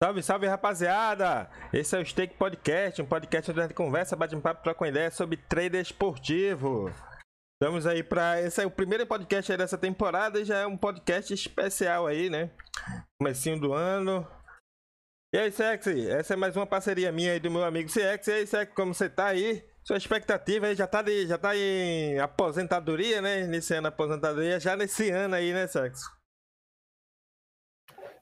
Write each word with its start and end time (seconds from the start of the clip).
Salve, 0.00 0.22
salve 0.22 0.46
rapaziada! 0.46 1.50
Esse 1.72 1.96
é 1.96 2.00
o 2.00 2.06
Stake 2.06 2.36
Podcast, 2.36 3.02
um 3.02 3.04
podcast 3.04 3.50
onde 3.50 3.58
a 3.58 3.62
gente 3.64 3.74
conversa, 3.74 4.14
bate 4.14 4.36
um 4.36 4.40
papo, 4.40 4.62
troca 4.62 4.84
uma 4.84 4.88
ideia 4.88 5.10
sobre 5.10 5.36
trader 5.36 5.80
esportivo. 5.80 6.88
Estamos 7.60 7.84
aí 7.84 8.04
para 8.04 8.40
esse 8.40 8.62
é 8.62 8.64
o 8.64 8.70
primeiro 8.70 9.04
podcast 9.08 9.56
dessa 9.56 9.76
temporada 9.76 10.38
e 10.38 10.44
já 10.44 10.58
é 10.58 10.66
um 10.68 10.76
podcast 10.76 11.34
especial 11.34 12.06
aí, 12.06 12.30
né? 12.30 12.48
Comecinho 13.20 13.58
do 13.58 13.72
ano. 13.72 14.24
E 15.34 15.38
aí, 15.38 15.50
Sexy? 15.50 16.08
Essa 16.08 16.34
é 16.34 16.36
mais 16.36 16.56
uma 16.56 16.64
parceria 16.64 17.10
minha 17.10 17.32
aí 17.32 17.40
do 17.40 17.50
meu 17.50 17.64
amigo 17.64 17.88
CX. 17.88 18.28
E 18.28 18.32
aí, 18.32 18.46
Sexy, 18.46 18.72
como 18.76 18.94
você 18.94 19.10
tá 19.10 19.26
aí? 19.26 19.68
Sua 19.84 19.96
expectativa 19.96 20.66
aí 20.66 20.76
já 20.76 20.86
tá, 20.86 21.02
de, 21.02 21.26
já 21.26 21.36
tá 21.36 21.56
em 21.56 22.20
aposentadoria, 22.20 23.20
né? 23.20 23.40
Iniciando 23.40 23.88
a 23.88 23.90
aposentadoria 23.90 24.60
já 24.60 24.76
nesse 24.76 25.10
ano 25.10 25.34
aí, 25.34 25.52
né, 25.52 25.66
Sexy? 25.66 26.17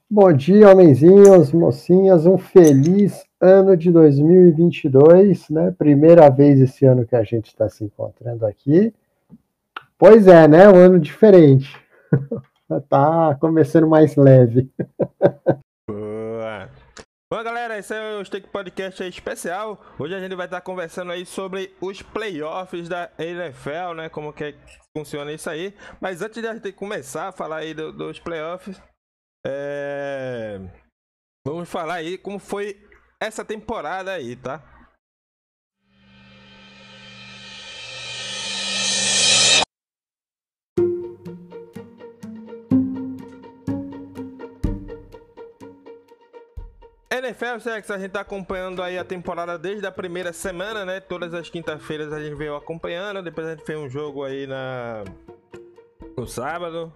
Bom 0.09 0.31
dia, 0.31 0.71
homenzinhos, 0.71 1.51
mocinhas, 1.51 2.25
um 2.25 2.37
feliz 2.37 3.25
ano 3.41 3.75
de 3.75 3.91
2022, 3.91 5.49
né? 5.49 5.75
Primeira 5.77 6.29
vez 6.29 6.61
esse 6.61 6.85
ano 6.85 7.05
que 7.05 7.13
a 7.13 7.25
gente 7.25 7.47
está 7.47 7.67
se 7.67 7.83
encontrando 7.83 8.45
aqui. 8.45 8.93
Pois 9.97 10.25
é, 10.25 10.47
né? 10.47 10.69
Um 10.69 10.77
ano 10.77 10.97
diferente. 10.97 11.75
tá 12.87 13.35
começando 13.41 13.85
mais 13.85 14.15
leve. 14.15 14.71
Boa. 15.85 16.69
Bom, 17.29 17.43
galera, 17.43 17.77
esse 17.77 17.93
é 17.93 18.17
o 18.17 18.23
Stake 18.23 18.47
Podcast 18.47 19.03
especial. 19.03 19.77
Hoje 19.99 20.15
a 20.15 20.21
gente 20.21 20.35
vai 20.35 20.45
estar 20.45 20.61
conversando 20.61 21.11
aí 21.11 21.25
sobre 21.25 21.75
os 21.81 22.01
playoffs 22.01 22.87
da 22.87 23.11
NFL, 23.19 23.93
né? 23.97 24.07
Como 24.07 24.31
que 24.31 24.55
funciona 24.97 25.33
isso 25.33 25.49
aí. 25.49 25.73
Mas 25.99 26.21
antes 26.21 26.41
de 26.41 26.47
a 26.47 26.53
gente 26.53 26.71
começar 26.71 27.27
a 27.27 27.31
falar 27.33 27.57
aí 27.57 27.73
do, 27.73 27.91
dos 27.91 28.21
playoffs, 28.21 28.81
é... 29.45 30.59
Vamos 31.45 31.69
falar 31.69 31.95
aí 31.95 32.17
como 32.17 32.39
foi 32.39 32.77
essa 33.19 33.43
temporada 33.43 34.11
aí, 34.11 34.35
tá? 34.35 34.77
NFL 47.27 47.59
Sex, 47.59 47.91
a 47.91 47.97
gente 47.97 48.11
tá 48.11 48.21
acompanhando 48.21 48.81
aí 48.81 48.97
a 48.97 49.03
temporada 49.03 49.57
desde 49.57 49.85
a 49.85 49.91
primeira 49.91 50.31
semana, 50.31 50.85
né? 50.85 50.99
Todas 50.99 51.33
as 51.33 51.49
quintas-feiras 51.49 52.13
a 52.13 52.21
gente 52.21 52.35
veio 52.35 52.55
acompanhando, 52.55 53.21
depois 53.21 53.47
a 53.47 53.55
gente 53.55 53.65
fez 53.65 53.77
um 53.77 53.89
jogo 53.89 54.23
aí 54.23 54.47
na 54.47 55.03
no 56.17 56.25
sábado, 56.27 56.93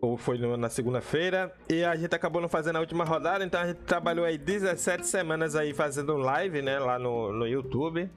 ou 0.00 0.16
foi 0.16 0.38
na 0.56 0.68
segunda-feira, 0.68 1.52
e 1.68 1.84
a 1.84 1.94
gente 1.96 2.14
acabou 2.14 2.40
não 2.40 2.48
fazendo 2.48 2.76
a 2.76 2.80
última 2.80 3.04
rodada, 3.04 3.44
então 3.44 3.60
a 3.60 3.66
gente 3.66 3.78
trabalhou 3.78 4.24
aí 4.24 4.38
17 4.38 5.06
semanas 5.06 5.56
aí 5.56 5.72
fazendo 5.72 6.16
live, 6.16 6.62
né, 6.62 6.78
lá 6.78 6.98
no, 6.98 7.32
no 7.32 7.46
YouTube. 7.46 8.10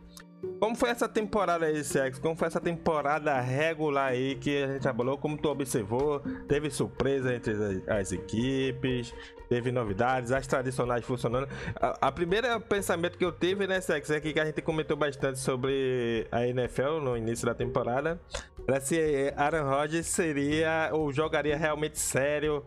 Como 0.60 0.76
foi 0.76 0.90
essa 0.90 1.08
temporada 1.08 1.66
aí, 1.66 1.84
Sex? 1.84 2.18
Como 2.18 2.36
foi 2.36 2.48
essa 2.48 2.60
temporada 2.60 3.40
regular 3.40 4.12
aí 4.12 4.36
que 4.36 4.64
a 4.64 4.68
gente 4.68 4.82
trabalhou? 4.82 5.18
Como 5.18 5.38
tu 5.38 5.50
observou? 5.50 6.20
Teve 6.48 6.70
surpresa 6.70 7.34
entre 7.34 7.54
as, 7.88 8.12
equipes? 8.12 9.14
Teve 9.50 9.72
novidades? 9.72 10.32
As 10.32 10.48
tradicionais 10.48 11.06
funcionando? 11.06 11.48
A, 11.76 12.08
a 12.08 12.12
primeira 12.12 12.60
pensamento 12.60 13.18
que 13.18 13.26
eu 13.26 13.32
tive, 13.32 13.68
né, 13.68 13.82
Sex, 13.82 14.10
é 14.10 14.20
que 14.20 14.40
a 14.40 14.46
gente 14.46 14.62
comentou 14.62 14.98
bastante 14.98 15.40
sobre 15.40 16.28
a 16.32 16.46
NFL 16.48 17.00
no 17.02 17.18
início 17.18 17.46
da 17.46 17.54
temporada. 17.54 18.20
Era 18.68 18.80
se 18.80 19.34
Aaron 19.36 19.70
Rodgers 19.70 20.08
seria 20.08 20.90
ou 20.92 21.12
jogaria 21.12 21.58
realmente 21.58 22.00
sério 22.00 22.64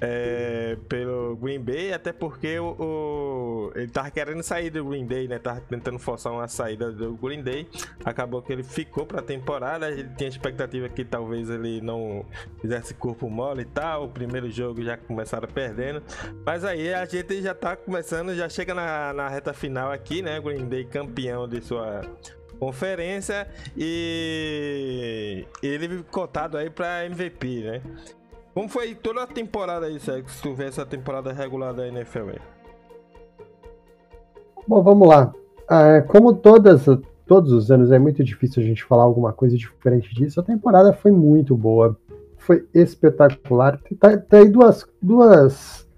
é, 0.00 0.76
pelo 0.88 1.36
Green 1.36 1.60
Bay, 1.60 1.92
até 1.92 2.12
porque 2.12 2.58
o, 2.58 2.76
o, 2.78 3.72
ele 3.74 3.88
tava 3.88 4.10
querendo 4.10 4.42
sair 4.42 4.70
do 4.70 4.84
Green 4.84 5.06
Bay, 5.06 5.28
né? 5.28 5.38
Tava 5.38 5.60
tentando 5.60 5.98
forçar 5.98 6.32
uma 6.32 6.48
saída 6.48 6.90
do 6.90 7.14
Green 7.14 7.42
Bay. 7.42 7.68
Acabou 8.04 8.42
que 8.42 8.52
ele 8.52 8.62
ficou 8.62 9.06
pra 9.06 9.22
temporada. 9.22 9.90
Ele 9.90 10.08
tinha 10.16 10.28
expectativa 10.28 10.88
que 10.88 11.04
talvez 11.04 11.48
ele 11.48 11.80
não 11.80 12.26
fizesse 12.60 12.94
corpo 12.94 13.30
mole 13.30 13.62
e 13.62 13.66
tal. 13.66 14.04
O 14.04 14.08
primeiro 14.08 14.50
jogo 14.50 14.82
já 14.82 14.96
começaram 14.96 15.48
perdendo. 15.48 16.02
Mas 16.44 16.64
aí 16.64 16.92
a 16.92 17.04
gente 17.04 17.40
já 17.40 17.54
tá 17.54 17.76
começando, 17.76 18.34
já 18.34 18.48
chega 18.48 18.74
na, 18.74 19.12
na 19.12 19.28
reta 19.28 19.52
final 19.52 19.90
aqui, 19.92 20.22
né? 20.22 20.40
Green 20.40 20.66
Bay 20.66 20.84
campeão 20.84 21.48
de 21.48 21.62
sua 21.62 22.02
conferência 22.58 23.48
e 23.76 25.44
ele 25.62 26.02
cotado 26.04 26.56
aí 26.56 26.70
para 26.70 27.04
MVP, 27.06 27.62
né? 27.62 27.82
Como 28.54 28.68
foi 28.68 28.94
toda 28.94 29.24
a 29.24 29.26
temporada 29.26 29.86
aí, 29.86 29.98
Sérgio, 29.98 30.30
se 30.30 30.40
tu 30.40 30.54
vê 30.54 30.66
essa 30.66 30.86
temporada 30.86 31.32
regular 31.32 31.74
da 31.74 31.88
NFL 31.88 32.30
aí? 32.30 32.40
Bom, 34.66 34.80
vamos 34.80 35.08
lá. 35.08 35.34
É, 35.68 36.00
como 36.02 36.32
todas, 36.32 36.86
todos 37.26 37.52
os 37.52 37.70
anos 37.72 37.90
é 37.90 37.98
muito 37.98 38.22
difícil 38.22 38.62
a 38.62 38.66
gente 38.66 38.84
falar 38.84 39.02
alguma 39.02 39.32
coisa 39.32 39.56
diferente 39.56 40.14
disso, 40.14 40.38
a 40.38 40.44
temporada 40.44 40.92
foi 40.92 41.10
muito 41.10 41.56
boa. 41.56 41.98
Foi 42.38 42.64
espetacular. 42.72 43.80
Tá, 43.98 44.16
tá 44.16 44.36
aí 44.38 44.48
duas, 44.48 44.86
duas 45.02 45.88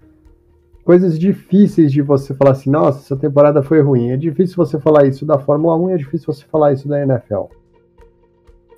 coisas 0.83 1.19
difíceis 1.19 1.91
de 1.91 2.01
você 2.01 2.33
falar 2.33 2.51
assim, 2.51 2.71
nossa, 2.71 2.99
essa 2.99 3.17
temporada 3.17 3.61
foi 3.61 3.81
ruim. 3.81 4.11
É 4.11 4.17
difícil 4.17 4.55
você 4.55 4.79
falar 4.79 5.05
isso 5.05 5.25
da 5.25 5.37
Fórmula 5.37 5.75
1 5.75 5.89
e 5.89 5.93
é 5.93 5.97
difícil 5.97 6.33
você 6.33 6.45
falar 6.45 6.73
isso 6.73 6.87
da 6.87 7.01
NFL. 7.03 7.43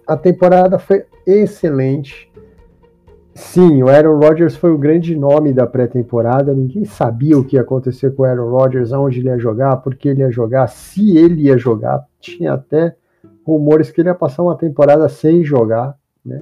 A 0.05 0.17
temporada 0.17 0.77
foi 0.79 1.05
excelente. 1.25 2.29
Sim, 3.33 3.83
o 3.83 3.87
Aaron 3.87 4.19
Rodgers 4.19 4.55
foi 4.55 4.71
o 4.71 4.77
grande 4.77 5.15
nome 5.15 5.53
da 5.53 5.65
pré-temporada. 5.65 6.53
Ninguém 6.53 6.85
sabia 6.85 7.37
o 7.37 7.43
que 7.43 7.55
ia 7.55 7.61
acontecer 7.61 8.13
com 8.13 8.23
o 8.23 8.25
Aaron 8.25 8.49
Rodgers, 8.49 8.91
aonde 8.91 9.19
ele 9.19 9.29
ia 9.29 9.37
jogar, 9.37 9.77
por 9.77 9.95
que 9.95 10.09
ele 10.09 10.21
ia 10.21 10.31
jogar, 10.31 10.67
se 10.67 11.17
ele 11.17 11.43
ia 11.43 11.57
jogar. 11.57 12.05
Tinha 12.19 12.53
até 12.53 12.95
rumores 13.45 13.91
que 13.91 14.01
ele 14.01 14.09
ia 14.09 14.15
passar 14.15 14.43
uma 14.43 14.57
temporada 14.57 15.07
sem 15.07 15.43
jogar, 15.43 15.95
né? 16.25 16.41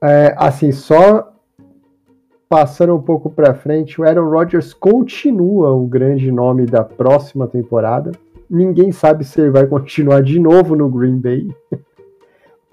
É, 0.00 0.34
assim, 0.38 0.72
só 0.72 1.32
passando 2.48 2.94
um 2.94 3.02
pouco 3.02 3.28
para 3.28 3.52
frente, 3.52 4.00
o 4.00 4.04
Aaron 4.04 4.30
Rodgers 4.30 4.72
continua 4.72 5.72
o 5.72 5.86
grande 5.86 6.32
nome 6.32 6.64
da 6.64 6.82
próxima 6.82 7.46
temporada. 7.46 8.12
Ninguém 8.48 8.90
sabe 8.90 9.24
se 9.24 9.40
ele 9.40 9.50
vai 9.50 9.66
continuar 9.66 10.22
de 10.22 10.40
novo 10.40 10.74
no 10.74 10.88
Green 10.88 11.18
Bay. 11.18 11.54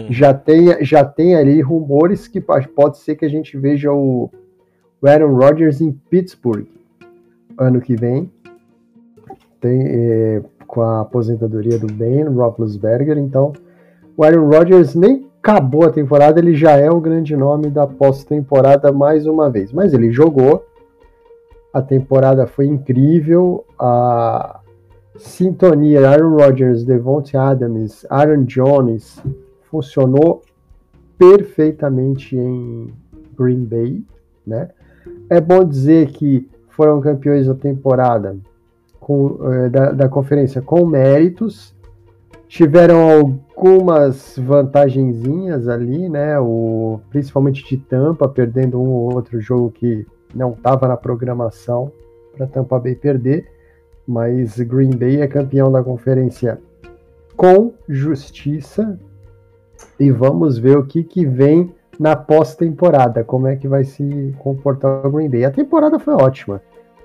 Já 0.10 0.34
tem, 0.34 0.84
já 0.84 1.06
tem 1.06 1.36
ali 1.36 1.62
rumores 1.62 2.28
que 2.28 2.42
pode 2.42 2.98
ser 2.98 3.16
que 3.16 3.26
a 3.26 3.30
gente 3.30 3.58
veja 3.58 3.92
o, 3.94 4.30
o 5.02 5.08
Aaron 5.08 5.36
Rodgers 5.36 5.80
em 5.80 5.92
Pittsburgh 5.92 6.68
ano 7.58 7.82
que 7.82 7.96
vem. 7.96 8.30
Tem, 9.60 9.82
é, 9.88 10.42
com 10.68 10.82
a 10.82 11.02
aposentadoria 11.02 11.80
do 11.80 11.88
Ben 11.88 12.24
Roethlisberger, 12.24 13.18
então 13.18 13.54
o 14.18 14.24
Aaron 14.24 14.48
Rodgers 14.48 14.96
nem 14.96 15.28
acabou 15.42 15.86
a 15.86 15.92
temporada, 15.92 16.40
ele 16.40 16.56
já 16.56 16.72
é 16.72 16.90
o 16.90 17.00
grande 17.00 17.36
nome 17.36 17.70
da 17.70 17.86
pós-temporada 17.86 18.92
mais 18.92 19.28
uma 19.28 19.50
vez. 19.50 19.72
Mas 19.72 19.94
ele 19.94 20.12
jogou, 20.12 20.66
a 21.72 21.82
temporada 21.82 22.48
foi 22.48 22.66
incrível, 22.66 23.64
a 23.78 24.60
sintonia 25.18 26.10
Aaron 26.10 26.36
Rodgers, 26.36 26.84
Devontae 26.84 27.38
Adams, 27.38 28.06
Aaron 28.10 28.44
Jones, 28.44 29.22
funcionou 29.76 30.42
perfeitamente 31.18 32.38
em 32.38 32.94
Green 33.38 33.66
Bay, 33.66 34.04
né? 34.48 34.70
É 35.30 35.42
bom 35.42 35.66
dizer 35.66 36.12
que 36.12 36.50
foram 36.70 37.02
campeões 37.02 37.48
da 37.48 37.56
temporada 37.56 38.38
com, 39.00 39.38
eh, 39.52 39.70
da, 39.70 39.92
da 39.92 40.10
conferência 40.10 40.62
com 40.62 40.86
méritos, 40.86 41.76
tiveram 42.48 43.10
algumas 43.10 44.38
vantagenzinhas 44.38 45.68
ali, 45.68 46.08
né? 46.08 46.40
O, 46.40 47.02
principalmente 47.10 47.66
de 47.66 47.78
Tampa, 47.78 48.30
perdendo 48.30 48.82
um 48.82 48.90
ou 48.90 49.14
outro 49.14 49.42
jogo 49.42 49.72
que 49.72 50.06
não 50.34 50.52
estava 50.52 50.88
na 50.88 50.96
programação 50.96 51.92
para 52.36 52.48
Tampa 52.48 52.80
Bay 52.80 52.96
perder, 52.96 53.46
mas 54.08 54.58
Green 54.60 54.96
Bay 54.96 55.22
é 55.22 55.28
campeão 55.28 55.70
da 55.72 55.84
conferência 55.84 56.60
com 57.36 57.74
justiça, 57.88 58.98
e 60.00 60.12
vamos 60.12 60.58
ver 60.58 60.78
o 60.78 60.86
que, 60.86 61.04
que 61.04 61.26
vem 61.26 61.74
na 62.00 62.16
pós-temporada, 62.16 63.24
como 63.24 63.48
é 63.48 63.56
que 63.56 63.68
vai 63.68 63.84
se 63.84 64.36
comportar 64.40 65.06
o 65.06 65.12
Green 65.12 65.30
Bay. 65.30 65.46
A 65.46 65.52
temporada 65.52 65.98
foi 65.98 66.14
ótima, 66.14 66.62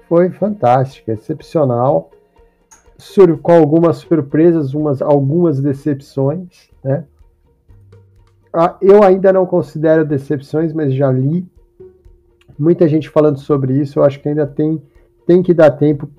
foi 0.08 0.30
fantástica, 0.30 1.12
excepcional, 1.12 2.10
sur 2.98 3.38
com 3.38 3.52
algumas 3.52 3.98
surpresas, 3.98 4.74
umas, 4.74 5.00
algumas 5.00 5.60
decepções, 5.60 6.70
né? 6.82 7.04
Ah, 8.52 8.76
eu 8.82 9.04
ainda 9.04 9.32
não 9.32 9.46
considero 9.46 10.04
decepções, 10.04 10.72
mas 10.72 10.92
já 10.92 11.10
li 11.10 11.46
muita 12.58 12.88
gente 12.88 13.08
falando 13.08 13.38
sobre 13.38 13.80
isso. 13.80 14.00
Eu 14.00 14.02
acho 14.02 14.20
que 14.20 14.28
ainda 14.28 14.44
tem, 14.44 14.82
tem 15.24 15.40
que 15.40 15.54
dar 15.54 15.70
tempo. 15.70 16.10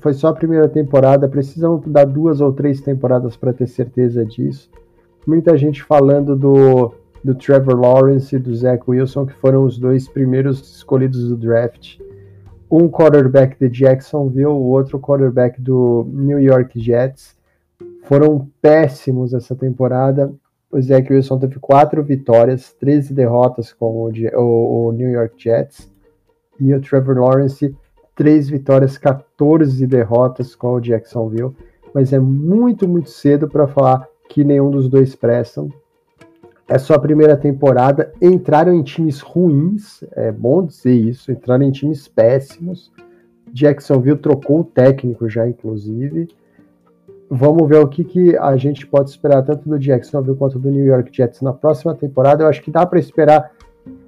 Foi 0.00 0.14
só 0.14 0.28
a 0.28 0.34
primeira 0.34 0.66
temporada, 0.66 1.28
precisam 1.28 1.78
dar 1.86 2.06
duas 2.06 2.40
ou 2.40 2.54
três 2.54 2.80
temporadas 2.80 3.36
para 3.36 3.52
ter 3.52 3.66
certeza 3.66 4.24
disso 4.24 4.70
muita 5.26 5.56
gente 5.56 5.82
falando 5.82 6.36
do, 6.36 6.94
do 7.22 7.34
Trevor 7.34 7.78
Lawrence 7.78 8.34
e 8.34 8.38
do 8.38 8.54
Zach 8.54 8.82
Wilson, 8.86 9.26
que 9.26 9.34
foram 9.34 9.64
os 9.64 9.78
dois 9.78 10.08
primeiros 10.08 10.60
escolhidos 10.76 11.28
do 11.28 11.36
draft. 11.36 11.98
um 12.70 12.88
quarterback 12.88 13.56
de 13.58 13.68
Jacksonville, 13.68 14.46
o 14.46 14.70
outro 14.70 14.98
quarterback 14.98 15.60
do 15.60 16.06
New 16.10 16.40
York 16.40 16.80
Jets. 16.80 17.36
Foram 18.04 18.48
péssimos 18.60 19.34
essa 19.34 19.54
temporada. 19.54 20.32
O 20.70 20.80
Zach 20.80 21.12
Wilson 21.12 21.38
teve 21.38 21.58
quatro 21.60 22.02
vitórias, 22.02 22.72
13 22.72 23.12
derrotas 23.12 23.72
com 23.72 23.86
o, 23.86 24.10
o, 24.34 24.88
o 24.88 24.92
New 24.92 25.10
York 25.10 25.34
Jets. 25.36 25.92
E 26.58 26.74
o 26.74 26.80
Trevor 26.80 27.18
Lawrence, 27.18 27.76
três 28.16 28.48
vitórias, 28.48 28.96
14 28.96 29.86
derrotas 29.86 30.54
com 30.54 30.72
o 30.72 30.80
Jacksonville. 30.80 31.54
Mas 31.94 32.12
é 32.12 32.18
muito, 32.18 32.88
muito 32.88 33.10
cedo 33.10 33.46
para 33.48 33.68
falar 33.68 34.08
que 34.32 34.42
nenhum 34.42 34.70
dos 34.70 34.88
dois 34.88 35.14
prestam. 35.14 35.68
É 36.66 36.78
sua 36.78 36.98
primeira 36.98 37.36
temporada. 37.36 38.10
Entraram 38.20 38.72
em 38.72 38.82
times 38.82 39.20
ruins, 39.20 40.02
é 40.12 40.32
bom 40.32 40.64
dizer 40.64 40.94
isso. 40.94 41.30
Entraram 41.30 41.64
em 41.64 41.70
times 41.70 42.08
péssimos. 42.08 42.90
Jacksonville 43.52 44.16
trocou 44.16 44.60
o 44.60 44.64
técnico 44.64 45.28
já, 45.28 45.46
inclusive. 45.46 46.28
Vamos 47.28 47.68
ver 47.68 47.80
o 47.80 47.88
que, 47.88 48.04
que 48.04 48.34
a 48.38 48.56
gente 48.56 48.86
pode 48.86 49.10
esperar 49.10 49.42
tanto 49.42 49.68
do 49.68 49.78
Jacksonville 49.78 50.36
quanto 50.36 50.58
do 50.58 50.70
New 50.70 50.84
York 50.84 51.14
Jets 51.14 51.42
na 51.42 51.52
próxima 51.52 51.94
temporada. 51.94 52.42
Eu 52.42 52.48
acho 52.48 52.62
que 52.62 52.70
dá 52.70 52.86
para 52.86 52.98
esperar 52.98 53.52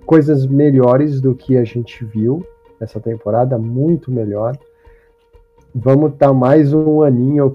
coisas 0.06 0.46
melhores 0.46 1.20
do 1.20 1.34
que 1.34 1.58
a 1.58 1.64
gente 1.64 2.02
viu 2.02 2.46
essa 2.80 2.98
temporada, 2.98 3.58
muito 3.58 4.10
melhor. 4.10 4.56
Vamos 5.74 6.14
dar 6.16 6.32
mais 6.32 6.72
um 6.72 7.02
aninho 7.02 7.50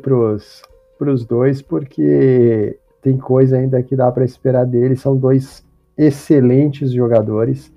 pros, 1.00 1.24
pros 1.24 1.26
dois, 1.26 1.62
porque 1.62 2.78
tem 3.02 3.18
coisa 3.18 3.58
ainda 3.58 3.82
que 3.82 3.96
dá 3.96 4.12
para 4.12 4.26
esperar 4.26 4.66
deles. 4.66 5.02
São 5.02 5.16
dois 5.16 5.66
excelentes 5.98 6.92
jogadores 6.92 7.74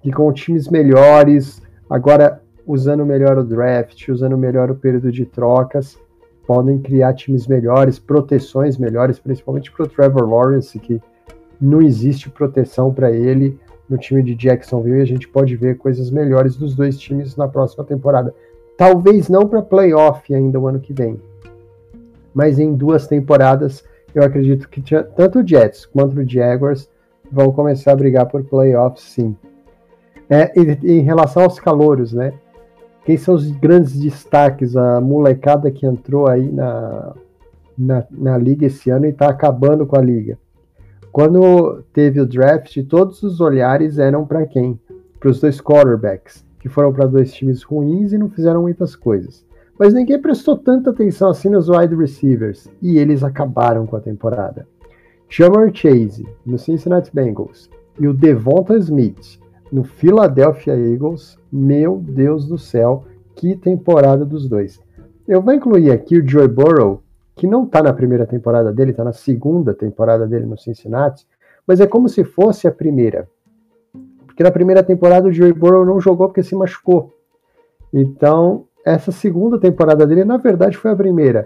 que 0.00 0.10
com 0.10 0.32
times 0.32 0.68
melhores, 0.68 1.60
agora 1.88 2.40
usando 2.66 3.04
melhor 3.04 3.36
o 3.36 3.44
draft, 3.44 4.08
usando 4.08 4.38
melhor 4.38 4.70
o 4.70 4.74
período 4.74 5.10
de 5.12 5.26
trocas, 5.26 5.98
podem 6.46 6.78
criar 6.78 7.12
times 7.14 7.46
melhores, 7.46 7.98
proteções 7.98 8.78
melhores, 8.78 9.18
principalmente 9.18 9.70
para 9.70 9.84
o 9.84 9.88
Trevor 9.88 10.28
Lawrence, 10.28 10.78
que 10.78 11.02
não 11.60 11.82
existe 11.82 12.30
proteção 12.30 12.94
para 12.94 13.10
ele 13.10 13.58
no 13.88 13.98
time 13.98 14.22
de 14.22 14.34
Jacksonville 14.34 15.00
e 15.00 15.02
a 15.02 15.06
gente 15.06 15.28
pode 15.28 15.56
ver 15.56 15.76
coisas 15.76 16.10
melhores 16.10 16.56
dos 16.56 16.74
dois 16.74 16.98
times 16.98 17.36
na 17.36 17.48
próxima 17.48 17.84
temporada. 17.84 18.32
Talvez 18.78 19.28
não 19.28 19.46
para 19.46 19.60
playoff 19.60 20.32
ainda 20.32 20.58
o 20.58 20.66
ano 20.66 20.80
que 20.80 20.94
vem, 20.94 21.20
mas 22.34 22.58
em 22.58 22.74
duas 22.74 23.06
temporadas 23.06 23.84
eu 24.14 24.22
acredito 24.22 24.68
que 24.68 24.82
tanto 25.16 25.40
o 25.40 25.46
Jets 25.46 25.86
quanto 25.86 26.18
o 26.18 26.28
Jaguars 26.28 26.88
vão 27.30 27.52
começar 27.52 27.92
a 27.92 27.96
brigar 27.96 28.26
por 28.26 28.44
playoffs, 28.44 29.04
sim. 29.04 29.36
É, 30.28 30.52
em 30.56 31.00
relação 31.00 31.42
aos 31.42 31.58
calouros, 31.58 32.12
né? 32.12 32.32
Quem 33.04 33.16
são 33.16 33.34
os 33.34 33.50
grandes 33.50 33.98
destaques? 33.98 34.76
A 34.76 35.00
molecada 35.00 35.70
que 35.70 35.86
entrou 35.86 36.28
aí 36.28 36.50
na, 36.50 37.14
na, 37.76 38.04
na 38.10 38.38
liga 38.38 38.66
esse 38.66 38.90
ano 38.90 39.06
e 39.06 39.10
está 39.10 39.28
acabando 39.28 39.86
com 39.86 39.98
a 39.98 40.02
liga. 40.02 40.38
Quando 41.10 41.82
teve 41.92 42.20
o 42.20 42.26
draft, 42.26 42.76
todos 42.88 43.22
os 43.22 43.40
olhares 43.40 43.98
eram 43.98 44.24
para 44.24 44.46
quem? 44.46 44.78
Para 45.18 45.30
os 45.30 45.40
dois 45.40 45.60
quarterbacks, 45.60 46.44
que 46.60 46.68
foram 46.68 46.92
para 46.92 47.06
dois 47.06 47.32
times 47.32 47.62
ruins 47.62 48.12
e 48.12 48.18
não 48.18 48.30
fizeram 48.30 48.62
muitas 48.62 48.94
coisas 48.94 49.44
mas 49.80 49.94
ninguém 49.94 50.20
prestou 50.20 50.58
tanta 50.58 50.90
atenção 50.90 51.30
assim 51.30 51.48
nos 51.48 51.70
wide 51.70 51.96
receivers, 51.96 52.68
e 52.82 52.98
eles 52.98 53.24
acabaram 53.24 53.86
com 53.86 53.96
a 53.96 54.00
temporada. 54.00 54.68
Jamar 55.26 55.74
Chase, 55.74 56.28
no 56.44 56.58
Cincinnati 56.58 57.10
Bengals, 57.14 57.70
e 57.98 58.06
o 58.06 58.12
Devonta 58.12 58.76
Smith, 58.76 59.40
no 59.72 59.82
Philadelphia 59.82 60.76
Eagles, 60.76 61.38
meu 61.50 61.96
Deus 61.96 62.46
do 62.46 62.58
céu, 62.58 63.06
que 63.34 63.56
temporada 63.56 64.22
dos 64.22 64.46
dois. 64.46 64.78
Eu 65.26 65.40
vou 65.40 65.54
incluir 65.54 65.92
aqui 65.92 66.18
o 66.18 66.28
Joey 66.28 66.48
Burrow, 66.48 67.02
que 67.34 67.46
não 67.46 67.64
está 67.64 67.82
na 67.82 67.94
primeira 67.94 68.26
temporada 68.26 68.70
dele, 68.74 68.90
está 68.90 69.02
na 69.02 69.14
segunda 69.14 69.72
temporada 69.72 70.26
dele 70.26 70.44
no 70.44 70.58
Cincinnati, 70.58 71.26
mas 71.66 71.80
é 71.80 71.86
como 71.86 72.06
se 72.06 72.22
fosse 72.22 72.68
a 72.68 72.72
primeira. 72.72 73.26
Porque 74.26 74.42
na 74.42 74.50
primeira 74.50 74.82
temporada 74.82 75.28
o 75.28 75.32
Joey 75.32 75.54
Burrow 75.54 75.86
não 75.86 75.98
jogou 76.02 76.26
porque 76.26 76.42
se 76.42 76.54
machucou. 76.54 77.14
Então, 77.92 78.66
essa 78.84 79.12
segunda 79.12 79.58
temporada 79.58 80.06
dele, 80.06 80.24
na 80.24 80.36
verdade, 80.36 80.76
foi 80.76 80.90
a 80.90 80.96
primeira. 80.96 81.44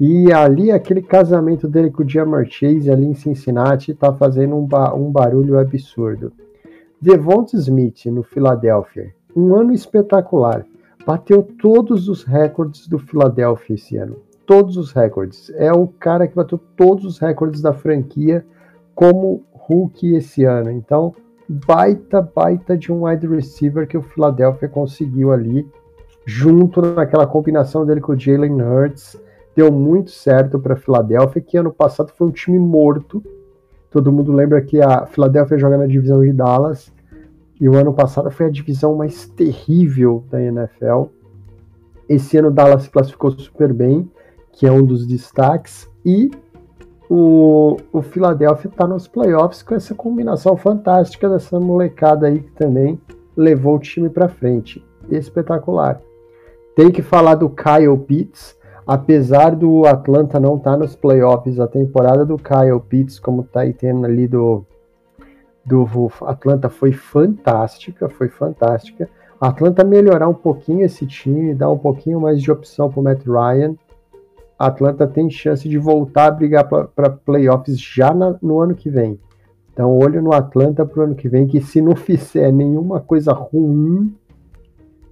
E 0.00 0.32
ali, 0.32 0.72
aquele 0.72 1.00
casamento 1.00 1.68
dele 1.68 1.90
com 1.90 2.02
o 2.02 2.08
Jamar 2.08 2.46
Chase 2.46 2.90
ali 2.90 3.06
em 3.06 3.14
Cincinnati 3.14 3.94
tá 3.94 4.12
fazendo 4.12 4.56
um, 4.56 4.66
ba 4.66 4.92
um 4.94 5.10
barulho 5.10 5.58
absurdo. 5.58 6.32
Devonta 7.00 7.56
Smith 7.56 8.06
no 8.06 8.22
Philadelphia, 8.22 9.14
um 9.36 9.54
ano 9.54 9.72
espetacular. 9.72 10.66
Bateu 11.06 11.42
todos 11.60 12.08
os 12.08 12.24
recordes 12.24 12.88
do 12.88 12.98
Philadelphia 12.98 13.74
esse 13.74 13.96
ano. 13.96 14.16
Todos 14.46 14.76
os 14.76 14.90
recordes. 14.90 15.50
É 15.54 15.72
o 15.72 15.86
cara 15.86 16.26
que 16.26 16.34
bateu 16.34 16.58
todos 16.76 17.04
os 17.04 17.18
recordes 17.18 17.60
da 17.60 17.72
franquia 17.72 18.44
como 18.94 19.42
Hulk 19.52 20.14
esse 20.14 20.44
ano. 20.44 20.70
Então, 20.70 21.14
baita, 21.48 22.20
baita 22.22 22.76
de 22.76 22.90
um 22.90 23.04
wide 23.04 23.26
receiver 23.26 23.86
que 23.86 23.96
o 23.96 24.02
Philadelphia 24.02 24.68
conseguiu 24.68 25.30
ali 25.30 25.66
junto 26.26 26.80
naquela 26.80 27.26
combinação 27.26 27.84
dele 27.84 28.00
com 28.00 28.12
o 28.12 28.18
Jalen 28.18 28.62
Hurts. 28.62 29.20
Deu 29.54 29.70
muito 29.70 30.10
certo 30.10 30.58
para 30.58 30.74
a 30.74 30.76
Filadélfia, 30.76 31.40
que 31.40 31.56
ano 31.56 31.72
passado 31.72 32.12
foi 32.16 32.26
um 32.26 32.32
time 32.32 32.58
morto. 32.58 33.22
Todo 33.90 34.12
mundo 34.12 34.32
lembra 34.32 34.60
que 34.60 34.80
a 34.80 35.06
Filadélfia 35.06 35.58
joga 35.58 35.78
na 35.78 35.86
divisão 35.86 36.20
de 36.20 36.32
Dallas, 36.32 36.92
e 37.60 37.68
o 37.68 37.76
ano 37.76 37.94
passado 37.94 38.30
foi 38.30 38.46
a 38.46 38.50
divisão 38.50 38.96
mais 38.96 39.28
terrível 39.28 40.24
da 40.28 40.42
NFL. 40.42 41.04
Esse 42.08 42.36
ano 42.36 42.50
Dallas 42.50 42.82
se 42.82 42.90
classificou 42.90 43.30
super 43.30 43.72
bem, 43.72 44.10
que 44.52 44.66
é 44.66 44.72
um 44.72 44.84
dos 44.84 45.06
destaques, 45.06 45.88
e 46.04 46.30
o, 47.08 47.76
o 47.92 48.02
Philadelphia 48.02 48.68
está 48.68 48.86
nos 48.86 49.06
playoffs 49.06 49.62
com 49.62 49.74
essa 49.74 49.94
combinação 49.94 50.56
fantástica 50.56 51.28
dessa 51.28 51.60
molecada 51.60 52.26
aí 52.26 52.40
que 52.40 52.50
também 52.52 53.00
levou 53.36 53.76
o 53.76 53.80
time 53.80 54.08
para 54.08 54.28
frente. 54.28 54.84
Espetacular. 55.08 56.00
Tem 56.74 56.90
que 56.90 57.02
falar 57.02 57.36
do 57.36 57.48
Kyle 57.48 57.96
Pitts, 57.98 58.56
apesar 58.86 59.54
do 59.54 59.86
Atlanta 59.86 60.40
não 60.40 60.56
estar 60.56 60.72
tá 60.72 60.76
nos 60.76 60.96
playoffs, 60.96 61.60
a 61.60 61.68
temporada 61.68 62.24
do 62.26 62.36
Kyle 62.36 62.80
Pitts, 62.80 63.18
como 63.18 63.44
tá 63.44 63.60
tendo 63.78 64.04
ali 64.04 64.26
do, 64.26 64.64
do 65.64 65.86
Atlanta 66.22 66.68
foi 66.68 66.92
fantástica, 66.92 68.08
foi 68.08 68.28
fantástica. 68.28 69.08
Atlanta 69.40 69.84
melhorar 69.84 70.28
um 70.28 70.34
pouquinho 70.34 70.84
esse 70.84 71.06
time, 71.06 71.54
dar 71.54 71.70
um 71.70 71.78
pouquinho 71.78 72.20
mais 72.20 72.42
de 72.42 72.50
opção 72.50 72.90
para 72.90 73.00
o 73.00 73.02
Matt 73.02 73.24
Ryan. 73.24 73.74
Atlanta 74.58 75.06
tem 75.06 75.28
chance 75.30 75.68
de 75.68 75.78
voltar 75.78 76.26
a 76.26 76.30
brigar 76.30 76.68
para 76.68 77.10
playoffs 77.10 77.78
já 77.78 78.14
na, 78.14 78.36
no 78.40 78.60
ano 78.60 78.74
que 78.74 78.88
vem. 78.88 79.18
Então, 79.72 79.96
olho 79.98 80.22
no 80.22 80.32
Atlanta 80.32 80.86
para 80.86 81.00
o 81.00 81.04
ano 81.04 81.14
que 81.14 81.28
vem, 81.28 81.46
que 81.46 81.60
se 81.60 81.82
não 81.82 81.94
fizer 81.96 82.52
nenhuma 82.52 83.00
coisa 83.00 83.32
ruim, 83.32 84.14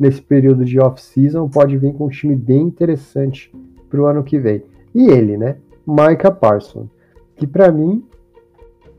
nesse 0.02 0.21
período 0.21 0.64
de 0.64 0.80
off-season, 0.80 1.49
pode 1.49 1.78
vir 1.78 1.94
com 1.94 2.06
um 2.06 2.09
time 2.09 2.35
bem 2.35 2.62
interessante 2.62 3.54
para 3.88 4.00
o 4.00 4.06
ano 4.06 4.25
que 4.25 4.37
vem. 4.37 4.64
E 4.92 5.06
ele, 5.06 5.37
né? 5.37 5.59
Micah 5.87 6.32
Parsons, 6.32 6.88
que 7.37 7.47
para 7.47 7.71
mim 7.71 8.04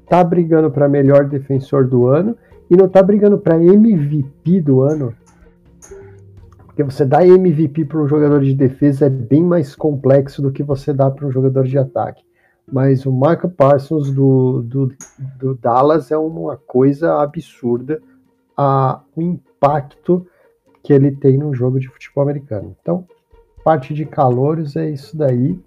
tá 0.07 0.23
brigando 0.23 0.71
para 0.71 0.87
melhor 0.87 1.25
defensor 1.25 1.85
do 1.85 2.07
ano 2.07 2.37
e 2.69 2.77
não 2.77 2.87
tá 2.87 3.03
brigando 3.03 3.37
para 3.37 3.61
MVP 3.61 4.61
do 4.61 4.81
ano. 4.81 5.13
Porque 6.67 6.83
você 6.83 7.05
dá 7.05 7.25
MVP 7.27 7.83
para 7.83 7.99
um 7.99 8.07
jogador 8.07 8.41
de 8.41 8.53
defesa 8.53 9.07
é 9.07 9.09
bem 9.09 9.43
mais 9.43 9.75
complexo 9.75 10.41
do 10.41 10.53
que 10.53 10.63
você 10.63 10.93
dá 10.93 11.11
para 11.11 11.27
um 11.27 11.31
jogador 11.31 11.65
de 11.65 11.77
ataque. 11.77 12.23
Mas 12.71 13.05
o 13.05 13.11
Micah 13.11 13.49
Parsons 13.49 14.09
do, 14.09 14.61
do, 14.61 14.91
do 15.37 15.53
Dallas 15.55 16.11
é 16.11 16.17
uma 16.17 16.55
coisa 16.55 17.21
absurda. 17.21 18.01
A, 18.55 19.01
o 19.15 19.21
impacto 19.21 20.25
que 20.83 20.91
ele 20.91 21.11
tem 21.11 21.37
no 21.37 21.53
jogo 21.53 21.79
de 21.79 21.87
futebol 21.87 22.23
americano. 22.23 22.75
Então, 22.81 23.07
parte 23.63 23.93
de 23.93 24.05
calouros 24.05 24.75
é 24.75 24.89
isso 24.89 25.17
daí. 25.17 25.57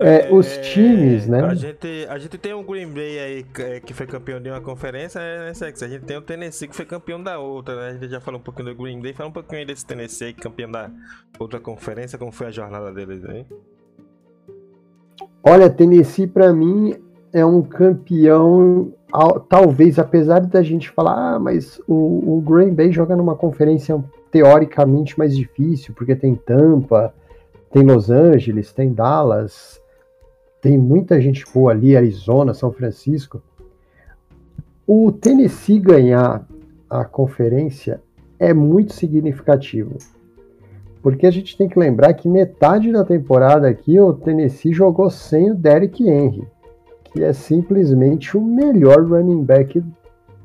É, 0.00 0.28
é, 0.28 0.32
os 0.32 0.56
times, 0.58 1.28
né? 1.28 1.42
A 1.42 1.54
gente, 1.54 2.06
a 2.08 2.18
gente 2.18 2.38
tem 2.38 2.52
o 2.52 2.62
Green 2.62 2.88
Bay 2.88 3.18
aí 3.18 3.46
é, 3.58 3.80
que 3.80 3.92
foi 3.92 4.06
campeão 4.06 4.40
de 4.40 4.48
uma 4.48 4.60
conferência, 4.60 5.20
né, 5.20 5.52
Sex? 5.54 5.82
A 5.82 5.88
gente 5.88 6.04
tem 6.04 6.16
o 6.16 6.22
Tennessee 6.22 6.66
que 6.66 6.74
foi 6.74 6.86
campeão 6.86 7.22
da 7.22 7.38
outra, 7.38 7.76
né? 7.76 7.88
A 7.90 7.92
gente 7.92 8.10
já 8.10 8.20
falou 8.20 8.40
um 8.40 8.42
pouquinho 8.42 8.70
do 8.70 8.82
Green 8.82 9.00
Bay, 9.00 9.12
fala 9.12 9.28
um 9.28 9.32
pouquinho 9.32 9.66
desse 9.66 9.84
Tennessee 9.84 10.28
aí, 10.28 10.32
campeão 10.32 10.70
da 10.70 10.90
outra 11.38 11.60
conferência, 11.60 12.18
como 12.18 12.32
foi 12.32 12.48
a 12.48 12.50
jornada 12.50 12.90
deles 12.90 13.24
aí. 13.24 13.46
Olha, 15.44 15.68
Tennessee 15.68 16.26
para 16.26 16.52
mim 16.52 16.94
é 17.32 17.44
um 17.44 17.62
campeão, 17.62 18.92
talvez, 19.48 19.98
apesar 19.98 20.40
da 20.40 20.62
gente 20.62 20.90
falar, 20.90 21.34
ah, 21.34 21.38
mas 21.38 21.80
o, 21.86 22.38
o 22.38 22.40
Green 22.40 22.74
Bay 22.74 22.92
joga 22.92 23.14
numa 23.14 23.36
conferência 23.36 24.02
teoricamente 24.32 25.16
mais 25.16 25.36
difícil, 25.36 25.94
porque 25.94 26.16
tem 26.16 26.34
Tampa, 26.34 27.14
tem 27.70 27.84
Los 27.84 28.10
Angeles, 28.10 28.72
tem 28.72 28.92
Dallas, 28.92 29.80
tem 30.60 30.78
muita 30.78 31.20
gente 31.20 31.44
boa 31.52 31.70
ali, 31.70 31.94
Arizona, 31.96 32.54
São 32.54 32.72
Francisco. 32.72 33.42
O 34.86 35.12
Tennessee 35.12 35.78
ganhar 35.78 36.48
a 36.88 37.04
conferência 37.04 38.00
é 38.38 38.54
muito 38.54 38.94
significativo. 38.94 39.98
Porque 41.02 41.26
a 41.26 41.30
gente 41.30 41.56
tem 41.56 41.68
que 41.68 41.78
lembrar 41.78 42.14
que 42.14 42.28
metade 42.28 42.90
da 42.90 43.04
temporada 43.04 43.68
aqui 43.68 44.00
o 44.00 44.14
Tennessee 44.14 44.72
jogou 44.72 45.10
sem 45.10 45.50
o 45.50 45.54
Derrick 45.54 46.08
Henry, 46.08 46.46
que 47.04 47.22
é 47.22 47.32
simplesmente 47.32 48.36
o 48.36 48.40
melhor 48.40 49.04
running 49.04 49.44
back 49.44 49.82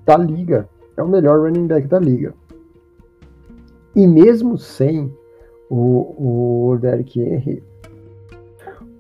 da 0.06 0.18
liga. 0.18 0.68
É 0.98 1.04
o 1.04 1.08
melhor 1.08 1.42
running 1.42 1.68
back 1.68 1.88
da 1.88 2.00
liga. 2.00 2.34
E 3.98 4.06
mesmo 4.06 4.60
sem 4.60 5.12
o, 5.68 6.70
o 6.72 6.78
Derrick 6.78 7.20
Henry, 7.20 7.64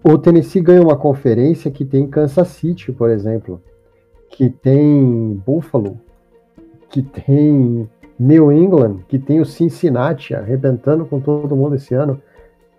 o 0.03 0.17
Tennessee 0.17 0.59
ganha 0.59 0.81
uma 0.81 0.97
conferência 0.97 1.69
que 1.69 1.85
tem 1.85 2.07
Kansas 2.07 2.47
City, 2.47 2.91
por 2.91 3.11
exemplo, 3.11 3.61
que 4.31 4.49
tem 4.49 5.39
Buffalo, 5.45 5.99
que 6.89 7.03
tem 7.03 7.87
New 8.19 8.51
England, 8.51 9.01
que 9.07 9.19
tem 9.19 9.39
o 9.39 9.45
Cincinnati 9.45 10.33
arrebentando 10.33 11.05
com 11.05 11.19
todo 11.19 11.55
mundo 11.55 11.75
esse 11.75 11.93
ano. 11.93 12.19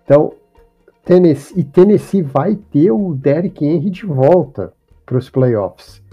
Então, 0.03 0.33
Tennessee, 1.05 1.61
e 1.61 1.63
Tennessee 1.63 2.21
vai 2.21 2.57
ter 2.69 2.91
o 2.91 3.13
Derrick 3.13 3.65
Henry 3.65 3.89
de 3.89 4.05
volta 4.05 4.73
para 5.05 5.17
os 5.17 5.29
playoffs. 5.29 6.03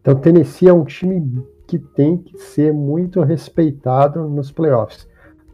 Então, 0.00 0.14
Tennessee 0.14 0.68
é 0.68 0.72
um 0.72 0.84
time 0.84 1.44
que 1.66 1.76
tem 1.76 2.18
que 2.18 2.38
ser 2.38 2.72
muito 2.72 3.20
respeitado 3.22 4.28
nos 4.28 4.52
playoffs. 4.52 5.09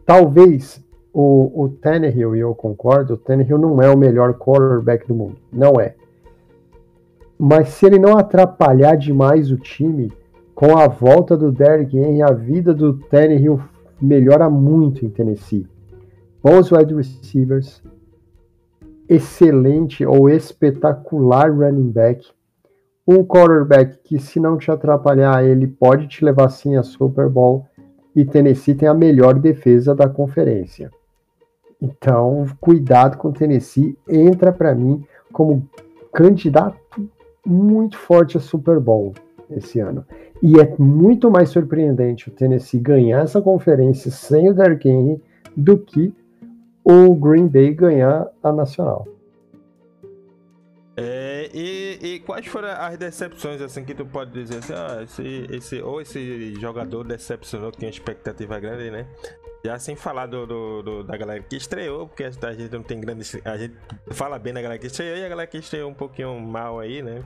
Talvez 0.07 0.81
o, 1.11 1.63
o 1.65 1.67
Tannehill, 1.67 2.33
e 2.33 2.39
eu 2.39 2.55
concordo, 2.55 3.15
o 3.15 3.17
Tannehill 3.17 3.57
não 3.57 3.81
é 3.81 3.89
o 3.89 3.97
melhor 3.97 4.35
quarterback 4.35 5.05
do 5.05 5.13
mundo. 5.13 5.35
Não 5.51 5.81
é. 5.81 5.95
Mas 7.37 7.67
se 7.67 7.85
ele 7.85 7.99
não 7.99 8.17
atrapalhar 8.17 8.95
demais 8.95 9.51
o 9.51 9.57
time, 9.57 10.13
com 10.55 10.77
a 10.77 10.87
volta 10.87 11.35
do 11.35 11.51
Derrick 11.51 11.97
Henry, 11.97 12.21
a 12.21 12.31
vida 12.31 12.73
do 12.73 12.93
Tannehill 12.93 13.59
melhora 14.01 14.49
muito 14.49 15.05
em 15.05 15.09
Tennessee. 15.09 15.67
Bons 16.41 16.71
wide 16.71 16.95
receivers, 16.95 17.83
excelente 19.09 20.05
ou 20.05 20.29
espetacular 20.29 21.51
running 21.51 21.91
back, 21.91 22.25
um 23.05 23.25
quarterback 23.25 23.99
que 24.05 24.19
se 24.19 24.39
não 24.39 24.57
te 24.57 24.71
atrapalhar, 24.71 25.43
ele 25.43 25.67
pode 25.67 26.07
te 26.07 26.23
levar 26.23 26.47
sim 26.47 26.77
a 26.77 26.83
Super 26.83 27.27
Bowl 27.27 27.65
e 28.17 28.25
Tennessee 28.25 28.73
tem 28.73 28.89
a 28.89 28.95
melhor 28.95 29.35
defesa 29.35 29.93
da 29.93 30.09
conferência. 30.09 30.89
Então, 31.79 32.47
cuidado 32.59 33.15
com 33.15 33.31
Tennessee, 33.31 33.95
entra 34.09 34.51
para 34.51 34.73
mim 34.73 35.05
como 35.31 35.69
candidato 36.11 36.79
muito 37.45 37.95
forte 37.95 38.35
a 38.35 38.39
Super 38.39 38.79
Bowl 38.79 39.13
esse 39.51 39.79
ano. 39.79 40.03
E 40.41 40.59
é 40.59 40.73
muito 40.79 41.29
mais 41.29 41.49
surpreendente 41.49 42.27
o 42.27 42.31
Tennessee 42.31 42.79
ganhar 42.79 43.21
essa 43.21 43.39
conferência 43.39 44.09
sem 44.09 44.49
o 44.49 44.53
Derrick 44.55 44.89
Henry 44.89 45.21
do 45.55 45.77
que 45.77 46.11
o 46.83 47.13
Green 47.13 47.47
Bay 47.47 47.71
ganhar 47.71 48.27
a 48.41 48.51
nacional. 48.51 49.07
É, 50.99 51.51
e, 51.53 51.99
e, 52.01 52.19
quais 52.21 52.47
foram 52.47 52.69
as 52.69 52.97
decepções 52.97 53.61
assim 53.61 53.85
que 53.85 53.93
tu 53.93 54.03
pode 54.03 54.31
dizer 54.31 54.57
assim, 54.57 54.73
ah, 54.73 55.03
esse, 55.03 55.47
esse, 55.51 55.81
ou 55.81 56.01
esse 56.01 56.59
jogador 56.59 57.03
decepcionou, 57.03 57.71
tinha 57.71 57.91
expectativa 57.91 58.59
grande, 58.59 58.89
né? 58.89 59.05
Já 59.63 59.77
sem 59.77 59.95
falar 59.95 60.25
do, 60.25 60.47
do, 60.47 60.81
do, 60.81 61.03
da 61.03 61.15
galera 61.15 61.43
que 61.43 61.55
estreou, 61.55 62.07
porque 62.07 62.23
a 62.23 62.31
gente 62.31 62.71
não 62.71 62.81
tem 62.81 62.99
grande. 62.99 63.23
A 63.45 63.57
gente 63.57 63.75
fala 64.11 64.39
bem 64.39 64.53
da 64.53 64.61
galera 64.61 64.79
que 64.79 64.87
estreou 64.87 65.17
e 65.17 65.23
a 65.23 65.29
galera 65.29 65.47
que 65.47 65.57
estreou 65.57 65.91
um 65.91 65.93
pouquinho 65.93 66.39
mal 66.39 66.79
aí, 66.79 67.03
né? 67.03 67.23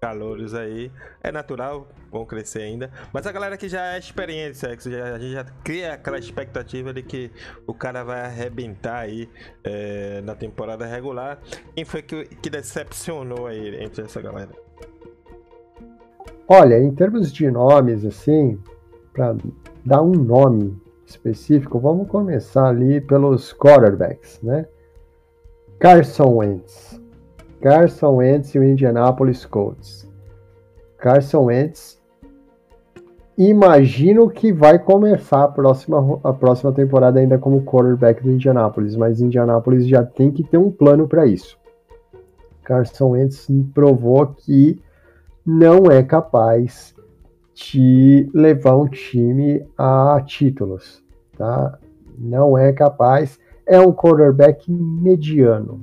Calores 0.00 0.54
aí. 0.54 0.90
É 1.22 1.30
natural, 1.30 1.86
vão 2.10 2.24
crescer 2.24 2.62
ainda. 2.62 2.90
Mas 3.12 3.26
a 3.26 3.32
galera 3.32 3.56
que 3.56 3.68
já 3.68 3.94
é 3.94 3.98
experiente, 3.98 4.64
a 4.64 4.70
gente 5.18 5.32
já 5.32 5.44
cria 5.62 5.94
aquela 5.94 6.18
expectativa 6.18 6.92
de 6.92 7.02
que 7.02 7.30
o 7.66 7.74
cara 7.74 8.02
vai 8.04 8.20
arrebentar 8.20 9.00
aí 9.00 9.28
é, 9.64 10.20
na 10.22 10.34
temporada 10.34 10.86
regular. 10.86 11.38
Quem 11.74 11.84
foi 11.84 12.02
que, 12.02 12.24
que 12.24 12.50
decepcionou 12.50 13.46
aí 13.46 13.82
entre 13.82 14.04
essa 14.04 14.20
galera? 14.20 14.50
Olha, 16.46 16.78
em 16.78 16.94
termos 16.94 17.32
de 17.32 17.50
nomes, 17.50 18.04
assim, 18.06 18.58
para 19.12 19.36
dar 19.84 20.00
um 20.02 20.12
nome 20.12 20.80
específico, 21.04 21.78
vamos 21.78 22.08
começar 22.08 22.68
ali 22.68 23.00
pelos 23.00 23.52
quarterbacks, 23.52 24.40
né? 24.42 24.66
Carson 25.78 26.36
Wentz. 26.36 27.00
Carson 27.60 28.16
Wentz 28.16 28.54
e 28.54 28.58
o 28.58 28.64
Indianapolis 28.64 29.44
Colts. 29.44 30.08
Carson 30.96 31.44
Wentz, 31.44 32.00
imagino 33.36 34.30
que 34.30 34.52
vai 34.52 34.78
começar 34.78 35.44
a 35.44 35.48
próxima, 35.48 36.20
a 36.22 36.32
próxima 36.32 36.72
temporada 36.72 37.18
ainda 37.18 37.38
como 37.38 37.64
quarterback 37.64 38.22
do 38.22 38.30
Indianapolis, 38.30 38.94
mas 38.94 39.20
Indianapolis 39.20 39.88
já 39.88 40.04
tem 40.04 40.30
que 40.30 40.44
ter 40.44 40.58
um 40.58 40.70
plano 40.70 41.08
para 41.08 41.26
isso. 41.26 41.58
Carson 42.62 43.10
Wentz 43.10 43.48
provou 43.74 44.26
que 44.26 44.80
não 45.44 45.90
é 45.90 46.02
capaz 46.02 46.94
de 47.54 48.30
levar 48.32 48.76
um 48.76 48.86
time 48.86 49.66
a 49.76 50.22
títulos, 50.24 51.02
tá? 51.36 51.78
Não 52.16 52.56
é 52.56 52.72
capaz. 52.72 53.38
É 53.66 53.80
um 53.80 53.92
quarterback 53.92 54.70
mediano, 54.70 55.80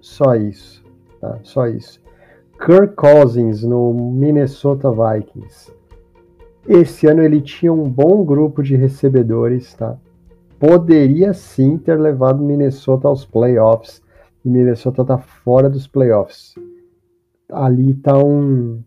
só 0.00 0.34
isso. 0.34 0.87
Tá? 1.20 1.38
Só 1.42 1.66
isso. 1.66 2.00
Kirk 2.58 2.94
Cousins 2.96 3.62
no 3.62 3.92
Minnesota 3.92 4.90
Vikings. 4.90 5.72
Esse 6.66 7.06
ano 7.06 7.22
ele 7.22 7.40
tinha 7.40 7.72
um 7.72 7.84
bom 7.84 8.24
grupo 8.24 8.62
de 8.62 8.76
recebedores, 8.76 9.74
tá? 9.74 9.96
Poderia 10.58 11.32
sim 11.32 11.78
ter 11.78 11.98
levado 11.98 12.42
Minnesota 12.42 13.08
aos 13.08 13.24
playoffs. 13.24 14.02
E 14.44 14.50
Minnesota 14.50 15.04
tá 15.04 15.18
fora 15.18 15.70
dos 15.70 15.86
playoffs. 15.86 16.54
Ali 17.50 17.94
tá 17.94 18.18
um, 18.18 18.82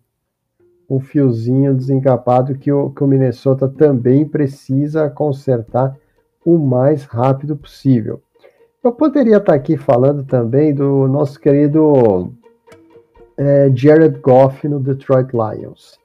um 0.89 0.99
fiozinho 0.99 1.73
desencapado 1.73 2.55
que 2.55 2.71
o, 2.71 2.89
que 2.91 3.03
o 3.03 3.07
Minnesota 3.07 3.67
também 3.67 4.27
precisa 4.27 5.09
consertar 5.09 5.97
o 6.45 6.57
mais 6.57 7.05
rápido 7.05 7.55
possível. 7.55 8.21
Eu 8.83 8.91
poderia 8.91 9.37
estar 9.37 9.53
aqui 9.53 9.77
falando 9.77 10.23
também 10.23 10.73
do 10.73 11.07
nosso 11.07 11.39
querido 11.39 12.33
é, 13.37 13.71
Jared 13.75 14.19
Goff 14.19 14.67
no 14.67 14.79
Detroit 14.79 15.29
Lions. 15.33 15.99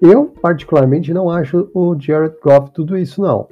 Eu, 0.00 0.26
particularmente, 0.26 1.14
não 1.14 1.30
acho 1.30 1.70
o 1.72 1.98
Jared 1.98 2.36
Goff 2.42 2.70
tudo 2.72 2.98
isso, 2.98 3.22
não. 3.22 3.48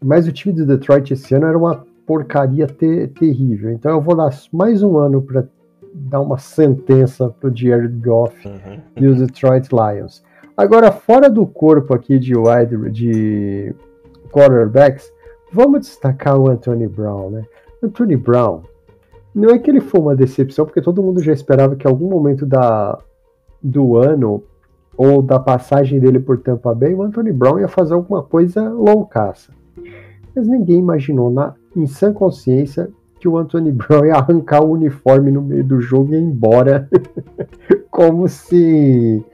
Mas 0.00 0.28
o 0.28 0.32
time 0.32 0.54
do 0.54 0.64
Detroit 0.64 1.12
esse 1.12 1.34
ano 1.34 1.46
era 1.46 1.58
uma 1.58 1.84
porcaria 2.06 2.68
ter, 2.68 3.08
terrível. 3.08 3.72
Então 3.72 3.90
eu 3.90 4.00
vou 4.00 4.14
dar 4.14 4.30
mais 4.52 4.82
um 4.84 4.96
ano 4.96 5.20
para 5.20 5.44
dar 5.92 6.20
uma 6.20 6.38
sentença 6.38 7.30
pro 7.30 7.50
Jared 7.52 7.96
Goff 7.98 8.46
uhum. 8.46 8.80
e 8.96 9.06
os 9.08 9.18
Detroit 9.18 9.70
Lions. 9.72 10.22
Agora, 10.56 10.92
fora 10.92 11.28
do 11.28 11.44
corpo 11.44 11.92
aqui 11.94 12.18
de 12.18 12.36
wide 12.36 12.90
de 12.92 13.74
quarterbacks, 14.30 15.10
Vamos 15.56 15.86
destacar 15.86 16.38
o 16.38 16.50
Anthony 16.50 16.86
Brown, 16.86 17.30
né? 17.30 17.46
Anthony 17.82 18.14
Brown, 18.14 18.60
não 19.34 19.48
é 19.48 19.58
que 19.58 19.70
ele 19.70 19.80
foi 19.80 19.98
uma 19.98 20.14
decepção, 20.14 20.66
porque 20.66 20.82
todo 20.82 21.02
mundo 21.02 21.22
já 21.22 21.32
esperava 21.32 21.74
que 21.74 21.88
em 21.88 21.90
algum 21.90 22.10
momento 22.10 22.44
da, 22.44 22.98
do 23.62 23.96
ano 23.96 24.44
ou 24.98 25.22
da 25.22 25.38
passagem 25.38 25.98
dele 25.98 26.20
por 26.20 26.36
Tampa 26.40 26.74
Bay, 26.74 26.92
o 26.92 27.02
Anthony 27.02 27.32
Brown 27.32 27.58
ia 27.58 27.68
fazer 27.68 27.94
alguma 27.94 28.22
coisa 28.22 28.68
loucaça. 28.68 29.50
Mas 30.34 30.46
ninguém 30.46 30.78
imaginou, 30.78 31.30
na, 31.30 31.54
em 31.74 31.86
sã 31.86 32.12
consciência, 32.12 32.90
que 33.18 33.26
o 33.26 33.38
Anthony 33.38 33.72
Brown 33.72 34.04
ia 34.04 34.16
arrancar 34.16 34.62
o 34.62 34.72
uniforme 34.72 35.30
no 35.30 35.40
meio 35.40 35.64
do 35.64 35.80
jogo 35.80 36.12
e 36.12 36.18
ir 36.18 36.22
embora. 36.22 36.86
Como 37.90 38.28
se 38.28 39.24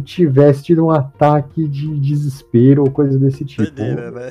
tivesse 0.00 0.64
tido 0.64 0.84
um 0.84 0.90
ataque 0.90 1.66
de 1.66 1.98
desespero 1.98 2.82
ou 2.82 2.90
coisa 2.90 3.18
desse 3.18 3.44
tipo. 3.44 3.62
Doideira, 3.62 4.10
né? 4.10 4.30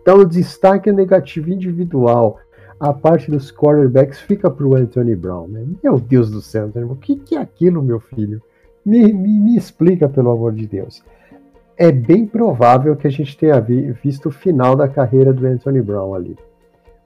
então, 0.00 0.18
o 0.18 0.24
destaque 0.24 0.92
negativo 0.92 1.50
individual, 1.50 2.38
a 2.78 2.92
parte 2.92 3.30
dos 3.30 3.50
quarterbacks 3.50 4.20
fica 4.20 4.50
para 4.50 4.66
o 4.66 4.76
Anthony 4.76 5.16
Brown. 5.16 5.48
Né? 5.48 5.66
Meu 5.82 5.98
Deus 5.98 6.30
do 6.30 6.40
céu, 6.40 6.66
Anthony 6.66 6.84
Brown, 6.84 6.96
o 6.96 7.00
que, 7.00 7.16
que 7.16 7.34
é 7.34 7.40
aquilo, 7.40 7.82
meu 7.82 7.98
filho? 7.98 8.40
Me, 8.84 9.12
me, 9.12 9.40
me, 9.40 9.56
explica, 9.56 10.08
pelo 10.08 10.30
amor 10.30 10.52
de 10.52 10.66
Deus. 10.66 11.02
É 11.76 11.90
bem 11.90 12.26
provável 12.26 12.96
que 12.96 13.06
a 13.06 13.10
gente 13.10 13.36
tenha 13.36 13.60
vi, 13.60 13.92
visto 14.02 14.26
o 14.26 14.32
final 14.32 14.76
da 14.76 14.88
carreira 14.88 15.32
do 15.32 15.46
Anthony 15.46 15.82
Brown 15.82 16.14
ali. 16.14 16.36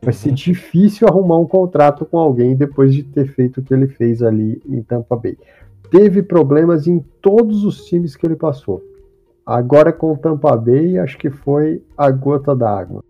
Vai 0.03 0.13
ser 0.13 0.31
uhum. 0.31 0.35
difícil 0.35 1.07
arrumar 1.09 1.39
um 1.39 1.47
contrato 1.47 2.05
com 2.05 2.19
alguém 2.19 2.57
depois 2.57 2.93
de 2.93 3.05
ter 3.05 3.27
feito 3.29 3.61
o 3.61 3.63
que 3.63 3.73
ele 3.73 3.87
fez 3.87 4.23
ali 4.23 4.61
em 4.69 4.83
Tampa 4.83 5.17
Bay 5.17 5.37
teve 5.93 6.23
problemas 6.23 6.87
em 6.87 6.99
todos 7.21 7.65
os 7.65 7.85
times 7.85 8.17
que 8.17 8.27
ele 8.27 8.35
passou. 8.35 8.83
Agora 9.45 9.93
com 9.93 10.13
o 10.13 10.17
Tampa 10.17 10.57
Bay, 10.57 10.99
acho 10.99 11.19
que 11.19 11.31
foi 11.31 11.85
a 11.97 12.11
gota 12.11 12.57
d'água. 12.57 13.05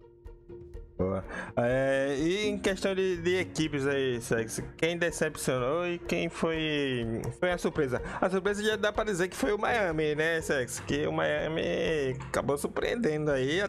É, 1.57 2.17
e 2.19 2.47
em 2.47 2.59
questão 2.59 2.95
de, 2.95 3.17
de, 3.17 3.37
equipes 3.37 3.87
aí, 3.87 4.21
Sex, 4.21 4.63
quem 4.77 4.97
decepcionou 4.97 5.85
e 5.87 5.99
quem 5.99 6.29
foi, 6.29 7.21
foi 7.41 7.51
a 7.51 7.59
surpresa? 7.59 8.01
A 8.21 8.31
surpresa 8.31 8.63
já 8.63 8.77
dá 8.77 8.93
pra 8.93 9.03
dizer 9.03 9.29
que 9.29 9.37
foi 9.37 9.53
o 9.53 9.59
Miami, 9.59 10.15
né, 10.15 10.41
Sex? 10.41 10.81
Que 10.81 11.07
o 11.07 11.13
Miami 11.13 12.17
acabou 12.29 12.57
surpreendendo 12.57 13.33
aí 13.33 13.61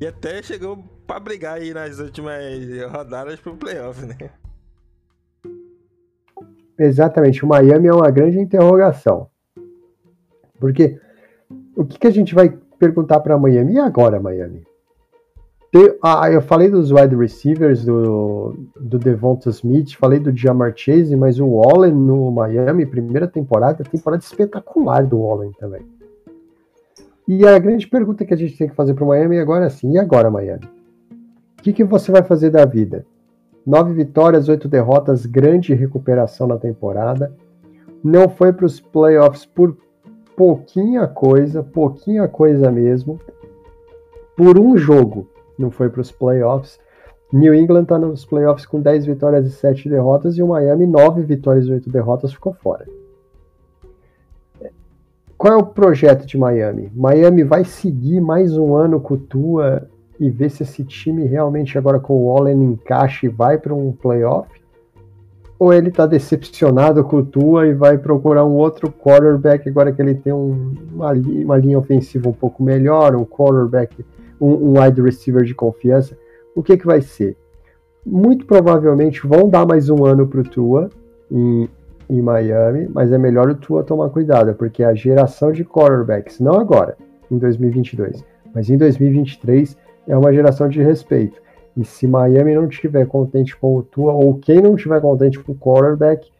e 0.00 0.06
até 0.06 0.42
chegou 0.42 0.76
pra 1.06 1.18
brigar 1.18 1.56
aí 1.56 1.74
nas 1.74 1.98
últimas 1.98 2.40
rodadas 2.92 3.40
pro 3.40 3.56
playoff, 3.56 4.04
né? 4.06 4.30
Exatamente, 6.78 7.44
o 7.44 7.48
Miami 7.48 7.88
é 7.88 7.92
uma 7.92 8.10
grande 8.10 8.38
interrogação. 8.38 9.28
Porque 10.58 10.98
o 11.76 11.84
que, 11.84 11.98
que 11.98 12.06
a 12.06 12.12
gente 12.12 12.34
vai 12.34 12.56
perguntar 12.78 13.20
para 13.20 13.38
Miami? 13.38 13.74
E 13.74 13.78
agora, 13.78 14.20
Miami? 14.20 14.62
ah, 16.02 16.30
eu 16.30 16.40
falei 16.40 16.70
dos 16.70 16.90
wide 16.90 17.14
receivers, 17.14 17.84
do, 17.84 18.54
do 18.80 18.98
Devonta 18.98 19.50
Smith, 19.50 19.94
falei 19.96 20.18
do 20.18 20.34
Jamar 20.34 20.72
Chase, 20.74 21.14
mas 21.16 21.38
o 21.38 21.46
Wallen 21.46 21.92
no 21.92 22.30
Miami, 22.30 22.86
primeira 22.86 23.26
temporada, 23.26 23.84
temporada 23.84 24.22
espetacular 24.22 25.04
do 25.04 25.18
Wallen 25.18 25.52
também. 25.58 25.82
E 27.28 27.46
a 27.46 27.58
grande 27.58 27.86
pergunta 27.88 28.24
que 28.24 28.32
a 28.32 28.36
gente 28.36 28.56
tem 28.56 28.68
que 28.68 28.74
fazer 28.74 28.94
para 28.94 29.04
o 29.04 29.08
Miami 29.08 29.38
agora 29.38 29.64
é 29.64 29.66
assim: 29.66 29.92
e 29.92 29.98
agora, 29.98 30.30
Miami? 30.30 30.64
O 31.58 31.62
que, 31.62 31.72
que 31.72 31.84
você 31.84 32.12
vai 32.12 32.22
fazer 32.22 32.50
da 32.50 32.64
vida? 32.64 33.04
Nove 33.66 33.92
vitórias, 33.92 34.48
oito 34.48 34.68
derrotas, 34.68 35.26
grande 35.26 35.74
recuperação 35.74 36.46
na 36.46 36.56
temporada. 36.56 37.34
Não 38.02 38.28
foi 38.28 38.52
para 38.52 38.64
os 38.64 38.78
playoffs 38.78 39.44
por 39.44 39.76
pouquinha 40.36 41.08
coisa, 41.08 41.64
pouquinha 41.64 42.28
coisa 42.28 42.70
mesmo. 42.70 43.18
Por 44.36 44.56
um 44.56 44.76
jogo 44.76 45.28
não 45.58 45.70
foi 45.70 45.88
para 45.88 46.00
os 46.00 46.12
playoffs. 46.12 46.78
New 47.32 47.52
England 47.52 47.82
está 47.82 47.98
nos 47.98 48.24
playoffs 48.24 48.66
com 48.66 48.80
10 48.80 49.06
vitórias 49.06 49.46
e 49.46 49.50
7 49.50 49.88
derrotas 49.88 50.38
e 50.38 50.42
o 50.42 50.48
Miami 50.48 50.86
9 50.86 51.22
vitórias 51.22 51.66
e 51.66 51.72
8 51.72 51.90
derrotas 51.90 52.32
ficou 52.32 52.52
fora. 52.52 52.86
Qual 55.36 55.52
é 55.52 55.56
o 55.56 55.66
projeto 55.66 56.24
de 56.24 56.38
Miami? 56.38 56.90
Miami 56.94 57.42
vai 57.42 57.64
seguir 57.64 58.20
mais 58.20 58.56
um 58.56 58.74
ano 58.74 59.00
com 59.00 59.14
o 59.14 59.18
Tua 59.18 59.88
e 60.18 60.30
ver 60.30 60.50
se 60.50 60.62
esse 60.62 60.84
time 60.84 61.24
realmente 61.24 61.76
agora 61.76 62.00
com 62.00 62.24
o 62.24 62.36
Allen 62.36 62.62
encaixa 62.62 63.26
e 63.26 63.28
vai 63.28 63.58
para 63.58 63.74
um 63.74 63.92
playoff? 63.92 64.48
Ou 65.58 65.72
ele 65.72 65.88
está 65.88 66.06
decepcionado 66.06 67.02
com 67.02 67.16
o 67.16 67.24
Tua 67.24 67.66
e 67.66 67.72
vai 67.72 67.96
procurar 67.96 68.44
um 68.44 68.54
outro 68.54 68.92
quarterback 68.92 69.68
agora 69.68 69.90
que 69.92 70.02
ele 70.02 70.14
tem 70.14 70.32
um, 70.32 70.74
uma, 70.92 71.12
uma 71.12 71.56
linha 71.56 71.78
ofensiva 71.78 72.28
um 72.28 72.32
pouco 72.32 72.62
melhor, 72.62 73.16
um 73.16 73.24
quarterback 73.24 74.04
um, 74.40 74.48
um 74.48 74.80
wide 74.80 75.00
receiver 75.00 75.44
de 75.44 75.54
confiança, 75.54 76.16
o 76.54 76.62
que, 76.62 76.76
que 76.76 76.86
vai 76.86 77.00
ser? 77.00 77.36
Muito 78.04 78.46
provavelmente 78.46 79.26
vão 79.26 79.48
dar 79.48 79.66
mais 79.66 79.90
um 79.90 80.04
ano 80.04 80.26
para 80.26 80.40
o 80.40 80.44
Tua 80.44 80.90
em, 81.30 81.68
em 82.08 82.22
Miami, 82.22 82.88
mas 82.92 83.10
é 83.12 83.18
melhor 83.18 83.48
o 83.50 83.54
Tua 83.54 83.82
tomar 83.82 84.10
cuidado, 84.10 84.54
porque 84.54 84.82
a 84.84 84.94
geração 84.94 85.52
de 85.52 85.64
quarterbacks, 85.64 86.38
não 86.38 86.54
agora, 86.54 86.96
em 87.30 87.38
2022, 87.38 88.24
mas 88.54 88.70
em 88.70 88.76
2023, 88.76 89.76
é 90.06 90.16
uma 90.16 90.32
geração 90.32 90.68
de 90.68 90.82
respeito. 90.82 91.40
E 91.76 91.84
se 91.84 92.06
Miami 92.06 92.54
não 92.54 92.66
estiver 92.68 93.06
contente 93.06 93.56
com 93.56 93.76
o 93.76 93.82
Tua, 93.82 94.12
ou 94.12 94.34
quem 94.34 94.62
não 94.62 94.76
estiver 94.76 95.00
contente 95.00 95.38
com 95.38 95.52
o 95.52 95.56
quarterback, 95.56 96.30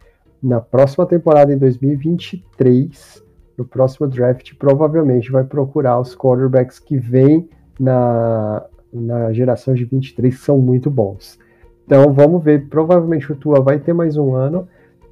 na 0.43 0.61
próxima 0.61 1.05
temporada, 1.07 1.53
em 1.53 1.59
2023, 1.59 3.23
no 3.57 3.65
próximo 3.65 4.07
draft, 4.07 4.55
provavelmente 4.59 5.31
vai 5.31 5.45
procurar 5.45 6.01
os 6.01 6.17
quarterbacks 6.17 6.79
que 6.79 6.97
vêm 6.97 7.49
na, 7.79 8.65
na 8.93 9.33
geração 9.33 9.75
de 9.75 9.85
23 9.85 10.39
são 10.39 10.59
muito 10.59 10.91
bons. 10.91 11.39
Então 11.85 12.13
vamos 12.13 12.43
ver, 12.43 12.69
provavelmente 12.69 13.31
o 13.31 13.37
Tua 13.37 13.61
vai 13.61 13.79
ter 13.79 13.93
mais 13.93 14.17
um 14.17 14.35
ano 14.35 14.67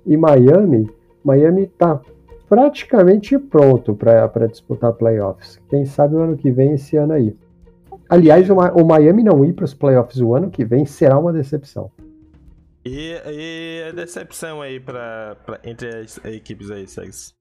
e 0.04 0.16
Miami, 0.16 0.90
Miami 1.25 1.62
está 1.62 2.00
praticamente 2.48 3.38
pronto 3.38 3.94
para 3.94 4.46
disputar 4.46 4.92
playoffs. 4.92 5.61
Quem 5.68 5.85
sabe 5.85 6.14
o 6.14 6.20
ano 6.20 6.37
que 6.37 6.50
vem, 6.50 6.72
esse 6.72 6.96
ano 6.96 7.14
aí. 7.14 7.37
Aliás, 8.14 8.48
o, 8.48 8.85
Miami 8.85 9.24
não 9.24 9.44
ir 9.44 9.55
para 9.55 9.64
os 9.64 9.74
playoffs 9.74 10.20
o 10.20 10.35
ano 10.35 10.50
que 10.50 10.64
vem 10.64 10.87
será 10.87 11.18
uma 11.18 11.33
decepção. 11.33 11.90
E, 12.85 13.14
e 13.27 13.83
a 13.88 13.92
decepção 13.92 14.62
aí 14.62 14.79
pra, 14.79 15.37
pra 15.44 15.59
entre 15.64 15.88
as 15.88 16.24
equipes 16.24 16.70
aí, 16.70 16.87
Segs? 16.87 17.35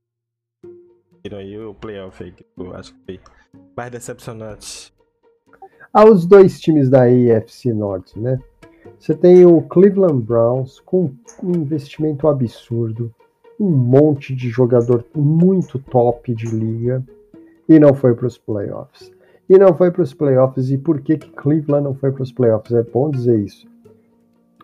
aí 1.31 1.59
o 1.59 1.75
playoff 1.75 2.23
aí, 2.23 2.31
que 2.31 2.43
eu 2.57 2.75
acho 2.75 2.91
que 2.93 2.99
foi 3.05 3.19
mais 3.77 3.91
decepcionante 3.91 4.91
aos 5.93 6.25
dois 6.25 6.59
times 6.59 6.89
da 6.89 7.03
AFC 7.03 7.71
Norte, 7.71 8.19
né? 8.19 8.39
Você 8.99 9.13
tem 9.13 9.45
o 9.45 9.61
Cleveland 9.61 10.23
Browns 10.23 10.79
com 10.79 11.13
um 11.43 11.51
investimento 11.51 12.27
absurdo, 12.27 13.13
um 13.59 13.69
monte 13.69 14.35
de 14.35 14.49
jogador 14.49 15.05
muito 15.15 15.77
top 15.77 16.33
de 16.33 16.47
liga 16.47 17.03
e 17.69 17.79
não 17.79 17.93
foi 17.93 18.15
para 18.15 18.25
os 18.25 18.39
playoffs. 18.39 19.12
E 19.53 19.57
não 19.59 19.71
foi 19.71 19.91
para 19.91 20.01
os 20.01 20.15
playoffs. 20.15 20.71
E 20.71 20.79
por 20.79 20.99
que, 20.99 21.15
que 21.15 21.29
Cleveland 21.29 21.83
não 21.83 21.93
foi 21.93 22.11
para 22.11 22.23
os 22.23 22.31
playoffs? 22.31 22.73
É 22.73 22.81
bom 22.81 23.11
dizer 23.11 23.37
isso. 23.37 23.67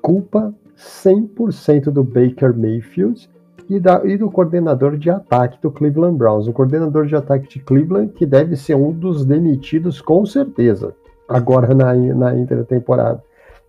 Culpa 0.01 0.51
100% 0.75 1.91
do 1.91 2.03
Baker 2.03 2.57
Mayfield 2.57 3.29
e, 3.69 3.79
da, 3.79 4.01
e, 4.03 4.17
do 4.17 4.31
coordenador 4.31 4.97
de 4.97 5.11
ataque 5.11 5.61
do 5.61 5.69
Cleveland 5.69 6.17
Browns. 6.17 6.47
O 6.47 6.53
coordenador 6.53 7.05
de 7.05 7.15
ataque 7.15 7.47
de 7.47 7.59
Cleveland, 7.59 8.13
que 8.13 8.25
deve 8.25 8.55
ser 8.55 8.73
um 8.73 8.91
dos 8.91 9.23
demitidos 9.23 10.01
com 10.01 10.25
certeza 10.25 10.95
agora 11.27 11.75
na, 11.75 11.93
na 11.93 12.35
intertemporada. 12.35 13.23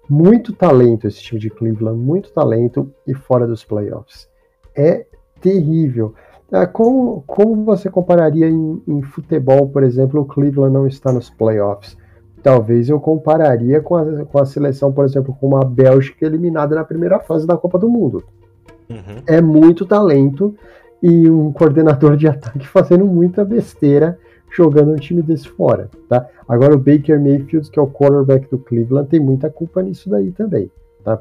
Muito 0.08 0.54
talento 0.54 1.06
esse 1.06 1.20
time 1.20 1.38
de 1.38 1.50
Cleveland, 1.50 1.98
muito 1.98 2.32
talento 2.32 2.90
e 3.06 3.12
fora 3.12 3.46
dos 3.46 3.62
playoffs. 3.62 4.26
É 4.74 5.04
terrível. 5.38 6.14
É, 6.52 6.66
como, 6.66 7.22
como 7.26 7.64
você 7.64 7.88
compararia 7.88 8.48
em, 8.48 8.82
em, 8.86 9.02
futebol, 9.02 9.68
por 9.68 9.82
exemplo, 9.84 10.20
o 10.20 10.24
Cleveland 10.24 10.72
não 10.72 10.86
está 10.86 11.12
nos 11.12 11.30
playoffs? 11.30 11.96
Talvez 12.42 12.88
eu 12.88 12.98
compararia 12.98 13.80
com 13.80 13.96
a, 13.96 14.24
com 14.24 14.38
a 14.38 14.46
seleção, 14.46 14.92
por 14.92 15.04
exemplo, 15.04 15.36
com 15.38 15.46
uma 15.46 15.64
Bélgica 15.64 16.26
eliminada 16.26 16.74
na 16.74 16.84
primeira 16.84 17.20
fase 17.20 17.46
da 17.46 17.56
Copa 17.56 17.78
do 17.78 17.88
Mundo. 17.88 18.24
Uhum. 18.88 19.22
É 19.26 19.40
muito 19.40 19.86
talento 19.86 20.54
e 21.02 21.30
um 21.30 21.52
coordenador 21.52 22.16
de 22.16 22.26
ataque 22.28 22.66
fazendo 22.66 23.04
muita 23.04 23.44
besteira 23.44 24.18
jogando 24.52 24.90
um 24.90 24.96
time 24.96 25.22
desse 25.22 25.48
fora, 25.48 25.88
tá? 26.08 26.26
Agora 26.48 26.74
o 26.74 26.78
Baker 26.78 27.20
Mayfield, 27.20 27.70
que 27.70 27.78
é 27.78 27.82
o 27.82 27.86
quarterback 27.86 28.50
do 28.50 28.58
Cleveland, 28.58 29.08
tem 29.08 29.20
muita 29.20 29.48
culpa 29.48 29.80
nisso 29.80 30.10
daí 30.10 30.32
também, 30.32 30.68
tá? 31.04 31.20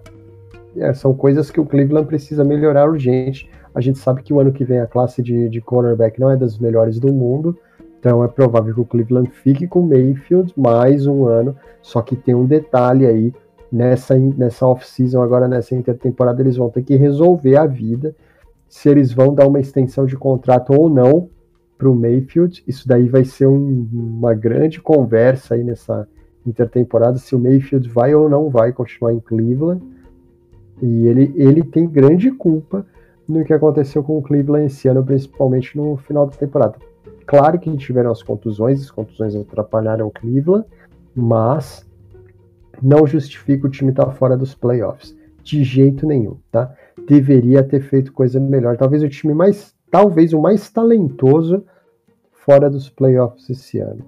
É, 0.75 0.93
são 0.93 1.13
coisas 1.13 1.51
que 1.51 1.59
o 1.59 1.65
Cleveland 1.65 2.07
precisa 2.07 2.43
melhorar 2.43 2.89
urgente. 2.89 3.49
A 3.73 3.81
gente 3.81 3.99
sabe 3.99 4.23
que 4.23 4.33
o 4.33 4.39
ano 4.39 4.51
que 4.51 4.63
vem 4.63 4.79
a 4.79 4.87
classe 4.87 5.21
de, 5.21 5.49
de 5.49 5.61
quarterback 5.61 6.19
não 6.19 6.31
é 6.31 6.37
das 6.37 6.57
melhores 6.57 6.99
do 6.99 7.13
mundo, 7.13 7.57
então 7.99 8.23
é 8.23 8.27
provável 8.27 8.73
que 8.73 8.81
o 8.81 8.85
Cleveland 8.85 9.29
fique 9.29 9.67
com 9.67 9.81
o 9.81 9.87
Mayfield 9.87 10.53
mais 10.55 11.05
um 11.05 11.25
ano, 11.25 11.55
só 11.81 12.01
que 12.01 12.15
tem 12.15 12.33
um 12.33 12.45
detalhe 12.45 13.05
aí, 13.05 13.33
nessa, 13.71 14.17
nessa 14.17 14.65
off-season, 14.65 15.21
agora 15.21 15.47
nessa 15.47 15.75
intertemporada, 15.75 16.41
eles 16.41 16.57
vão 16.57 16.69
ter 16.69 16.83
que 16.83 16.95
resolver 16.95 17.57
a 17.57 17.65
vida, 17.65 18.15
se 18.67 18.89
eles 18.89 19.11
vão 19.11 19.33
dar 19.33 19.47
uma 19.47 19.59
extensão 19.59 20.05
de 20.05 20.15
contrato 20.15 20.73
ou 20.73 20.89
não 20.89 21.29
para 21.77 21.89
o 21.89 21.95
Mayfield. 21.95 22.63
Isso 22.67 22.87
daí 22.87 23.07
vai 23.07 23.25
ser 23.25 23.47
um, 23.47 23.87
uma 23.91 24.33
grande 24.33 24.81
conversa 24.81 25.55
aí 25.55 25.63
nessa 25.63 26.07
intertemporada 26.45 27.17
se 27.17 27.35
o 27.35 27.39
Mayfield 27.39 27.89
vai 27.89 28.13
ou 28.13 28.29
não 28.29 28.49
vai 28.49 28.71
continuar 28.71 29.13
em 29.13 29.19
Cleveland. 29.19 29.81
E 30.81 31.07
ele, 31.07 31.33
ele 31.35 31.63
tem 31.63 31.87
grande 31.87 32.31
culpa 32.31 32.85
no 33.29 33.45
que 33.45 33.53
aconteceu 33.53 34.03
com 34.03 34.17
o 34.17 34.21
Cleveland 34.21 34.65
esse 34.65 34.87
ano, 34.87 35.05
principalmente 35.05 35.77
no 35.77 35.95
final 35.97 36.25
da 36.25 36.35
temporada. 36.35 36.75
Claro 37.27 37.59
que 37.59 37.77
tiveram 37.77 38.11
as 38.11 38.23
contusões, 38.23 38.81
as 38.81 38.89
contusões 38.89 39.35
atrapalharam 39.35 40.07
o 40.07 40.11
Cleveland, 40.11 40.65
mas 41.15 41.87
não 42.81 43.05
justifica 43.05 43.67
o 43.67 43.69
time 43.69 43.91
estar 43.91 44.05
tá 44.05 44.11
fora 44.11 44.35
dos 44.35 44.55
playoffs. 44.55 45.15
De 45.43 45.63
jeito 45.63 46.07
nenhum, 46.07 46.37
tá? 46.51 46.73
Deveria 47.07 47.63
ter 47.63 47.81
feito 47.81 48.11
coisa 48.11 48.39
melhor. 48.39 48.75
Talvez 48.77 49.03
o 49.03 49.09
time 49.09 49.33
mais 49.33 49.75
talvez 49.91 50.33
o 50.33 50.41
mais 50.41 50.69
talentoso 50.69 51.63
fora 52.31 52.69
dos 52.69 52.89
playoffs 52.89 53.49
esse 53.49 53.79
ano. 53.79 54.03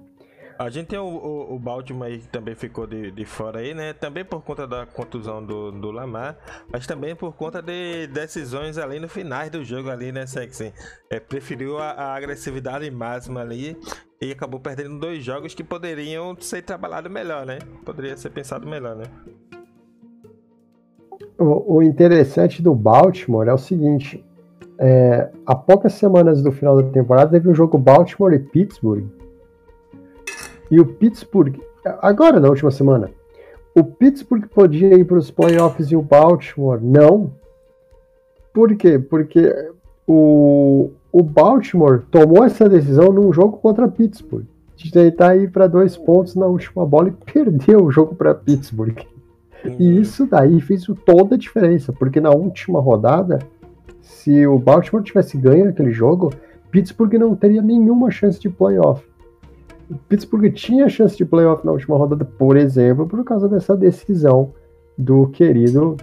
A 0.62 0.70
gente 0.70 0.86
tem 0.86 0.98
o, 0.98 1.04
o, 1.04 1.56
o 1.56 1.58
Baltimore 1.58 2.06
aí 2.06 2.18
que 2.18 2.28
também 2.28 2.54
ficou 2.54 2.86
de, 2.86 3.10
de 3.10 3.24
fora 3.24 3.58
aí, 3.58 3.74
né? 3.74 3.92
Também 3.92 4.24
por 4.24 4.42
conta 4.42 4.64
da 4.64 4.86
contusão 4.86 5.44
do, 5.44 5.72
do 5.72 5.90
Lamar, 5.90 6.36
mas 6.70 6.86
também 6.86 7.16
por 7.16 7.32
conta 7.34 7.60
de 7.60 8.06
decisões 8.06 8.78
ali 8.78 9.00
no 9.00 9.08
final 9.08 9.50
do 9.50 9.64
jogo 9.64 9.90
ali, 9.90 10.12
né, 10.12 10.24
Sexy? 10.24 10.72
É, 11.10 11.18
preferiu 11.18 11.78
a, 11.78 11.90
a, 11.90 12.14
agressividade 12.14 12.88
máxima 12.92 13.40
ali 13.40 13.76
e 14.20 14.30
acabou 14.30 14.60
perdendo 14.60 15.00
dois 15.00 15.24
jogos 15.24 15.52
que 15.52 15.64
poderiam 15.64 16.36
ser 16.38 16.62
trabalhados 16.62 17.10
melhor, 17.10 17.44
né? 17.44 17.58
Poderia 17.84 18.16
ser 18.16 18.30
pensado 18.30 18.64
melhor, 18.64 18.94
né? 18.94 19.06
O, 21.36 21.78
o 21.78 21.82
interessante 21.82 22.62
do 22.62 22.72
Baltimore 22.72 23.48
é 23.48 23.52
o 23.52 23.58
seguinte, 23.58 24.24
é, 24.78 25.28
há 25.44 25.56
poucas 25.56 25.94
semanas 25.94 26.40
do 26.40 26.52
final 26.52 26.80
da 26.80 26.88
temporada 26.88 27.32
teve 27.32 27.48
um 27.48 27.54
jogo 27.54 27.76
Baltimore 27.78 28.32
e 28.32 28.38
Pittsburgh. 28.38 29.21
E 30.72 30.80
o 30.80 30.86
Pittsburgh, 30.86 31.60
agora 32.00 32.40
na 32.40 32.48
última 32.48 32.70
semana, 32.70 33.10
o 33.76 33.84
Pittsburgh 33.84 34.46
podia 34.46 34.94
ir 34.94 35.04
para 35.04 35.18
os 35.18 35.30
playoffs 35.30 35.92
e 35.92 35.96
o 35.96 36.00
Baltimore 36.00 36.80
não. 36.82 37.30
Por 38.54 38.74
quê? 38.74 38.98
Porque 38.98 39.54
o, 40.06 40.90
o 41.12 41.22
Baltimore 41.22 42.00
tomou 42.10 42.42
essa 42.42 42.70
decisão 42.70 43.12
num 43.12 43.30
jogo 43.34 43.58
contra 43.58 43.86
Pittsburgh 43.86 44.46
de 44.74 44.90
tentar 44.90 45.36
ir 45.36 45.50
para 45.50 45.66
dois 45.66 45.94
pontos 45.94 46.34
na 46.34 46.46
última 46.46 46.86
bola 46.86 47.10
e 47.10 47.32
perdeu 47.32 47.84
o 47.84 47.90
jogo 47.90 48.14
para 48.14 48.34
Pittsburgh. 48.34 48.98
E 49.78 50.00
isso 50.00 50.26
daí 50.26 50.58
fez 50.62 50.86
toda 51.04 51.34
a 51.34 51.38
diferença, 51.38 51.92
porque 51.92 52.18
na 52.18 52.30
última 52.30 52.80
rodada, 52.80 53.40
se 54.00 54.46
o 54.46 54.58
Baltimore 54.58 55.04
tivesse 55.04 55.36
ganho 55.36 55.68
aquele 55.68 55.92
jogo, 55.92 56.32
Pittsburgh 56.70 57.12
não 57.18 57.36
teria 57.36 57.60
nenhuma 57.60 58.10
chance 58.10 58.40
de 58.40 58.48
playoff. 58.48 59.11
Pittsburgh 60.08 60.52
tinha 60.52 60.88
chance 60.88 61.16
de 61.16 61.24
playoff 61.24 61.64
na 61.64 61.72
última 61.72 61.96
rodada, 61.96 62.24
por 62.24 62.56
exemplo, 62.56 63.06
por 63.06 63.24
causa 63.24 63.48
dessa 63.48 63.76
decisão 63.76 64.52
do 64.96 65.28
querido 65.28 65.96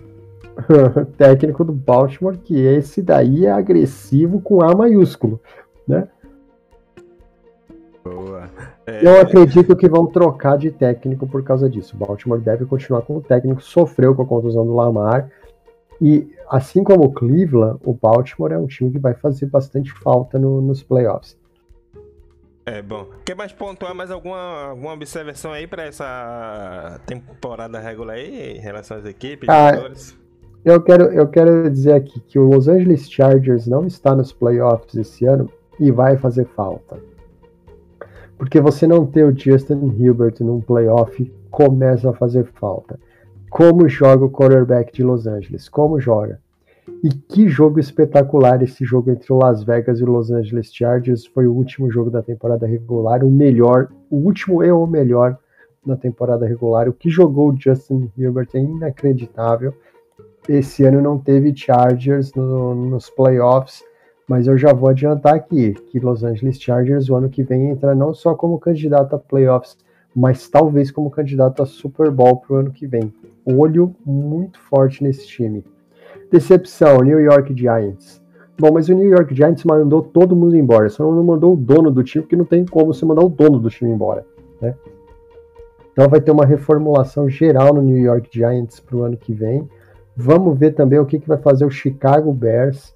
técnico 1.18 1.64
do 1.64 1.72
Baltimore, 1.72 2.38
que 2.38 2.60
esse 2.60 3.02
daí 3.02 3.46
é 3.46 3.52
agressivo 3.52 4.42
com 4.42 4.62
A 4.62 4.76
maiúsculo, 4.76 5.40
né? 5.88 6.08
Boa. 8.04 8.50
É... 8.86 9.06
Eu 9.06 9.22
acredito 9.22 9.76
que 9.76 9.88
vão 9.88 10.08
trocar 10.08 10.58
de 10.58 10.72
técnico 10.72 11.28
por 11.28 11.44
causa 11.44 11.70
disso. 11.70 11.96
O 11.96 12.06
Baltimore 12.06 12.40
deve 12.40 12.66
continuar 12.66 13.02
com 13.04 13.18
o 13.18 13.22
técnico, 13.22 13.62
sofreu 13.62 14.16
com 14.16 14.24
a 14.24 14.26
contusão 14.26 14.66
do 14.66 14.74
Lamar. 14.74 15.30
E 16.02 16.32
assim 16.50 16.84
como 16.84 17.06
o 17.06 17.12
Cleveland, 17.12 17.80
o 17.84 17.94
Baltimore 17.94 18.54
é 18.54 18.58
um 18.58 18.68
time 18.68 18.90
que 18.90 19.00
vai 19.00 19.14
fazer 19.14 19.48
bastante 19.48 19.92
falta 19.94 20.40
no, 20.40 20.62
nos 20.62 20.82
playoffs. 20.82 21.38
É 22.70 22.84
bom. 22.84 23.08
Quer 23.26 23.36
mais 23.36 23.52
pontuar 23.52 23.96
mais 23.96 24.12
alguma, 24.12 24.70
alguma 24.70 24.94
observação 24.94 25.52
aí 25.52 25.66
para 25.66 25.86
essa 25.86 27.02
temporada 27.04 27.80
regular 27.80 28.16
aí 28.16 28.58
em 28.58 28.60
relação 28.60 28.98
às 28.98 29.06
equipes? 29.06 29.50
Ah, 29.50 29.72
eu 30.64 30.80
quero, 30.80 31.06
eu 31.06 31.28
quero 31.28 31.68
dizer 31.68 31.94
aqui 31.94 32.20
que 32.20 32.38
o 32.38 32.44
Los 32.44 32.68
Angeles 32.68 33.10
Chargers 33.10 33.66
não 33.66 33.88
está 33.88 34.16
nos 34.16 34.32
playoffs 34.32 34.94
esse 34.94 35.26
ano 35.26 35.52
e 35.80 35.90
vai 35.90 36.16
fazer 36.16 36.46
falta. 36.56 37.00
Porque 38.38 38.62
você 38.62 38.86
não 38.86 39.04
ter 39.04 39.26
o 39.26 39.36
Justin 39.36 39.96
Hilbert 39.98 40.36
num 40.40 40.62
playoff 40.62 41.34
começa 41.50 42.12
a 42.12 42.14
fazer 42.14 42.46
falta. 42.54 43.00
Como 43.50 43.90
joga 43.90 44.26
o 44.26 44.30
quarterback 44.30 44.94
de 44.94 45.02
Los 45.02 45.26
Angeles? 45.26 45.68
Como 45.68 46.00
joga? 46.00 46.40
E 47.04 47.10
que 47.10 47.48
jogo 47.48 47.80
espetacular 47.80 48.62
esse 48.62 48.84
jogo 48.84 49.12
entre 49.12 49.32
o 49.32 49.38
Las 49.38 49.64
Vegas 49.64 50.00
e 50.00 50.04
o 50.04 50.12
Los 50.12 50.32
Angeles 50.32 50.74
Chargers. 50.74 51.26
Foi 51.26 51.48
o 51.48 51.54
último 51.54 51.90
jogo 51.90 52.10
da 52.10 52.22
temporada 52.22 52.68
regular, 52.68 53.24
o 53.24 53.30
melhor, 53.30 53.90
o 54.10 54.18
último 54.18 54.64
e 54.64 54.72
o 54.72 54.86
melhor 54.86 55.38
na 55.86 55.96
temporada 55.96 56.46
regular. 56.46 56.90
O 56.90 56.94
que 56.94 57.10
jogou 57.10 57.52
o 57.52 57.58
Justin 57.58 58.12
Hilbert 58.18 58.50
é 58.54 58.60
inacreditável. 58.60 59.74
Esse 60.48 60.84
ano 60.84 61.02
não 61.02 61.18
teve 61.18 61.56
Chargers 61.56 62.34
no, 62.34 62.76
nos 62.76 63.10
playoffs 63.10 63.84
mas 64.30 64.46
eu 64.46 64.56
já 64.56 64.72
vou 64.72 64.90
adiantar 64.90 65.34
aqui 65.34 65.74
que 65.74 66.00
Los 66.00 66.24
Angeles 66.24 66.62
Chargers 66.62 67.10
o 67.10 67.16
ano 67.16 67.30
que 67.30 67.42
vem 67.42 67.72
entra 67.72 67.96
não 67.96 68.14
só 68.14 68.36
como 68.36 68.60
candidato 68.60 69.16
a 69.16 69.20
playoffs, 69.20 69.76
mas 70.16 70.48
talvez 70.48 70.92
como 70.92 71.10
candidato 71.10 71.64
a 71.64 71.66
Super 71.66 72.12
Bowl 72.12 72.38
para 72.38 72.56
o 72.56 72.60
ano 72.60 72.72
que 72.72 72.86
vem. 72.86 73.12
Olho 73.44 73.96
muito 74.06 74.60
forte 74.60 75.04
nesse 75.04 75.26
time. 75.26 75.66
Decepção, 76.32 77.02
New 77.02 77.20
York 77.20 77.56
Giants. 77.56 78.22
Bom, 78.60 78.72
mas 78.74 78.90
o 78.90 78.94
New 78.94 79.10
York 79.10 79.34
Giants 79.34 79.64
mandou 79.64 80.02
todo 80.02 80.36
mundo 80.36 80.56
embora, 80.56 80.90
só 80.90 81.04
não 81.04 81.24
mandou 81.24 81.54
o 81.54 81.58
dono 81.58 81.90
do 81.90 82.04
time, 82.04 82.24
porque 82.24 82.36
não 82.36 82.46
tem 82.46 82.66
como 82.66 82.94
você 82.94 83.06
mandar 83.06 83.24
o 83.24 83.30
dono 83.30 83.60
do 83.60 83.70
time 83.70 83.92
embora, 83.92 84.26
né? 84.62 84.76
Então 85.92 86.08
vai 86.08 86.22
ter 86.22 86.32
uma 86.32 86.46
reformulação 86.46 87.30
geral 87.30 87.74
no 87.74 87.82
New 87.82 87.98
York 87.98 88.30
Giants 88.32 88.80
para 88.80 88.96
o 88.96 89.04
ano 89.04 89.18
que 89.18 89.34
vem. 89.34 89.68
Vamos 90.16 90.58
ver 90.58 90.74
também 90.74 91.00
o 91.00 91.06
que, 91.06 91.20
que 91.20 91.28
vai 91.28 91.38
fazer 91.38 91.66
o 91.66 91.70
Chicago 91.70 92.32
Bears 92.34 92.94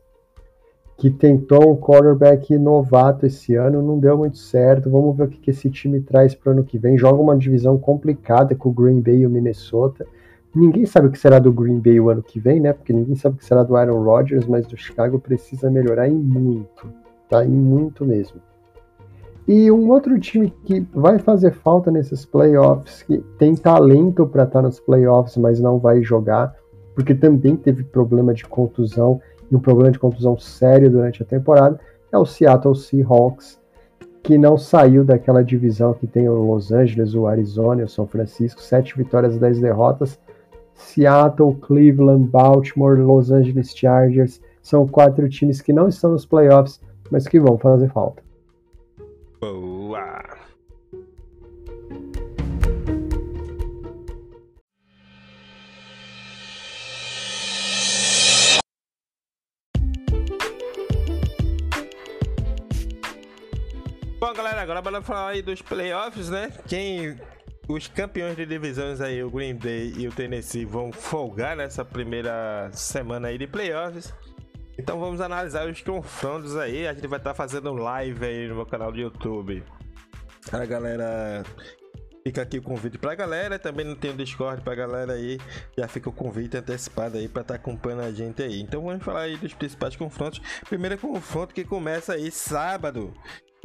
que 0.98 1.10
tentou 1.10 1.72
um 1.72 1.76
quarterback 1.76 2.58
novato 2.58 3.26
esse 3.26 3.56
ano, 3.56 3.82
não 3.82 4.00
deu 4.00 4.18
muito 4.18 4.38
certo. 4.38 4.90
Vamos 4.90 5.18
ver 5.18 5.24
o 5.24 5.28
que, 5.28 5.40
que 5.40 5.52
esse 5.52 5.70
time 5.70 6.00
traz 6.00 6.36
para 6.36 6.50
o 6.50 6.54
ano 6.54 6.64
que 6.64 6.78
vem. 6.78 6.98
Joga 6.98 7.22
uma 7.22 7.38
divisão 7.38 7.78
complicada 7.78 8.56
com 8.56 8.70
o 8.70 8.74
Green 8.74 9.02
Bay 9.02 9.18
e 9.18 9.26
o 9.26 9.30
Minnesota. 9.30 10.06
Ninguém 10.56 10.86
sabe 10.86 11.08
o 11.08 11.12
que 11.12 11.18
será 11.18 11.40
do 11.40 11.52
Green 11.52 11.80
Bay 11.80 12.00
o 12.00 12.10
ano 12.10 12.22
que 12.22 12.40
vem, 12.40 12.60
né? 12.60 12.74
Porque 12.74 12.94
ninguém 12.94 13.16
sabe 13.16 13.36
o 13.36 13.40
que 13.40 13.46
será 13.46 13.64
do 13.64 13.76
Aaron 13.76 14.04
Rodgers, 14.04 14.46
mas 14.46 14.68
do 14.68 14.78
Chicago 14.78 15.20
precisa 15.20 15.70
melhorar 15.70 16.08
em 16.08 16.16
muito, 16.16 16.88
tá? 17.28 17.44
Em 17.44 17.50
muito 17.50 18.06
mesmo. 18.06 18.40
E 19.48 19.70
um 19.72 19.90
outro 19.90 20.18
time 20.20 20.54
que 20.64 20.88
vai 20.94 21.20
fazer 21.20 21.52
falta 21.52 21.92
nesses 21.92 22.24
playoffs, 22.24 23.04
que 23.04 23.18
tem 23.38 23.56
talento 23.56 24.26
para 24.26 24.44
estar 24.44 24.62
tá 24.62 24.68
nos 24.68 24.80
playoffs, 24.80 25.36
mas 25.38 25.60
não 25.60 25.80
vai 25.80 26.02
jogar, 26.02 26.56
porque 26.96 27.14
também 27.14 27.56
teve 27.56 27.84
problema 27.84 28.34
de 28.34 28.46
contusão 28.46 29.20
e 29.52 29.56
um 29.56 29.60
problema 29.60 29.92
de 29.92 30.00
contusão 30.00 30.38
sério 30.38 30.90
durante 30.90 31.22
a 31.24 31.26
temporada, 31.26 31.80
é 32.12 32.18
o 32.18 32.26
Seattle 32.26 32.76
Seahawks, 32.76 33.60
que 34.22 34.38
não 34.38 34.58
saiu 34.58 35.04
daquela 35.04 35.44
divisão 35.44 35.94
que 35.94 36.08
tem 36.08 36.30
o 36.30 36.36
Los 36.36 36.72
Angeles, 36.72 37.14
o 37.14 37.28
Arizona 37.28 37.82
e 37.82 37.84
o 37.84 37.90
São 37.90 38.08
Francisco, 38.08 38.62
sete 38.62 38.96
vitórias, 38.96 39.38
dez 39.38 39.60
derrotas. 39.60 40.18
Seattle, 40.76 41.56
Cleveland, 41.56 42.28
Baltimore, 42.28 42.98
Los 42.98 43.32
Angeles 43.32 43.76
Chargers 43.76 44.42
são 44.62 44.88
quatro 44.88 45.28
times 45.30 45.62
que 45.62 45.74
não 45.74 45.88
estão 45.88 46.12
nos 46.12 46.26
playoffs, 46.26 46.80
mas 47.12 47.28
que 47.28 47.40
vão 47.40 47.58
fazer 47.58 47.90
falta. 47.92 48.24
Boa! 49.40 50.24
Bom, 64.20 64.34
galera, 64.34 64.62
agora 64.62 64.82
bora 64.82 65.02
falar 65.02 65.32
aí 65.32 65.42
dos 65.42 65.62
playoffs, 65.62 66.30
né? 66.30 66.50
Quem 66.66 67.20
os 67.68 67.88
campeões 67.88 68.36
de 68.36 68.46
divisões 68.46 69.00
aí, 69.00 69.24
o 69.24 69.30
Green 69.30 69.56
Bay 69.56 69.94
e 69.98 70.08
o 70.08 70.12
Tennessee, 70.12 70.66
vão 70.66 70.92
folgar 70.92 71.56
nessa 71.56 71.86
primeira 71.86 72.70
semana 72.74 73.30
aí 73.30 73.38
de 73.38 73.48
playoffs. 73.48 74.14
Então 74.78 75.00
vamos 75.00 75.22
analisar 75.22 75.68
os 75.68 75.82
confrontos 75.82 76.58
aí. 76.58 76.88
A 76.88 76.94
gente 76.94 77.08
vai 77.08 77.20
estar 77.20 77.32
tá 77.32 77.36
fazendo 77.36 77.74
live 77.74 78.26
aí 78.26 78.48
no 78.48 78.56
meu 78.56 78.66
canal 78.66 78.92
do 78.92 79.00
YouTube. 79.00 79.64
A 80.52 80.66
galera 80.66 81.44
fica 82.26 82.42
aqui 82.42 82.58
o 82.58 82.62
convite 82.62 82.98
pra 82.98 83.14
galera. 83.16 83.60
Também 83.60 83.86
não 83.86 83.96
tem 83.96 84.12
o 84.12 84.16
Discord 84.16 84.62
pra 84.62 84.74
galera 84.74 85.14
aí. 85.14 85.40
Já 85.78 85.88
fica 85.88 86.10
o 86.10 86.14
convite 86.14 86.58
antecipado 86.58 87.18
aí 87.18 87.28
pra 87.28 87.44
estar 87.44 87.54
tá 87.54 87.60
acompanhando 87.60 88.02
a 88.02 88.12
gente 88.12 88.42
aí. 88.42 88.60
Então 88.60 88.84
vamos 88.84 89.04
falar 89.04 89.22
aí 89.22 89.38
dos 89.38 89.54
principais 89.54 89.96
confrontos. 89.96 90.42
Primeiro 90.68 90.98
confronto 90.98 91.54
que 91.54 91.64
começa 91.64 92.14
aí 92.14 92.32
sábado, 92.32 93.14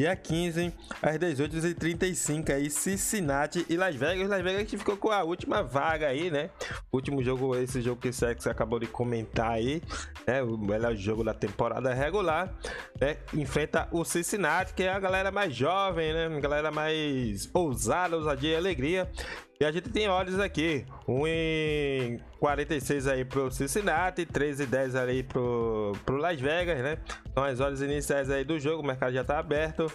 Dia 0.00 0.14
15, 0.14 0.72
às 1.02 1.18
18h35 1.18 2.50
aí, 2.54 2.70
Cincinnati 2.70 3.66
e 3.68 3.76
Las 3.76 3.96
Vegas. 3.96 4.28
Las 4.28 4.40
Vegas 4.44 4.70
que 4.70 4.78
ficou 4.78 4.96
com 4.96 5.10
a 5.10 5.24
última 5.24 5.60
vaga 5.60 6.06
aí, 6.06 6.30
né? 6.30 6.50
Último 6.92 7.20
jogo, 7.20 7.56
esse 7.56 7.82
jogo 7.82 8.00
que 8.00 8.12
Sex 8.12 8.46
acabou 8.46 8.78
de 8.78 8.86
comentar 8.86 9.50
aí, 9.50 9.82
né? 10.24 10.40
O 10.40 10.56
melhor 10.56 10.94
jogo 10.94 11.24
da 11.24 11.34
temporada 11.34 11.92
regular, 11.92 12.56
né? 13.00 13.16
Enfrenta 13.34 13.88
o 13.90 14.04
Cincinnati, 14.04 14.72
que 14.72 14.84
é 14.84 14.92
a 14.92 15.00
galera 15.00 15.32
mais 15.32 15.52
jovem, 15.52 16.12
né? 16.12 16.26
A 16.26 16.40
galera 16.40 16.70
mais 16.70 17.50
ousada, 17.52 18.14
ousadia 18.14 18.52
e 18.52 18.56
alegria. 18.56 19.10
E 19.60 19.64
a 19.64 19.72
gente 19.72 19.90
tem 19.90 20.08
olhos 20.08 20.38
aqui, 20.38 20.84
1 21.08 21.26
em 21.26 22.20
46 22.38 23.08
aí 23.08 23.24
pro 23.24 23.50
Cincinnati, 23.50 24.24
13 24.24 24.62
e 24.62 24.66
10 24.66 24.94
aí 24.94 25.22
pro, 25.24 25.94
pro 26.06 26.16
Las 26.16 26.40
Vegas, 26.40 26.78
né? 26.78 26.96
São 27.34 27.42
as 27.42 27.58
horas 27.58 27.82
iniciais 27.82 28.30
aí 28.30 28.44
do 28.44 28.56
jogo, 28.60 28.84
o 28.84 28.86
mercado 28.86 29.12
já 29.12 29.24
tá 29.24 29.36
aberto. 29.36 29.90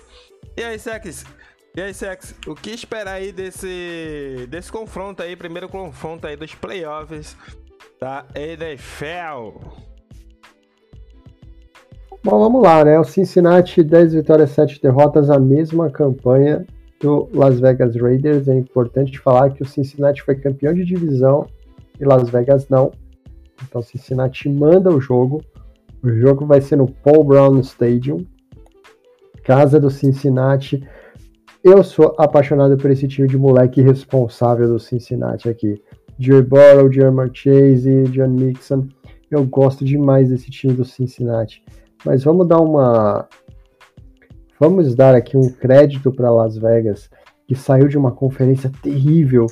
E 0.57 0.61
aí, 0.61 0.77
Sex? 0.77 1.25
E 1.73 1.81
aí, 1.81 1.93
Sex, 1.93 2.35
o 2.45 2.53
que 2.53 2.71
esperar 2.71 3.13
aí 3.13 3.31
desse, 3.31 4.45
desse 4.49 4.69
confronto 4.69 5.23
aí, 5.23 5.33
primeiro 5.33 5.69
confronto 5.69 6.27
aí 6.27 6.35
dos 6.35 6.53
playoffs 6.53 7.37
da 8.01 8.25
NFL? 8.35 9.59
Bom, 12.21 12.39
vamos 12.39 12.61
lá, 12.61 12.83
né? 12.83 12.99
O 12.99 13.05
Cincinnati, 13.05 13.81
10 13.81 14.13
vitórias, 14.13 14.49
7 14.49 14.81
derrotas, 14.81 15.29
a 15.29 15.39
mesma 15.39 15.89
campanha 15.89 16.65
do 17.03 17.29
Las 17.33 17.59
Vegas 17.59 17.95
Raiders. 17.97 18.47
É 18.47 18.55
importante 18.55 19.19
falar 19.19 19.51
que 19.51 19.61
o 19.61 19.65
Cincinnati 19.65 20.23
foi 20.23 20.35
campeão 20.35 20.73
de 20.73 20.85
divisão 20.85 21.45
e 21.99 22.05
Las 22.05 22.29
Vegas 22.29 22.69
não. 22.69 22.91
Então 23.61 23.81
Cincinnati 23.81 24.49
manda 24.49 24.89
o 24.89 24.99
jogo. 24.99 25.43
O 26.01 26.09
jogo 26.09 26.45
vai 26.45 26.61
ser 26.61 26.77
no 26.77 26.89
Paul 26.89 27.23
Brown 27.23 27.59
Stadium, 27.59 28.25
casa 29.43 29.79
do 29.79 29.91
Cincinnati. 29.91 30.81
Eu 31.63 31.83
sou 31.83 32.15
apaixonado 32.17 32.75
por 32.77 32.89
esse 32.89 33.07
time 33.07 33.27
de 33.27 33.37
moleque 33.37 33.81
responsável 33.81 34.67
do 34.67 34.79
Cincinnati 34.79 35.47
aqui. 35.47 35.81
Joey 36.19 36.41
Burrow, 36.41 36.91
Jeremy 36.91 37.29
Chase, 37.33 38.03
John 38.09 38.27
Nixon. 38.27 38.87
Eu 39.29 39.45
gosto 39.45 39.83
demais 39.83 40.29
desse 40.29 40.49
time 40.51 40.73
do 40.73 40.85
Cincinnati. 40.85 41.63
Mas 42.05 42.23
vamos 42.23 42.47
dar 42.47 42.59
uma 42.59 43.27
Vamos 44.59 44.95
dar 44.95 45.15
aqui 45.15 45.35
um 45.35 45.49
crédito 45.49 46.11
para 46.11 46.31
Las 46.31 46.57
Vegas, 46.57 47.09
que 47.47 47.55
saiu 47.55 47.87
de 47.87 47.97
uma 47.97 48.11
conferência 48.11 48.71
terrível 48.81 49.47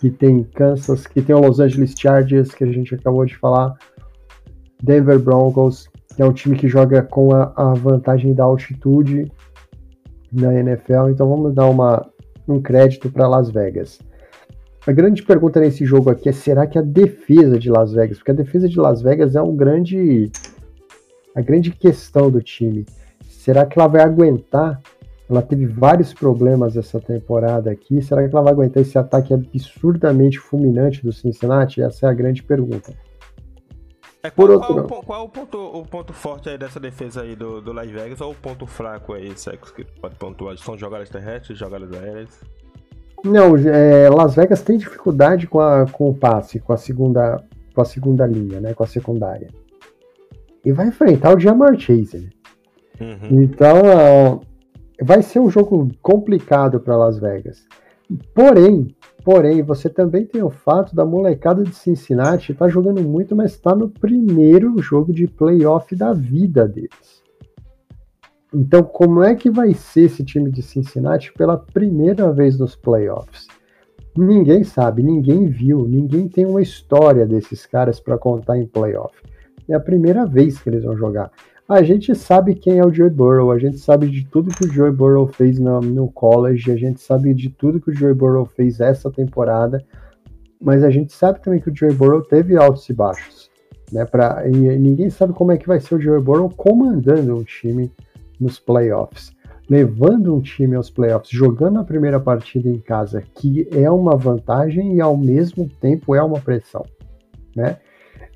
que 0.00 0.10
tem 0.10 0.42
Kansas, 0.42 1.06
que 1.06 1.20
tem 1.20 1.34
o 1.34 1.40
Los 1.40 1.60
Angeles 1.60 1.94
Chargers, 1.96 2.54
que 2.54 2.64
a 2.64 2.72
gente 2.72 2.94
acabou 2.94 3.24
de 3.24 3.36
falar, 3.36 3.76
Denver 4.82 5.18
Broncos, 5.18 5.88
que 6.14 6.22
é 6.22 6.24
um 6.24 6.32
time 6.32 6.56
que 6.56 6.68
joga 6.68 7.02
com 7.02 7.34
a, 7.34 7.52
a 7.54 7.74
vantagem 7.74 8.34
da 8.34 8.44
altitude 8.44 9.30
na 10.32 10.54
NFL, 10.54 11.10
então 11.10 11.28
vamos 11.28 11.54
dar 11.54 11.66
uma, 11.66 12.08
um 12.48 12.60
crédito 12.60 13.10
para 13.10 13.28
Las 13.28 13.50
Vegas. 13.50 14.00
A 14.86 14.92
grande 14.92 15.22
pergunta 15.22 15.60
nesse 15.60 15.84
jogo 15.84 16.08
aqui 16.08 16.28
é: 16.28 16.32
será 16.32 16.66
que 16.66 16.78
a 16.78 16.82
defesa 16.82 17.58
de 17.58 17.70
Las 17.70 17.92
Vegas, 17.92 18.18
porque 18.18 18.30
a 18.30 18.34
defesa 18.34 18.68
de 18.68 18.78
Las 18.78 19.02
Vegas 19.02 19.36
é 19.36 19.42
um 19.42 19.54
grande, 19.54 20.30
a 21.34 21.42
grande 21.42 21.70
questão 21.70 22.30
do 22.30 22.42
time, 22.42 22.86
será 23.40 23.66
que 23.66 23.78
ela 23.78 23.88
vai 23.88 24.02
aguentar 24.02 24.80
ela 25.30 25.42
teve 25.42 25.64
vários 25.64 26.12
problemas 26.12 26.76
essa 26.76 27.00
temporada 27.00 27.70
aqui. 27.70 28.02
Será 28.02 28.28
que 28.28 28.34
ela 28.34 28.42
vai 28.42 28.52
aguentar 28.52 28.82
esse 28.82 28.98
ataque 28.98 29.32
absurdamente 29.32 30.40
fulminante 30.40 31.04
do 31.04 31.12
Cincinnati? 31.12 31.80
Essa 31.80 32.06
é 32.06 32.10
a 32.10 32.12
grande 32.12 32.42
pergunta. 32.42 32.92
É, 34.24 34.28
qual, 34.28 34.48
Por 34.48 34.50
outro... 34.50 34.84
qual, 34.88 35.02
qual 35.04 35.20
é 35.20 35.24
o, 35.24 35.28
ponto, 35.28 35.56
o 35.56 35.86
ponto 35.86 36.12
forte 36.12 36.48
aí 36.48 36.58
dessa 36.58 36.80
defesa 36.80 37.22
aí 37.22 37.36
do, 37.36 37.60
do 37.60 37.72
Las 37.72 37.88
Vegas 37.88 38.20
ou 38.20 38.32
o 38.32 38.34
ponto 38.34 38.66
fraco 38.66 39.14
aí, 39.14 39.32
Sex, 39.36 39.70
que 39.70 39.84
pode 39.84 40.16
pontuar? 40.16 40.58
São 40.58 40.76
jogadas 40.76 41.08
terrestres, 41.08 41.56
jogadas 41.56 41.92
aéreas? 41.92 42.40
Não, 43.24 43.56
é, 43.56 44.10
Las 44.10 44.34
Vegas 44.34 44.62
tem 44.62 44.78
dificuldade 44.78 45.46
com, 45.46 45.60
a, 45.60 45.86
com 45.86 46.10
o 46.10 46.14
passe, 46.14 46.58
com 46.58 46.72
a 46.72 46.76
segunda, 46.76 47.42
com 47.72 47.80
a 47.80 47.84
segunda 47.84 48.26
linha, 48.26 48.60
né, 48.60 48.74
com 48.74 48.82
a 48.82 48.86
secundária. 48.86 49.48
E 50.64 50.72
vai 50.72 50.88
enfrentar 50.88 51.36
o 51.36 51.38
Jamar 51.38 51.78
Chase. 51.78 52.39
Uhum. 53.00 53.42
Então, 53.42 54.40
vai 55.00 55.22
ser 55.22 55.40
um 55.40 55.50
jogo 55.50 55.88
complicado 56.02 56.80
para 56.80 56.96
Las 56.96 57.18
Vegas. 57.18 57.66
Porém, 58.34 58.94
porém, 59.24 59.62
você 59.62 59.88
também 59.88 60.26
tem 60.26 60.42
o 60.42 60.50
fato 60.50 60.94
da 60.94 61.04
molecada 61.04 61.62
de 61.62 61.74
Cincinnati 61.74 62.52
tá 62.54 62.68
jogando 62.68 63.02
muito, 63.02 63.34
mas 63.34 63.52
está 63.52 63.74
no 63.74 63.88
primeiro 63.88 64.76
jogo 64.78 65.12
de 65.12 65.26
playoff 65.26 65.94
da 65.94 66.12
vida 66.12 66.66
deles. 66.66 67.20
Então, 68.52 68.82
como 68.82 69.22
é 69.22 69.34
que 69.36 69.48
vai 69.48 69.72
ser 69.74 70.02
esse 70.02 70.24
time 70.24 70.50
de 70.50 70.60
Cincinnati 70.60 71.32
pela 71.32 71.56
primeira 71.56 72.32
vez 72.32 72.58
nos 72.58 72.74
playoffs? 72.74 73.46
Ninguém 74.16 74.64
sabe, 74.64 75.04
ninguém 75.04 75.46
viu, 75.46 75.86
ninguém 75.86 76.28
tem 76.28 76.44
uma 76.44 76.60
história 76.60 77.24
desses 77.24 77.64
caras 77.64 78.00
para 78.00 78.18
contar 78.18 78.58
em 78.58 78.66
playoff. 78.66 79.14
É 79.68 79.74
a 79.74 79.80
primeira 79.80 80.26
vez 80.26 80.60
que 80.60 80.68
eles 80.68 80.82
vão 80.82 80.96
jogar. 80.96 81.30
A 81.70 81.84
gente 81.84 82.16
sabe 82.16 82.56
quem 82.56 82.78
é 82.80 82.84
o 82.84 82.92
Joe 82.92 83.08
Burrow, 83.08 83.52
a 83.52 83.58
gente 83.58 83.78
sabe 83.78 84.08
de 84.08 84.26
tudo 84.26 84.52
que 84.52 84.64
o 84.64 84.72
Joe 84.72 84.90
Burrow 84.90 85.28
fez 85.28 85.56
no, 85.56 85.80
no 85.80 86.10
college, 86.10 86.68
a 86.72 86.76
gente 86.76 87.00
sabe 87.00 87.32
de 87.32 87.48
tudo 87.48 87.80
que 87.80 87.90
o 87.92 87.94
Joe 87.94 88.12
Burrow 88.12 88.44
fez 88.44 88.80
essa 88.80 89.08
temporada, 89.08 89.80
mas 90.60 90.82
a 90.82 90.90
gente 90.90 91.12
sabe 91.12 91.40
também 91.40 91.60
que 91.60 91.70
o 91.70 91.76
Joe 91.76 91.92
Burrow 91.92 92.22
teve 92.22 92.56
altos 92.56 92.88
e 92.88 92.92
baixos. 92.92 93.48
Né, 93.92 94.04
pra, 94.04 94.48
e 94.48 94.50
ninguém 94.50 95.10
sabe 95.10 95.32
como 95.32 95.52
é 95.52 95.56
que 95.56 95.68
vai 95.68 95.78
ser 95.78 95.94
o 95.94 96.00
Joe 96.00 96.20
Burrow 96.20 96.50
comandando 96.50 97.36
um 97.36 97.44
time 97.44 97.88
nos 98.40 98.58
playoffs, 98.58 99.30
levando 99.68 100.34
um 100.34 100.40
time 100.40 100.74
aos 100.74 100.90
playoffs, 100.90 101.30
jogando 101.30 101.78
a 101.78 101.84
primeira 101.84 102.18
partida 102.18 102.68
em 102.68 102.80
casa, 102.80 103.22
que 103.36 103.68
é 103.70 103.88
uma 103.88 104.16
vantagem 104.16 104.96
e 104.96 105.00
ao 105.00 105.16
mesmo 105.16 105.68
tempo 105.80 106.16
é 106.16 106.22
uma 106.22 106.40
pressão. 106.40 106.84
Né? 107.54 107.76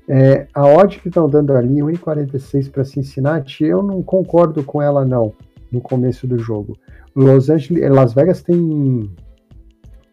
É, 0.07 0.47
a 0.53 0.67
odd 0.67 0.99
que 0.99 1.07
estão 1.07 1.27
dando 1.27 1.53
ali, 1.53 1.79
1,46 1.79 2.71
para 2.71 2.83
Cincinnati, 2.83 3.63
eu 3.63 3.81
não 3.81 4.03
concordo 4.03 4.63
com 4.63 4.81
ela 4.81 5.03
não, 5.03 5.33
no 5.71 5.81
começo 5.81 6.27
do 6.27 6.37
jogo. 6.37 6.77
Los 7.15 7.49
Angeles, 7.49 7.89
Las 7.89 8.13
Vegas 8.13 8.43
tem 8.43 9.09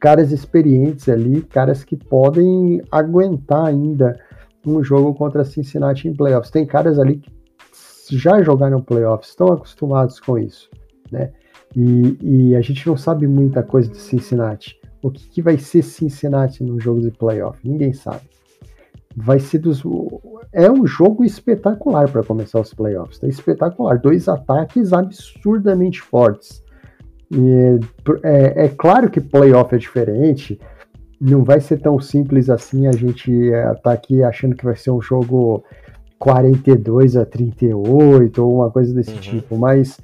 caras 0.01 0.33
experientes 0.33 1.09
ali, 1.09 1.43
caras 1.43 1.85
que 1.85 1.97
podem 1.97 2.81
aguentar 2.91 3.67
ainda 3.67 4.19
um 4.67 4.83
jogo 4.83 5.15
contra 5.15 5.45
Cincinnati 5.45 6.09
em 6.09 6.15
playoffs. 6.15 6.51
Tem 6.51 6.65
caras 6.65 6.99
ali 6.99 7.19
que 7.19 8.17
já 8.17 8.43
jogaram 8.43 8.81
playoffs, 8.81 9.31
estão 9.31 9.49
acostumados 9.49 10.19
com 10.21 10.39
isso, 10.39 10.71
né? 11.11 11.33
E, 11.75 12.19
e, 12.21 12.57
a 12.57 12.61
gente 12.61 12.87
não 12.87 12.97
sabe 12.99 13.27
muita 13.27 13.63
coisa 13.63 13.91
de 13.91 13.97
Cincinnati. 13.97 14.79
O 15.03 15.11
que, 15.11 15.27
que 15.29 15.43
vai 15.43 15.57
ser 15.57 15.83
Cincinnati 15.83 16.63
num 16.63 16.79
jogo 16.79 17.01
de 17.01 17.11
playoff? 17.11 17.59
Ninguém 17.67 17.95
sabe 17.95 18.32
vai 19.16 19.38
ser 19.38 19.59
dos. 19.59 19.83
É 20.53 20.70
um 20.70 20.87
jogo 20.87 21.25
espetacular 21.25 22.11
para 22.11 22.22
começar 22.22 22.61
os 22.61 22.72
playoffs. 22.75 23.18
Tá 23.18 23.27
espetacular. 23.27 23.98
Dois 23.98 24.29
ataques 24.29 24.92
absurdamente 24.92 26.01
fortes. 26.01 26.62
E, 27.31 27.81
é, 28.22 28.66
é, 28.66 28.68
claro 28.68 29.11
que 29.11 29.20
playoff 29.20 29.75
é 29.75 29.79
diferente. 29.79 30.61
Não 31.20 31.44
vai 31.44 31.61
ser 31.61 31.79
tão 31.79 32.01
simples 32.01 32.51
assim 32.51 32.87
a 32.87 32.92
gente 32.92 33.53
é, 33.53 33.72
tá 33.75 33.92
aqui 33.92 34.22
achando 34.22 34.57
que 34.57 34.64
vai 34.64 34.77
ser 34.77 34.90
um 34.90 35.01
jogo 35.01 35.64
42 36.18 37.16
a 37.16 37.25
38 37.25 38.44
ou 38.44 38.57
uma 38.57 38.70
coisa 38.70 38.92
desse 38.92 39.12
uhum. 39.12 39.20
tipo, 39.20 39.57
mas 39.57 39.98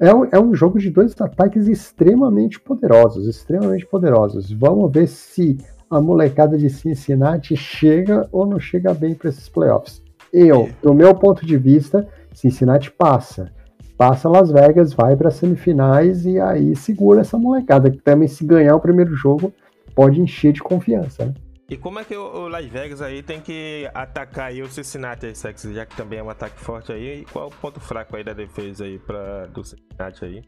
é 0.00 0.12
um, 0.12 0.24
é 0.32 0.40
um 0.40 0.52
jogo 0.52 0.80
de 0.80 0.90
dois 0.90 1.18
ataques 1.20 1.68
extremamente 1.68 2.58
poderosos, 2.58 3.28
extremamente 3.28 3.86
poderosos. 3.86 4.50
Vamos 4.50 4.90
ver 4.92 5.06
se 5.06 5.58
a 5.92 6.00
molecada 6.00 6.56
de 6.56 6.70
Cincinnati 6.70 7.54
chega 7.54 8.26
ou 8.32 8.46
não 8.46 8.58
chega 8.58 8.94
bem 8.94 9.14
para 9.14 9.28
esses 9.28 9.46
playoffs. 9.46 10.02
Eu, 10.32 10.70
do 10.82 10.94
meu 10.94 11.14
ponto 11.14 11.44
de 11.44 11.58
vista, 11.58 12.08
Cincinnati 12.32 12.90
passa. 12.90 13.52
Passa 13.98 14.26
Las 14.26 14.50
Vegas, 14.50 14.94
vai 14.94 15.14
para 15.14 15.30
semifinais 15.30 16.24
e 16.24 16.40
aí 16.40 16.74
segura 16.74 17.20
essa 17.20 17.36
molecada, 17.36 17.90
que 17.90 17.98
também 17.98 18.26
se 18.26 18.42
ganhar 18.42 18.74
o 18.74 18.80
primeiro 18.80 19.14
jogo 19.14 19.52
pode 19.94 20.18
encher 20.18 20.54
de 20.54 20.62
confiança. 20.62 21.26
Né? 21.26 21.34
E 21.68 21.76
como 21.76 21.98
é 21.98 22.04
que 22.04 22.16
o, 22.16 22.48
Las 22.48 22.64
Vegas 22.64 23.02
aí 23.02 23.22
tem 23.22 23.42
que 23.42 23.86
atacar 23.92 24.46
aí 24.46 24.62
o 24.62 24.68
Cincinnati 24.68 25.26
aí, 25.26 25.34
Sex, 25.34 25.62
já 25.74 25.84
que 25.84 25.94
também 25.94 26.20
é 26.20 26.22
um 26.22 26.30
ataque 26.30 26.58
forte 26.58 26.90
aí, 26.90 27.20
e 27.20 27.24
qual 27.26 27.44
é 27.44 27.48
o 27.48 27.50
ponto 27.50 27.78
fraco 27.80 28.16
aí 28.16 28.24
da 28.24 28.32
defesa 28.32 28.84
aí 28.84 28.98
para 28.98 29.44
do 29.48 29.62
Cincinnati 29.62 30.24
aí 30.24 30.42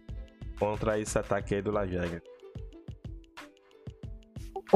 contra 0.59 0.99
esse 0.99 1.19
ataque 1.19 1.55
aí 1.55 1.61
do 1.61 1.71
Las 1.71 1.91
Vegas? 1.91 2.34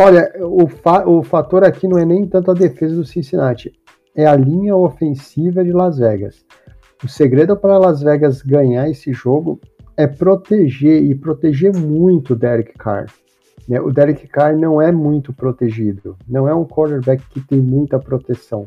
Olha, 0.00 0.32
o, 0.38 0.68
fa 0.68 1.08
o 1.08 1.24
fator 1.24 1.64
aqui 1.64 1.88
não 1.88 1.98
é 1.98 2.04
nem 2.04 2.24
tanto 2.24 2.52
a 2.52 2.54
defesa 2.54 2.94
do 2.94 3.04
Cincinnati, 3.04 3.72
é 4.14 4.26
a 4.26 4.37
linha 4.37 4.76
ofensiva 4.76 5.64
de 5.64 5.72
Las 5.72 5.98
Vegas. 5.98 6.46
O 7.02 7.08
segredo 7.08 7.56
para 7.56 7.78
Las 7.78 8.00
Vegas 8.00 8.40
ganhar 8.40 8.88
esse 8.88 9.12
jogo 9.12 9.61
é 9.96 10.06
proteger 10.06 11.02
e 11.02 11.16
proteger 11.16 11.76
muito 11.76 12.34
o 12.34 12.37
Derek 12.37 12.74
Carr. 12.78 13.06
Né? 13.68 13.80
O 13.80 13.90
Derek 13.90 14.28
Carr 14.28 14.56
não 14.56 14.80
é 14.80 14.92
muito 14.92 15.32
protegido, 15.32 16.16
não 16.28 16.48
é 16.48 16.54
um 16.54 16.64
quarterback 16.64 17.20
que 17.30 17.40
tem 17.40 17.61
muita 17.61 17.98
proteção. 17.98 18.66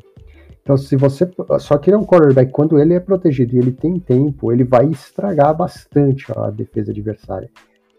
Então, 0.62 0.76
se 0.76 0.98
você. 0.98 1.32
Só 1.60 1.78
que 1.78 1.90
ele 1.90 1.96
é 1.96 2.00
um 2.00 2.06
quarterback, 2.06 2.52
quando 2.52 2.78
ele 2.78 2.94
é 2.94 3.00
protegido 3.00 3.56
e 3.56 3.58
ele 3.58 3.72
tem 3.72 3.98
tempo, 3.98 4.52
ele 4.52 4.66
vai 4.66 4.86
estragar 4.88 5.56
bastante 5.56 6.26
a 6.36 6.50
defesa 6.50 6.92
adversária. 6.92 7.50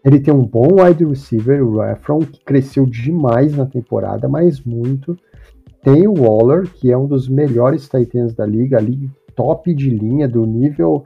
Ele 0.03 0.19
tem 0.19 0.33
um 0.33 0.45
bom 0.45 0.83
wide 0.83 1.05
receiver, 1.05 1.65
o 1.65 1.83
Efron, 1.83 2.19
que 2.19 2.43
cresceu 2.43 2.85
demais 2.85 3.55
na 3.55 3.65
temporada, 3.65 4.27
mas 4.27 4.59
muito. 4.59 5.17
Tem 5.81 6.07
o 6.07 6.13
Waller, 6.13 6.69
que 6.69 6.91
é 6.91 6.97
um 6.97 7.07
dos 7.07 7.29
melhores 7.29 7.87
Titans 7.87 8.33
da 8.33 8.45
liga, 8.45 8.77
ali 8.77 9.09
top 9.35 9.73
de 9.73 9.89
linha, 9.89 10.27
do 10.27 10.45
nível. 10.45 11.05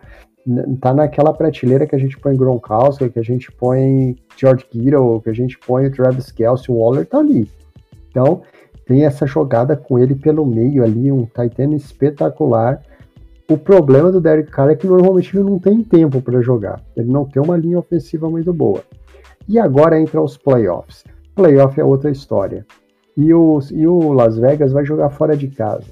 Tá 0.79 0.93
naquela 0.93 1.33
prateleira 1.33 1.85
que 1.85 1.95
a 1.95 1.99
gente 1.99 2.17
põe 2.17 2.35
Gronkowski, 2.35 3.09
que 3.09 3.19
a 3.19 3.23
gente 3.23 3.51
põe 3.51 4.15
George 4.35 4.65
Kittle, 4.65 5.21
que 5.21 5.29
a 5.29 5.33
gente 5.33 5.57
põe 5.59 5.87
o 5.87 5.91
Travis 5.91 6.31
Kelce, 6.31 6.71
o 6.71 6.77
Waller 6.77 7.05
tá 7.05 7.19
ali. 7.19 7.49
Então, 8.09 8.41
tem 8.85 9.05
essa 9.05 9.27
jogada 9.27 9.75
com 9.75 9.99
ele 9.99 10.15
pelo 10.15 10.45
meio 10.45 10.83
ali, 10.83 11.11
um 11.11 11.25
Titan 11.25 11.75
espetacular. 11.75 12.81
O 13.49 13.57
problema 13.57 14.11
do 14.11 14.19
Derek 14.19 14.51
Carr 14.51 14.71
é 14.71 14.75
que 14.75 14.85
normalmente 14.85 15.35
ele 15.35 15.49
não 15.49 15.57
tem 15.57 15.81
tempo 15.81 16.21
para 16.21 16.41
jogar. 16.41 16.81
Ele 16.95 17.09
não 17.09 17.23
tem 17.23 17.41
uma 17.41 17.55
linha 17.55 17.79
ofensiva 17.79 18.29
muito 18.29 18.51
boa. 18.51 18.83
E 19.47 19.57
agora 19.57 19.99
entra 19.99 20.21
os 20.21 20.37
playoffs. 20.37 21.05
Playoff 21.33 21.79
é 21.79 21.83
outra 21.83 22.11
história. 22.11 22.65
E 23.15 23.33
o, 23.33 23.59
e 23.71 23.87
o 23.87 24.11
Las 24.11 24.37
Vegas 24.37 24.73
vai 24.73 24.83
jogar 24.83 25.09
fora 25.11 25.35
de 25.35 25.47
casa 25.47 25.87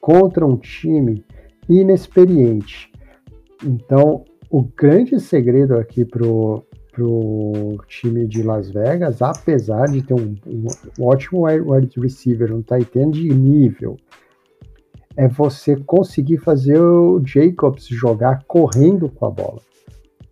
contra 0.00 0.46
um 0.46 0.56
time 0.56 1.22
inexperiente. 1.68 2.90
Então, 3.62 4.24
o 4.50 4.62
grande 4.62 5.20
segredo 5.20 5.76
aqui 5.76 6.02
pro, 6.02 6.64
pro 6.92 7.76
time 7.86 8.26
de 8.26 8.42
Las 8.42 8.70
Vegas, 8.70 9.20
apesar 9.20 9.86
de 9.86 10.00
ter 10.00 10.14
um, 10.14 10.34
um 10.46 10.66
ótimo 11.04 11.44
wide 11.44 12.00
receiver, 12.00 12.54
um 12.54 12.62
tight 12.62 12.98
end 12.98 13.20
de 13.20 13.34
nível, 13.34 13.98
é 15.18 15.26
você 15.26 15.74
conseguir 15.74 16.38
fazer 16.38 16.80
o 16.80 17.20
Jacobs 17.26 17.88
jogar 17.88 18.44
correndo 18.46 19.08
com 19.08 19.26
a 19.26 19.30
bola. 19.30 19.58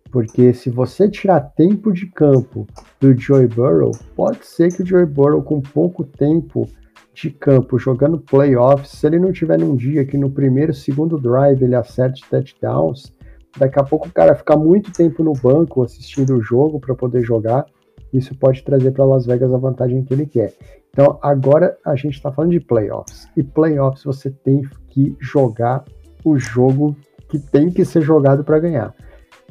Porque 0.09 0.53
se 0.53 0.69
você 0.69 1.09
tirar 1.09 1.41
tempo 1.41 1.91
de 1.91 2.05
campo 2.05 2.65
do 2.97 3.13
Joey 3.13 3.47
Burrow, 3.47 3.91
pode 4.15 4.45
ser 4.45 4.73
que 4.73 4.81
o 4.81 4.85
Joey 4.85 5.05
Burrow, 5.05 5.43
com 5.43 5.59
pouco 5.59 6.05
tempo 6.05 6.69
de 7.13 7.29
campo, 7.29 7.77
jogando 7.77 8.17
playoffs, 8.17 8.91
se 8.91 9.05
ele 9.05 9.19
não 9.19 9.33
tiver 9.33 9.59
num 9.59 9.75
dia 9.75 10.05
que 10.05 10.17
no 10.17 10.29
primeiro, 10.29 10.73
segundo 10.73 11.19
drive 11.19 11.61
ele 11.61 11.75
acerte 11.75 12.23
touchdowns, 12.29 13.11
daqui 13.59 13.77
a 13.77 13.83
pouco 13.83 14.07
o 14.07 14.13
cara 14.13 14.35
fica 14.35 14.55
muito 14.55 14.93
tempo 14.93 15.21
no 15.21 15.33
banco 15.33 15.83
assistindo 15.83 16.37
o 16.37 16.41
jogo 16.41 16.79
para 16.79 16.95
poder 16.95 17.23
jogar. 17.23 17.65
isso 18.13 18.33
pode 18.35 18.63
trazer 18.63 18.91
para 18.91 19.03
Las 19.03 19.25
Vegas 19.25 19.53
a 19.53 19.57
vantagem 19.57 20.01
que 20.05 20.13
ele 20.13 20.25
quer. 20.25 20.53
Então 20.97 21.19
agora 21.21 21.77
a 21.85 21.95
gente 21.95 22.15
está 22.15 22.31
falando 22.31 22.53
de 22.53 22.59
playoffs 22.59 23.29
e 23.37 23.43
playoffs 23.43 24.03
você 24.03 24.31
tem 24.31 24.63
que 24.89 25.15
jogar 25.19 25.85
o 26.25 26.39
jogo 26.39 26.95
que 27.29 27.37
tem 27.37 27.69
que 27.69 27.85
ser 27.85 28.01
jogado 28.01 28.43
para 28.43 28.57
ganhar. 28.57 28.95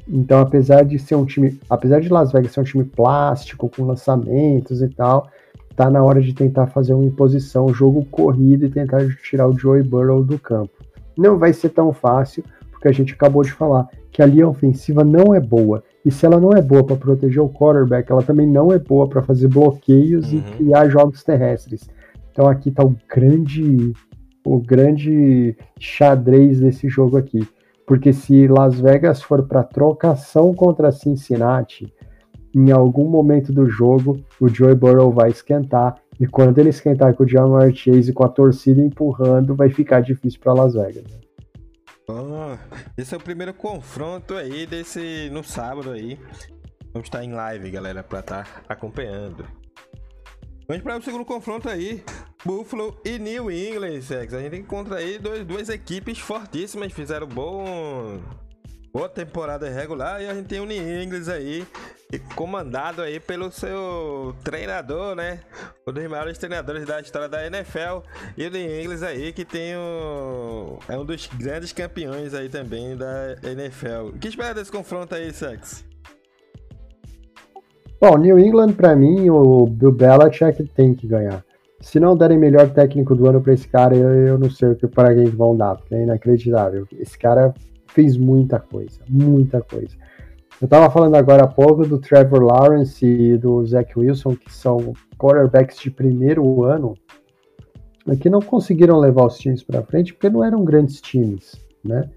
Então, 0.08 0.40
apesar 0.40 0.84
de 0.84 0.98
ser 0.98 1.14
um 1.14 1.24
time, 1.24 1.60
apesar 1.70 2.00
de 2.00 2.08
Las 2.08 2.32
Vegas 2.32 2.50
ser 2.50 2.60
um 2.60 2.64
time 2.64 2.82
plástico 2.82 3.68
com 3.68 3.84
lançamentos 3.84 4.82
e 4.82 4.88
tal, 4.88 5.30
tá 5.76 5.88
na 5.88 6.02
hora 6.02 6.20
de 6.20 6.32
tentar 6.32 6.66
fazer 6.66 6.94
uma 6.94 7.04
imposição, 7.04 7.72
jogo 7.72 8.04
corrido 8.06 8.66
e 8.66 8.70
tentar 8.70 9.06
tirar 9.22 9.46
o 9.46 9.56
Joey 9.56 9.84
Burrow 9.84 10.24
do 10.24 10.40
campo. 10.40 10.72
Não 11.16 11.38
vai 11.38 11.52
ser 11.52 11.68
tão 11.68 11.92
fácil, 11.92 12.42
porque 12.72 12.88
a 12.88 12.92
gente 12.92 13.14
acabou 13.14 13.44
de 13.44 13.52
falar 13.52 13.88
que 14.10 14.20
a 14.20 14.26
linha 14.26 14.48
ofensiva 14.48 15.04
não 15.04 15.32
é 15.32 15.38
boa. 15.38 15.84
E 16.06 16.10
se 16.12 16.24
ela 16.24 16.38
não 16.38 16.52
é 16.52 16.62
boa 16.62 16.84
para 16.84 16.94
proteger 16.94 17.42
o 17.42 17.48
quarterback, 17.48 18.12
ela 18.12 18.22
também 18.22 18.46
não 18.46 18.70
é 18.70 18.78
boa 18.78 19.08
para 19.08 19.24
fazer 19.24 19.48
bloqueios 19.48 20.32
uhum. 20.32 20.38
e 20.38 20.42
criar 20.56 20.88
jogos 20.88 21.24
terrestres. 21.24 21.90
Então 22.30 22.46
aqui 22.46 22.68
está 22.68 22.84
o 22.84 22.94
grande 23.12 23.92
o 24.44 24.60
grande 24.60 25.56
xadrez 25.80 26.60
desse 26.60 26.88
jogo 26.88 27.16
aqui. 27.16 27.44
Porque 27.84 28.12
se 28.12 28.46
Las 28.46 28.78
Vegas 28.78 29.20
for 29.20 29.48
para 29.48 29.64
trocação 29.64 30.54
contra 30.54 30.92
Cincinnati, 30.92 31.92
em 32.54 32.70
algum 32.70 33.10
momento 33.10 33.52
do 33.52 33.68
jogo, 33.68 34.20
o 34.40 34.46
Joey 34.46 34.76
Burrow 34.76 35.10
vai 35.10 35.30
esquentar. 35.30 35.96
E 36.20 36.26
quando 36.28 36.58
ele 36.58 36.68
esquentar 36.68 37.14
com 37.14 37.24
o 37.24 37.28
Jamar 37.28 37.74
Chase 37.74 38.12
com 38.12 38.24
a 38.24 38.28
torcida 38.28 38.80
empurrando, 38.80 39.56
vai 39.56 39.70
ficar 39.70 40.02
difícil 40.02 40.38
para 40.38 40.54
Las 40.54 40.74
Vegas. 40.74 41.25
Esse 42.96 43.14
é 43.14 43.16
o 43.16 43.20
primeiro 43.20 43.52
confronto 43.52 44.34
aí 44.34 44.64
desse 44.64 45.28
no 45.32 45.42
sábado 45.42 45.90
aí. 45.90 46.18
Vamos 46.92 47.08
estar 47.08 47.24
em 47.24 47.32
live, 47.32 47.70
galera, 47.70 48.02
para 48.04 48.20
estar 48.20 48.44
tá 48.44 48.72
acompanhando. 48.72 49.44
Vamos 50.68 50.82
para 50.82 50.98
o 50.98 51.02
segundo 51.02 51.24
confronto 51.24 51.68
aí. 51.68 52.04
Buffalo 52.44 53.00
e 53.04 53.18
New 53.18 53.50
England, 53.50 54.00
Sex. 54.02 54.32
A 54.32 54.40
gente 54.40 54.56
encontra 54.56 54.96
aí 54.98 55.18
dois, 55.18 55.44
duas 55.44 55.68
equipes 55.68 56.18
fortíssimas, 56.18 56.92
fizeram 56.92 57.26
bom 57.26 58.20
boa 58.96 59.10
temporada 59.10 59.68
regular 59.68 60.22
e 60.22 60.26
a 60.26 60.32
gente 60.32 60.46
tem 60.46 60.58
o 60.58 60.64
New 60.64 61.02
England 61.02 61.30
aí 61.30 61.66
comandado 62.34 63.02
aí 63.02 63.20
pelo 63.20 63.52
seu 63.52 64.34
treinador, 64.42 65.14
né? 65.14 65.40
Um 65.86 65.92
dos 65.92 66.08
maiores 66.08 66.38
treinadores 66.38 66.86
da 66.86 66.98
história 66.98 67.28
da 67.28 67.46
NFL 67.46 68.00
e 68.38 68.46
o 68.46 68.50
New 68.50 68.80
England 68.80 69.06
aí 69.06 69.34
que 69.34 69.44
tem 69.44 69.76
o 69.76 70.78
é 70.88 70.96
um 70.96 71.04
dos 71.04 71.26
grandes 71.26 71.74
campeões 71.74 72.32
aí 72.32 72.48
também 72.48 72.96
da 72.96 73.36
NFL. 73.42 74.14
O 74.14 74.18
que 74.18 74.28
espera 74.28 74.54
desse 74.54 74.72
confronto 74.72 75.14
aí, 75.14 75.30
Sex? 75.30 75.84
Bom, 78.00 78.16
New 78.16 78.38
England 78.38 78.72
para 78.72 78.96
mim 78.96 79.28
o 79.28 79.66
Bill 79.66 79.92
Belichick 79.92 80.64
tem 80.74 80.94
que 80.94 81.06
ganhar 81.06 81.44
se 81.80 82.00
não 82.00 82.16
derem 82.16 82.38
melhor 82.38 82.70
técnico 82.70 83.14
do 83.14 83.28
ano 83.28 83.42
para 83.42 83.52
esse 83.52 83.68
cara, 83.68 83.94
eu, 83.94 84.38
não 84.38 84.50
sei 84.50 84.70
o 84.70 84.74
que 84.74 84.86
para 84.88 85.14
quem 85.14 85.26
vão 85.26 85.54
dar, 85.54 85.76
porque 85.76 85.94
é 85.94 86.02
inacreditável. 86.02 86.88
Esse 86.98 87.18
cara 87.18 87.54
fez 87.96 88.16
muita 88.16 88.60
coisa, 88.60 89.00
muita 89.08 89.60
coisa. 89.60 89.96
Eu 90.60 90.68
tava 90.68 90.88
falando 90.90 91.16
agora 91.16 91.44
há 91.44 91.48
pouco 91.48 91.84
do 91.86 91.98
Trevor 91.98 92.42
Lawrence 92.42 93.04
e 93.04 93.36
do 93.36 93.64
Zach 93.66 93.98
Wilson, 93.98 94.36
que 94.36 94.54
são 94.54 94.92
quarterbacks 95.18 95.78
de 95.78 95.90
primeiro 95.90 96.62
ano, 96.62 96.94
que 98.20 98.30
não 98.30 98.40
conseguiram 98.40 99.00
levar 99.00 99.26
os 99.26 99.38
times 99.38 99.62
para 99.62 99.82
frente 99.82 100.12
porque 100.12 100.30
não 100.30 100.44
eram 100.44 100.64
grandes 100.64 101.00
times, 101.00 101.56
né? 101.82 102.08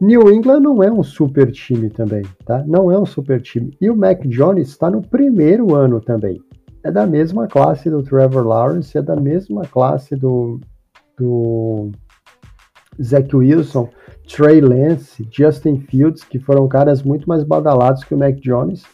New 0.00 0.32
England 0.32 0.60
não 0.60 0.82
é 0.82 0.90
um 0.90 1.02
super 1.02 1.52
time 1.52 1.88
também, 1.88 2.22
tá? 2.44 2.64
Não 2.66 2.90
é 2.90 2.98
um 2.98 3.06
super 3.06 3.40
time. 3.40 3.76
E 3.80 3.88
o 3.88 3.94
Mac 3.94 4.26
Jones 4.26 4.68
está 4.68 4.90
no 4.90 5.00
primeiro 5.00 5.76
ano 5.76 6.00
também 6.00 6.42
é 6.82 6.90
da 6.90 7.06
mesma 7.06 7.46
classe 7.46 7.88
do 7.88 8.02
Trevor 8.02 8.44
Lawrence, 8.46 8.96
é 8.96 9.02
da 9.02 9.16
mesma 9.16 9.62
classe 9.62 10.16
do, 10.16 10.60
do 11.16 11.90
Zach 13.00 13.34
Wilson, 13.34 13.88
Trey 14.26 14.60
Lance, 14.60 15.26
Justin 15.30 15.80
Fields, 15.80 16.24
que 16.24 16.38
foram 16.38 16.68
caras 16.68 17.02
muito 17.02 17.28
mais 17.28 17.44
badalados 17.44 18.04
que 18.04 18.14
o 18.14 18.18
Mac 18.18 18.36
Jones. 18.36 18.84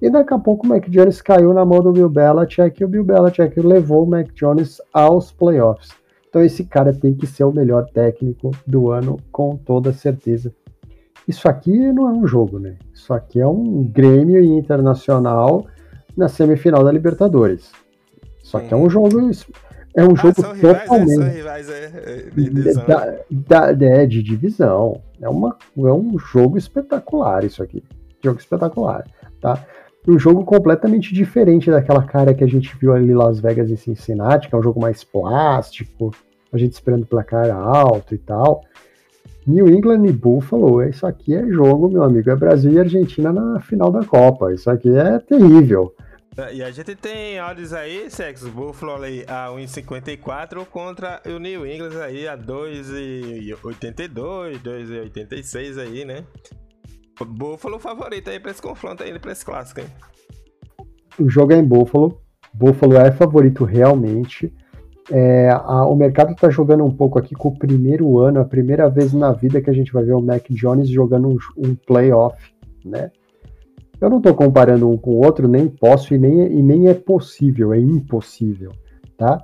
E 0.00 0.08
daqui 0.08 0.32
a 0.32 0.38
pouco 0.38 0.66
o 0.66 0.68
Mac 0.68 0.88
Jones 0.88 1.20
caiu 1.20 1.52
na 1.52 1.64
mão 1.64 1.82
do 1.82 1.92
Bill 1.92 2.08
Belichick 2.08 2.80
e 2.80 2.84
o 2.84 2.88
Bill 2.88 3.04
Belichick 3.04 3.60
levou 3.60 4.04
o 4.04 4.08
Mac 4.08 4.28
Jones 4.34 4.80
aos 4.92 5.30
playoffs. 5.30 5.90
Então 6.28 6.42
esse 6.42 6.64
cara 6.64 6.92
tem 6.92 7.12
que 7.12 7.26
ser 7.26 7.44
o 7.44 7.52
melhor 7.52 7.86
técnico 7.90 8.52
do 8.66 8.90
ano 8.90 9.18
com 9.30 9.56
toda 9.56 9.92
certeza. 9.92 10.54
Isso 11.26 11.48
aqui 11.48 11.76
não 11.92 12.08
é 12.08 12.12
um 12.12 12.26
jogo, 12.26 12.58
né? 12.58 12.76
Isso 12.94 13.12
aqui 13.12 13.40
é 13.40 13.46
um 13.46 13.84
Grêmio 13.84 14.42
Internacional 14.42 15.66
na 16.16 16.28
semifinal 16.28 16.82
da 16.82 16.90
Libertadores. 16.90 17.72
Só 18.42 18.58
que 18.58 18.72
é 18.72 18.76
um 18.76 18.88
jogo. 18.88 19.30
É 19.94 20.04
um 20.04 20.12
ah, 20.12 20.16
jogo 20.16 20.40
são 20.40 20.56
totalmente. 20.56 21.34
Rivais, 21.34 21.68
é, 21.68 21.88
são 21.88 22.00
rivais, 22.00 22.06
é, 22.06 22.30
de, 22.30 22.50
divisão. 22.50 22.86
Da, 22.86 23.72
da, 23.72 23.86
é, 23.86 24.06
de 24.06 24.22
divisão. 24.22 25.00
É, 25.20 25.28
uma, 25.28 25.56
é 25.76 25.92
um 25.92 26.18
jogo 26.18 26.56
espetacular 26.56 27.44
isso 27.44 27.62
aqui. 27.62 27.82
Jogo 28.22 28.38
espetacular, 28.38 29.04
tá? 29.40 29.64
Um 30.06 30.18
jogo 30.18 30.44
completamente 30.44 31.12
diferente 31.12 31.70
daquela 31.70 32.02
cara 32.02 32.32
que 32.32 32.44
a 32.44 32.46
gente 32.46 32.74
viu 32.78 32.92
ali 32.92 33.10
em 33.10 33.14
Las 33.14 33.40
Vegas 33.40 33.70
e 33.70 33.76
Cincinnati, 33.76 34.48
que 34.48 34.54
é 34.54 34.58
um 34.58 34.62
jogo 34.62 34.80
mais 34.80 35.04
plástico, 35.04 36.10
a 36.52 36.56
gente 36.56 36.72
esperando 36.72 37.06
placar 37.06 37.50
alto 37.50 38.14
e 38.14 38.18
tal. 38.18 38.62
New 39.46 39.68
England 39.68 40.06
e 40.06 40.12
Buffalo, 40.12 40.82
isso 40.82 41.06
aqui 41.06 41.34
é 41.34 41.46
jogo, 41.48 41.88
meu 41.88 42.02
amigo. 42.02 42.30
É 42.30 42.36
Brasil 42.36 42.72
e 42.72 42.78
Argentina 42.78 43.32
na 43.32 43.60
final 43.60 43.90
da 43.90 44.04
Copa. 44.04 44.52
Isso 44.52 44.70
aqui 44.70 44.88
é 44.96 45.18
terrível. 45.18 45.94
E 46.52 46.62
a 46.62 46.70
gente 46.70 46.94
tem 46.94 47.40
odds 47.40 47.72
aí, 47.72 48.08
Sex, 48.08 48.44
Buffalo 48.44 49.02
aí 49.02 49.24
a 49.26 49.48
1,54 49.48 50.64
contra 50.64 51.20
o 51.26 51.38
New 51.38 51.66
England 51.66 52.00
aí 52.02 52.28
a 52.28 52.38
2,82, 52.38 54.62
2,86 54.62 55.78
aí, 55.78 56.04
né? 56.04 56.24
Buffalo 57.24 57.78
favorito 57.78 58.30
aí 58.30 58.40
pra 58.40 58.52
esse 58.52 58.62
confronto 58.62 59.02
aí, 59.02 59.18
pra 59.18 59.32
esse 59.32 59.44
clássico, 59.44 59.80
hein? 59.80 59.86
O 61.18 61.28
jogo 61.28 61.52
é 61.52 61.56
em 61.56 61.64
Buffalo. 61.64 62.18
Buffalo 62.54 62.96
é 62.96 63.12
favorito 63.12 63.64
realmente. 63.64 64.54
É, 65.10 65.50
a, 65.50 65.84
o 65.86 65.96
mercado 65.96 66.32
está 66.32 66.48
jogando 66.48 66.84
um 66.84 66.94
pouco 66.94 67.18
aqui 67.18 67.34
com 67.34 67.48
o 67.48 67.58
primeiro 67.58 68.18
ano, 68.18 68.40
a 68.40 68.44
primeira 68.44 68.88
vez 68.88 69.12
na 69.12 69.32
vida 69.32 69.60
que 69.60 69.68
a 69.68 69.72
gente 69.72 69.92
vai 69.92 70.04
ver 70.04 70.14
o 70.14 70.22
Mac 70.22 70.46
Jones 70.50 70.88
jogando 70.88 71.28
um, 71.28 71.36
um 71.56 71.74
playoff, 71.74 72.38
né? 72.84 73.10
Eu 74.00 74.08
não 74.08 74.16
estou 74.16 74.34
comparando 74.34 74.88
um 74.88 74.96
com 74.96 75.10
o 75.10 75.24
outro, 75.24 75.46
nem 75.46 75.68
posso 75.68 76.14
e 76.14 76.18
nem, 76.18 76.40
e 76.52 76.62
nem 76.62 76.88
é 76.88 76.94
possível, 76.94 77.74
é 77.74 77.78
impossível, 77.78 78.72
tá? 79.18 79.42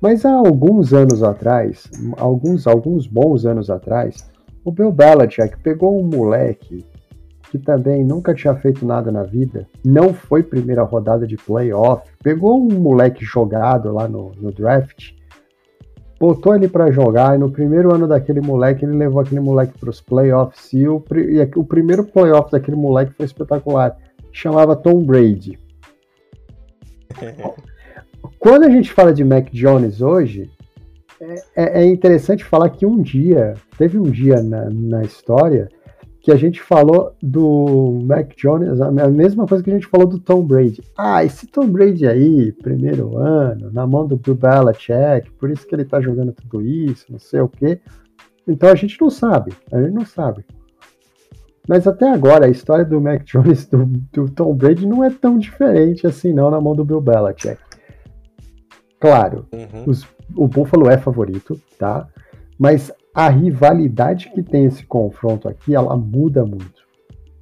Mas 0.00 0.24
há 0.24 0.32
alguns 0.32 0.92
anos 0.92 1.22
atrás, 1.22 1.88
alguns, 2.16 2.66
alguns 2.66 3.06
bons 3.06 3.46
anos 3.46 3.70
atrás, 3.70 4.28
o 4.64 4.72
Bill 4.72 4.90
Belichick 4.90 5.56
pegou 5.62 6.00
um 6.00 6.04
moleque 6.04 6.84
que 7.52 7.58
também 7.58 8.02
nunca 8.02 8.34
tinha 8.34 8.54
feito 8.54 8.84
nada 8.84 9.12
na 9.12 9.22
vida, 9.22 9.68
não 9.84 10.12
foi 10.12 10.42
primeira 10.42 10.82
rodada 10.82 11.26
de 11.26 11.36
playoff, 11.36 12.10
pegou 12.22 12.58
um 12.58 12.80
moleque 12.80 13.24
jogado 13.24 13.92
lá 13.92 14.08
no, 14.08 14.32
no 14.40 14.50
draft, 14.50 15.12
botou 16.22 16.54
ele 16.54 16.68
para 16.68 16.88
jogar 16.92 17.34
e 17.34 17.38
no 17.38 17.50
primeiro 17.50 17.92
ano 17.92 18.06
daquele 18.06 18.40
moleque 18.40 18.84
ele 18.84 18.96
levou 18.96 19.20
aquele 19.20 19.40
moleque 19.40 19.76
para 19.76 19.90
os 19.90 20.00
playoffs 20.00 20.72
e 20.72 20.86
o, 20.86 21.02
e 21.16 21.50
o 21.56 21.64
primeiro 21.64 22.04
playoff 22.04 22.48
daquele 22.48 22.76
moleque 22.76 23.12
foi 23.14 23.26
espetacular, 23.26 23.98
chamava 24.30 24.76
Tom 24.76 25.02
Brady. 25.02 25.58
Quando 28.38 28.66
a 28.66 28.70
gente 28.70 28.92
fala 28.92 29.12
de 29.12 29.24
Mac 29.24 29.50
Jones 29.50 30.00
hoje, 30.00 30.48
é, 31.20 31.34
é, 31.56 31.82
é 31.82 31.86
interessante 31.86 32.44
falar 32.44 32.70
que 32.70 32.86
um 32.86 33.02
dia, 33.02 33.54
teve 33.76 33.98
um 33.98 34.08
dia 34.08 34.40
na, 34.40 34.70
na 34.70 35.02
história 35.02 35.68
que 36.22 36.30
a 36.30 36.36
gente 36.36 36.62
falou 36.62 37.12
do 37.20 38.00
Mac 38.04 38.32
Jones, 38.36 38.80
a 38.80 38.90
mesma 39.10 39.44
coisa 39.44 39.62
que 39.62 39.70
a 39.70 39.74
gente 39.74 39.88
falou 39.88 40.06
do 40.06 40.20
Tom 40.20 40.46
Brady. 40.46 40.80
Ah, 40.96 41.24
esse 41.24 41.48
Tom 41.48 41.66
Brady 41.66 42.06
aí, 42.06 42.52
primeiro 42.52 43.18
ano, 43.18 43.72
na 43.72 43.84
mão 43.88 44.06
do 44.06 44.16
Bill 44.16 44.36
Belichick, 44.36 45.32
por 45.32 45.50
isso 45.50 45.66
que 45.66 45.74
ele 45.74 45.84
tá 45.84 46.00
jogando 46.00 46.32
tudo 46.32 46.62
isso, 46.62 47.06
não 47.10 47.18
sei 47.18 47.40
o 47.40 47.48
quê. 47.48 47.80
Então 48.46 48.68
a 48.68 48.74
gente 48.76 49.00
não 49.00 49.10
sabe, 49.10 49.52
a 49.72 49.82
gente 49.82 49.94
não 49.94 50.06
sabe. 50.06 50.44
Mas 51.68 51.88
até 51.88 52.08
agora, 52.08 52.46
a 52.46 52.50
história 52.50 52.84
do 52.84 53.00
Mac 53.00 53.24
Jones, 53.24 53.66
do, 53.66 53.84
do 53.84 54.30
Tom 54.30 54.54
Brady, 54.54 54.86
não 54.86 55.02
é 55.02 55.10
tão 55.10 55.36
diferente 55.36 56.06
assim 56.06 56.32
não 56.32 56.52
na 56.52 56.60
mão 56.60 56.76
do 56.76 56.84
Bill 56.84 57.00
Belichick. 57.00 57.58
Claro, 59.00 59.46
uhum. 59.52 59.84
os, 59.86 60.06
o 60.36 60.46
Buffalo 60.46 60.88
é 60.88 60.96
favorito, 60.96 61.60
tá? 61.76 62.06
Mas 62.56 62.92
a 63.14 63.28
rivalidade 63.28 64.30
que 64.30 64.42
tem 64.42 64.64
esse 64.64 64.84
confronto 64.86 65.48
aqui, 65.48 65.74
ela 65.74 65.96
muda 65.96 66.44
muito. 66.44 66.82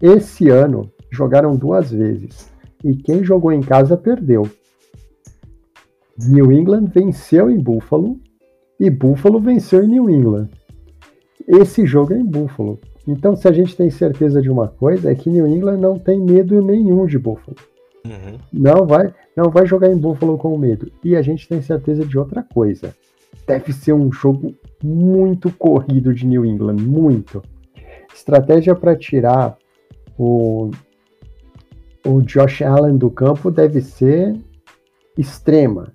Esse 0.00 0.48
ano 0.48 0.90
jogaram 1.10 1.56
duas 1.56 1.90
vezes 1.90 2.50
e 2.84 2.94
quem 2.96 3.22
jogou 3.22 3.52
em 3.52 3.60
casa 3.60 3.96
perdeu. 3.96 4.48
New 6.18 6.52
England 6.52 6.86
venceu 6.86 7.50
em 7.50 7.58
Buffalo 7.58 8.18
e 8.78 8.90
Buffalo 8.90 9.40
venceu 9.40 9.84
em 9.84 9.88
New 9.88 10.10
England. 10.10 10.48
Esse 11.46 11.86
jogo 11.86 12.14
é 12.14 12.18
em 12.18 12.24
Buffalo. 12.24 12.78
Então, 13.06 13.34
se 13.34 13.48
a 13.48 13.52
gente 13.52 13.76
tem 13.76 13.90
certeza 13.90 14.40
de 14.40 14.50
uma 14.50 14.68
coisa, 14.68 15.10
é 15.10 15.14
que 15.14 15.30
New 15.30 15.46
England 15.46 15.78
não 15.78 15.98
tem 15.98 16.20
medo 16.20 16.60
nenhum 16.62 17.06
de 17.06 17.18
Buffalo. 17.18 17.56
Uhum. 18.04 18.38
Não 18.52 18.86
vai, 18.86 19.12
não 19.36 19.50
vai 19.50 19.66
jogar 19.66 19.90
em 19.90 19.96
Buffalo 19.96 20.38
com 20.38 20.56
medo. 20.56 20.90
E 21.02 21.16
a 21.16 21.22
gente 21.22 21.48
tem 21.48 21.60
certeza 21.60 22.04
de 22.04 22.18
outra 22.18 22.42
coisa. 22.42 22.94
Deve 23.46 23.72
ser 23.72 23.92
um 23.92 24.12
jogo 24.12 24.54
muito 24.82 25.50
corrido 25.52 26.14
de 26.14 26.26
New 26.26 26.44
England, 26.44 26.76
muito. 26.76 27.42
Estratégia 28.14 28.74
para 28.74 28.96
tirar 28.96 29.56
o, 30.18 30.70
o 32.06 32.20
Josh 32.22 32.62
Allen 32.62 32.96
do 32.96 33.10
campo 33.10 33.50
deve 33.50 33.80
ser 33.80 34.36
extrema. 35.16 35.92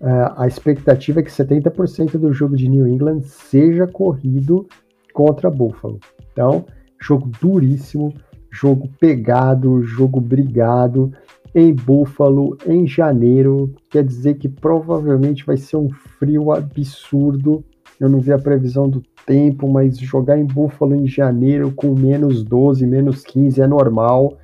Uh, 0.00 0.32
a 0.36 0.46
expectativa 0.46 1.20
é 1.20 1.22
que 1.22 1.30
70% 1.30 2.18
do 2.18 2.32
jogo 2.32 2.56
de 2.56 2.68
New 2.68 2.86
England 2.86 3.22
seja 3.22 3.86
corrido 3.86 4.66
contra 5.12 5.50
Buffalo. 5.50 5.98
Então, 6.32 6.66
jogo 7.00 7.30
duríssimo, 7.40 8.12
jogo 8.50 8.88
pegado, 9.00 9.82
jogo 9.82 10.20
brigado 10.20 11.12
em 11.56 11.72
Buffalo 11.72 12.58
em 12.66 12.86
janeiro. 12.86 13.74
Quer 13.88 14.04
dizer 14.04 14.34
que 14.34 14.46
provavelmente 14.46 15.42
vai 15.46 15.56
ser 15.56 15.78
um 15.78 15.88
frio 15.88 16.52
absurdo. 16.52 17.64
Eu 17.98 18.10
não 18.10 18.20
vi 18.20 18.30
a 18.30 18.38
previsão 18.38 18.86
do 18.86 19.02
tempo, 19.24 19.66
mas 19.66 19.98
jogar 19.98 20.38
em 20.38 20.44
Buffalo 20.44 20.94
em 20.94 21.06
janeiro 21.06 21.72
com 21.72 21.94
menos 21.94 22.44
12, 22.44 22.86
menos 22.86 23.24
15 23.24 23.62
é 23.62 23.66
normal. 23.66 24.36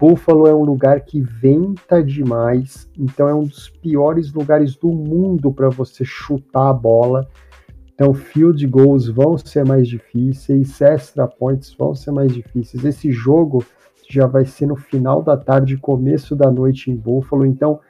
Buffalo 0.00 0.48
é 0.48 0.54
um 0.54 0.64
lugar 0.64 1.02
que 1.02 1.20
venta 1.20 2.02
demais, 2.02 2.90
então 2.98 3.28
é 3.28 3.34
um 3.34 3.44
dos 3.44 3.68
piores 3.68 4.32
lugares 4.32 4.74
do 4.74 4.88
mundo 4.88 5.52
para 5.52 5.68
você 5.68 6.04
chutar 6.04 6.70
a 6.70 6.72
bola. 6.72 7.28
Então, 7.94 8.12
field 8.12 8.66
goals 8.66 9.08
vão 9.08 9.38
ser 9.38 9.64
mais 9.64 9.86
difíceis, 9.86 10.80
extra 10.80 11.26
points 11.26 11.72
vão 11.78 11.94
ser 11.94 12.10
mais 12.10 12.32
difíceis. 12.32 12.84
Esse 12.84 13.12
jogo 13.12 13.64
já 14.08 14.26
vai 14.26 14.44
ser 14.44 14.66
no 14.66 14.76
final 14.76 15.22
da 15.22 15.36
tarde, 15.36 15.76
começo 15.76 16.34
da 16.34 16.50
noite 16.50 16.90
em 16.90 16.96
Buffalo. 16.96 17.44
Então, 17.44 17.80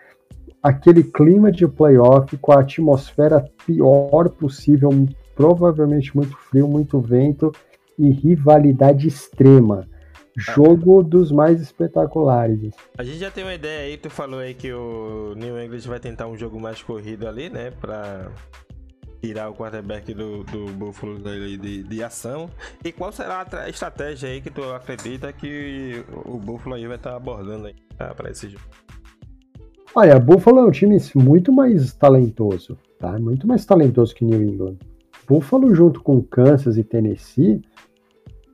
aquele 0.62 1.02
clima 1.02 1.52
de 1.52 1.66
playoff 1.66 2.36
com 2.38 2.52
a 2.52 2.60
atmosfera 2.60 3.44
pior 3.66 4.28
possível, 4.30 4.90
provavelmente 5.34 6.16
muito 6.16 6.36
frio, 6.36 6.66
muito 6.66 7.00
vento 7.00 7.52
e 7.98 8.10
rivalidade 8.10 9.06
extrema. 9.06 9.86
Jogo 10.38 11.02
dos 11.02 11.32
mais 11.32 11.62
espetaculares. 11.62 12.74
A 12.98 13.02
gente 13.02 13.18
já 13.18 13.30
tem 13.30 13.42
uma 13.42 13.54
ideia 13.54 13.86
aí, 13.86 13.96
tu 13.96 14.10
falou 14.10 14.40
aí 14.40 14.52
que 14.52 14.70
o 14.70 15.34
New 15.34 15.58
England 15.58 15.80
vai 15.86 15.98
tentar 15.98 16.26
um 16.26 16.36
jogo 16.36 16.60
mais 16.60 16.82
corrido 16.82 17.26
ali, 17.26 17.48
né? 17.48 17.70
Pra 17.80 18.30
tirar 19.22 19.50
o 19.50 19.54
quarterback 19.54 20.12
do, 20.14 20.44
do 20.44 20.66
Buffalo 20.72 21.18
de, 21.18 21.82
de, 21.82 22.02
ação. 22.02 22.50
E 22.84 22.92
qual 22.92 23.12
será 23.12 23.46
a 23.52 23.68
estratégia 23.68 24.28
aí 24.28 24.40
que 24.40 24.50
tu 24.50 24.62
acredita 24.72 25.32
que 25.32 26.04
o 26.24 26.38
Buffalo 26.38 26.76
aí 26.76 26.86
vai 26.86 26.96
estar 26.96 27.10
tá 27.10 27.16
abordando 27.16 27.66
aí 27.66 27.74
tá, 27.96 28.14
para 28.14 28.30
esse 28.30 28.48
jogo? 28.48 28.64
Olha, 29.94 30.18
Buffalo 30.18 30.60
é 30.60 30.64
um 30.64 30.70
time 30.70 30.98
muito 31.14 31.52
mais 31.52 31.94
talentoso, 31.94 32.78
tá? 32.98 33.18
Muito 33.18 33.46
mais 33.46 33.64
talentoso 33.64 34.14
que 34.14 34.24
New 34.24 34.42
England. 34.42 34.76
Buffalo 35.26 35.74
junto 35.74 36.02
com 36.02 36.22
Kansas 36.22 36.76
e 36.76 36.84
Tennessee 36.84 37.62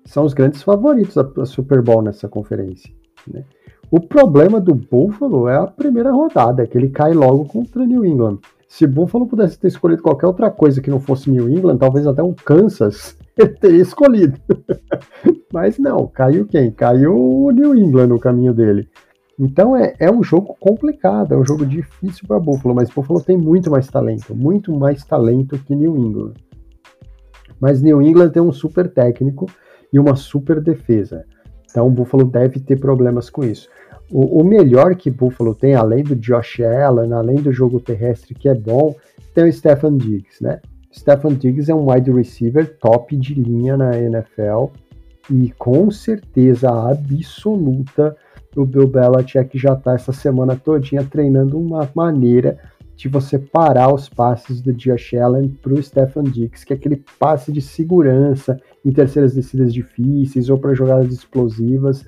são 0.04 0.24
os 0.24 0.32
grandes 0.32 0.62
favoritos 0.62 1.14
da 1.14 1.44
Super 1.44 1.82
Bowl 1.82 2.02
nessa 2.02 2.28
conferência. 2.28 2.92
Né? 3.26 3.44
O 3.90 4.00
problema 4.00 4.60
do 4.60 4.74
Buffalo 4.74 5.48
é 5.48 5.56
a 5.56 5.66
primeira 5.66 6.10
rodada, 6.12 6.66
que 6.66 6.78
ele 6.78 6.88
cai 6.88 7.12
logo 7.12 7.44
contra 7.44 7.84
New 7.84 8.04
England. 8.04 8.38
Se 8.72 8.86
Buffalo 8.86 9.26
pudesse 9.26 9.58
ter 9.58 9.68
escolhido 9.68 10.02
qualquer 10.02 10.26
outra 10.26 10.50
coisa 10.50 10.80
que 10.80 10.88
não 10.88 10.98
fosse 10.98 11.30
New 11.30 11.46
England, 11.46 11.76
talvez 11.76 12.06
até 12.06 12.22
um 12.22 12.32
Kansas, 12.32 13.14
ele 13.36 13.50
teria 13.50 13.82
escolhido. 13.82 14.40
Mas 15.52 15.78
não, 15.78 16.06
caiu 16.06 16.46
quem? 16.46 16.70
Caiu 16.70 17.14
o 17.14 17.50
New 17.50 17.76
England 17.76 18.06
no 18.06 18.18
caminho 18.18 18.54
dele. 18.54 18.88
Então 19.38 19.76
é, 19.76 19.94
é 19.98 20.10
um 20.10 20.22
jogo 20.22 20.56
complicado, 20.58 21.34
é 21.34 21.36
um 21.36 21.44
jogo 21.44 21.66
difícil 21.66 22.26
para 22.26 22.40
Buffalo, 22.40 22.74
mas 22.74 22.88
Buffalo 22.88 23.20
tem 23.20 23.36
muito 23.36 23.70
mais 23.70 23.88
talento, 23.88 24.34
muito 24.34 24.72
mais 24.72 25.04
talento 25.04 25.58
que 25.58 25.76
New 25.76 25.94
England. 25.94 26.32
Mas 27.60 27.82
New 27.82 28.00
England 28.00 28.30
tem 28.30 28.40
um 28.40 28.52
super 28.52 28.90
técnico 28.90 29.44
e 29.92 29.98
uma 29.98 30.16
super 30.16 30.62
defesa. 30.62 31.26
Então 31.72 31.88
o 31.88 31.90
Buffalo 31.90 32.24
deve 32.24 32.60
ter 32.60 32.78
problemas 32.78 33.28
com 33.28 33.42
isso. 33.42 33.68
O, 34.10 34.40
o, 34.40 34.44
melhor 34.44 34.94
que 34.94 35.10
Buffalo 35.10 35.54
tem, 35.54 35.74
além 35.74 36.04
do 36.04 36.14
Josh 36.14 36.60
Allen, 36.60 37.14
além 37.14 37.36
do 37.36 37.50
jogo 37.50 37.80
terrestre 37.80 38.34
que 38.34 38.46
é 38.46 38.54
bom, 38.54 38.94
tem 39.34 39.48
o 39.48 39.52
Stephen 39.52 39.96
Diggs, 39.96 40.42
né? 40.42 40.60
Stephen 40.94 41.34
Diggs 41.34 41.70
é 41.70 41.74
um 41.74 41.90
wide 41.90 42.12
receiver 42.12 42.76
top 42.78 43.16
de 43.16 43.32
linha 43.32 43.76
na 43.78 43.98
NFL 43.98 44.66
e 45.30 45.50
com 45.56 45.90
certeza 45.90 46.68
absoluta 46.70 48.14
o 48.54 48.66
Bill 48.66 48.86
Belichick 48.86 49.58
já 49.58 49.72
está 49.72 49.94
essa 49.94 50.12
semana 50.12 50.54
todinha 50.56 51.02
treinando 51.02 51.58
uma 51.58 51.88
maneira 51.94 52.58
de 53.02 53.08
você 53.08 53.36
parar 53.36 53.92
os 53.92 54.08
passes 54.08 54.60
do 54.60 54.72
Josh 54.72 55.14
Allen 55.14 55.48
para 55.60 55.74
o 55.74 55.82
Stephen 55.82 56.22
Diggs, 56.22 56.64
que 56.64 56.72
é 56.72 56.76
aquele 56.76 57.02
passe 57.18 57.50
de 57.50 57.60
segurança 57.60 58.60
em 58.84 58.92
terceiras 58.92 59.34
descidas 59.34 59.74
difíceis 59.74 60.48
ou 60.48 60.56
para 60.56 60.72
jogadas 60.72 61.12
explosivas. 61.12 62.06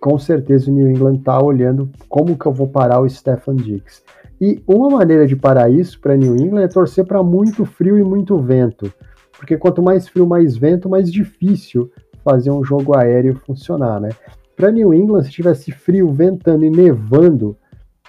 Com 0.00 0.18
certeza 0.18 0.70
o 0.70 0.74
New 0.74 0.88
England 0.88 1.16
está 1.16 1.38
olhando 1.38 1.90
como 2.08 2.38
que 2.38 2.46
eu 2.46 2.52
vou 2.52 2.66
parar 2.66 3.00
o 3.00 3.08
Stephen 3.10 3.56
Diggs. 3.56 4.02
E 4.40 4.62
uma 4.66 4.88
maneira 4.88 5.26
de 5.26 5.36
parar 5.36 5.68
isso 5.68 6.00
para 6.00 6.16
New 6.16 6.34
England 6.34 6.62
é 6.62 6.68
torcer 6.68 7.04
para 7.04 7.22
muito 7.22 7.66
frio 7.66 7.98
e 7.98 8.02
muito 8.02 8.38
vento, 8.38 8.90
porque 9.38 9.58
quanto 9.58 9.82
mais 9.82 10.08
frio, 10.08 10.26
mais 10.26 10.56
vento, 10.56 10.88
mais 10.88 11.12
difícil 11.12 11.92
fazer 12.24 12.50
um 12.50 12.64
jogo 12.64 12.96
aéreo 12.96 13.38
funcionar, 13.44 14.00
né? 14.00 14.08
Para 14.56 14.70
New 14.70 14.94
England, 14.94 15.24
se 15.24 15.30
tivesse 15.30 15.70
frio, 15.70 16.10
ventando 16.10 16.64
e 16.64 16.70
nevando, 16.70 17.54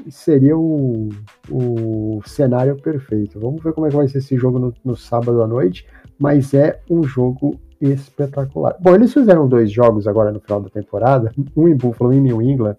seria 0.09 0.57
o, 0.57 1.09
o 1.49 2.21
cenário 2.25 2.75
perfeito. 2.75 3.39
Vamos 3.39 3.61
ver 3.61 3.73
como 3.73 3.87
é 3.87 3.89
que 3.89 3.95
vai 3.95 4.07
ser 4.07 4.19
esse 4.19 4.37
jogo 4.37 4.59
no, 4.59 4.73
no 4.83 4.95
sábado 4.95 5.41
à 5.41 5.47
noite, 5.47 5.85
mas 6.17 6.53
é 6.53 6.79
um 6.89 7.03
jogo 7.03 7.59
espetacular. 7.79 8.75
Bom, 8.79 8.95
eles 8.95 9.13
fizeram 9.13 9.47
dois 9.47 9.71
jogos 9.71 10.07
agora 10.07 10.31
no 10.31 10.39
final 10.39 10.61
da 10.61 10.69
temporada, 10.69 11.31
um 11.55 11.67
em 11.67 11.75
Buffalo 11.75 12.13
e 12.13 12.19
New 12.19 12.41
England, 12.41 12.77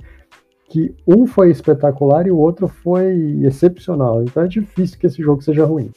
que 0.68 0.94
um 1.06 1.26
foi 1.26 1.50
espetacular 1.50 2.26
e 2.26 2.30
o 2.30 2.38
outro 2.38 2.66
foi 2.66 3.38
excepcional. 3.42 4.22
Então 4.22 4.42
é 4.42 4.48
difícil 4.48 4.98
que 4.98 5.06
esse 5.06 5.22
jogo 5.22 5.42
seja 5.42 5.64
ruim. 5.64 5.90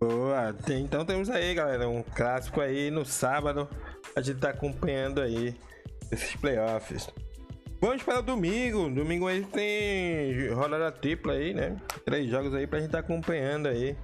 Boa, 0.00 0.54
então 0.68 1.04
temos 1.04 1.30
aí, 1.30 1.54
galera, 1.54 1.88
um 1.88 2.02
clássico 2.02 2.60
aí 2.60 2.90
no 2.90 3.04
sábado. 3.04 3.68
A 4.14 4.20
gente 4.20 4.38
tá 4.38 4.50
acompanhando 4.50 5.20
aí 5.20 5.54
esses 6.10 6.36
playoffs. 6.36 7.08
Vamos 7.84 8.02
para 8.02 8.22
domingo. 8.22 8.88
Domingo 8.88 9.26
aí 9.26 9.44
tem 9.44 10.48
rodada 10.54 10.90
tripla 10.90 11.34
aí, 11.34 11.52
né? 11.52 11.76
Três 12.02 12.30
jogos 12.30 12.54
aí 12.54 12.66
pra 12.66 12.80
gente 12.80 12.90
tá 12.90 13.00
acompanhando 13.00 13.68
aí 13.68 13.94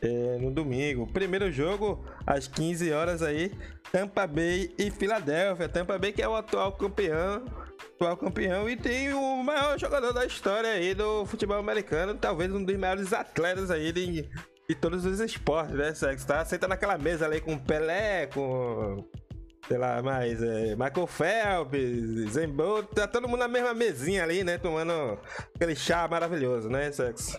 é, 0.00 0.38
no 0.38 0.50
domingo. 0.50 1.06
Primeiro 1.06 1.52
jogo, 1.52 2.02
às 2.26 2.48
15 2.48 2.90
horas 2.92 3.22
aí, 3.22 3.52
Tampa 3.92 4.26
Bay 4.26 4.74
e 4.78 4.90
Filadélfia. 4.90 5.68
Tampa 5.68 5.98
Bay 5.98 6.12
que 6.12 6.22
é 6.22 6.28
o 6.28 6.34
atual 6.34 6.72
campeão, 6.72 7.44
atual 7.94 8.16
campeão 8.16 8.70
e 8.70 8.74
tem 8.74 9.12
o 9.12 9.42
maior 9.42 9.78
jogador 9.78 10.14
da 10.14 10.24
história 10.24 10.70
aí 10.70 10.94
do 10.94 11.26
futebol 11.26 11.58
americano, 11.58 12.14
talvez 12.14 12.50
um 12.50 12.64
dos 12.64 12.76
maiores 12.78 13.12
atletas 13.12 13.70
aí 13.70 13.92
de, 13.92 14.30
de 14.66 14.74
todos 14.74 15.04
os 15.04 15.20
esportes, 15.20 15.74
né, 15.74 15.92
Sex? 15.92 16.24
Tá? 16.24 16.42
Senta 16.46 16.66
naquela 16.66 16.96
mesa 16.96 17.26
ali 17.26 17.38
com 17.38 17.58
Pelé, 17.58 18.28
com 18.28 19.04
sei 19.70 19.78
lá, 19.78 20.02
mais 20.02 20.42
é, 20.42 20.74
Michael 20.74 21.06
Phelps, 21.06 22.32
Zen 22.32 22.48
Bolt, 22.48 22.86
tá 22.92 23.06
todo 23.06 23.28
mundo 23.28 23.38
na 23.38 23.46
mesma 23.46 23.72
mesinha 23.72 24.24
ali, 24.24 24.42
né, 24.42 24.58
tomando 24.58 25.16
aquele 25.54 25.76
chá 25.76 26.08
maravilhoso, 26.10 26.68
né, 26.68 26.90
Sex? 26.90 27.38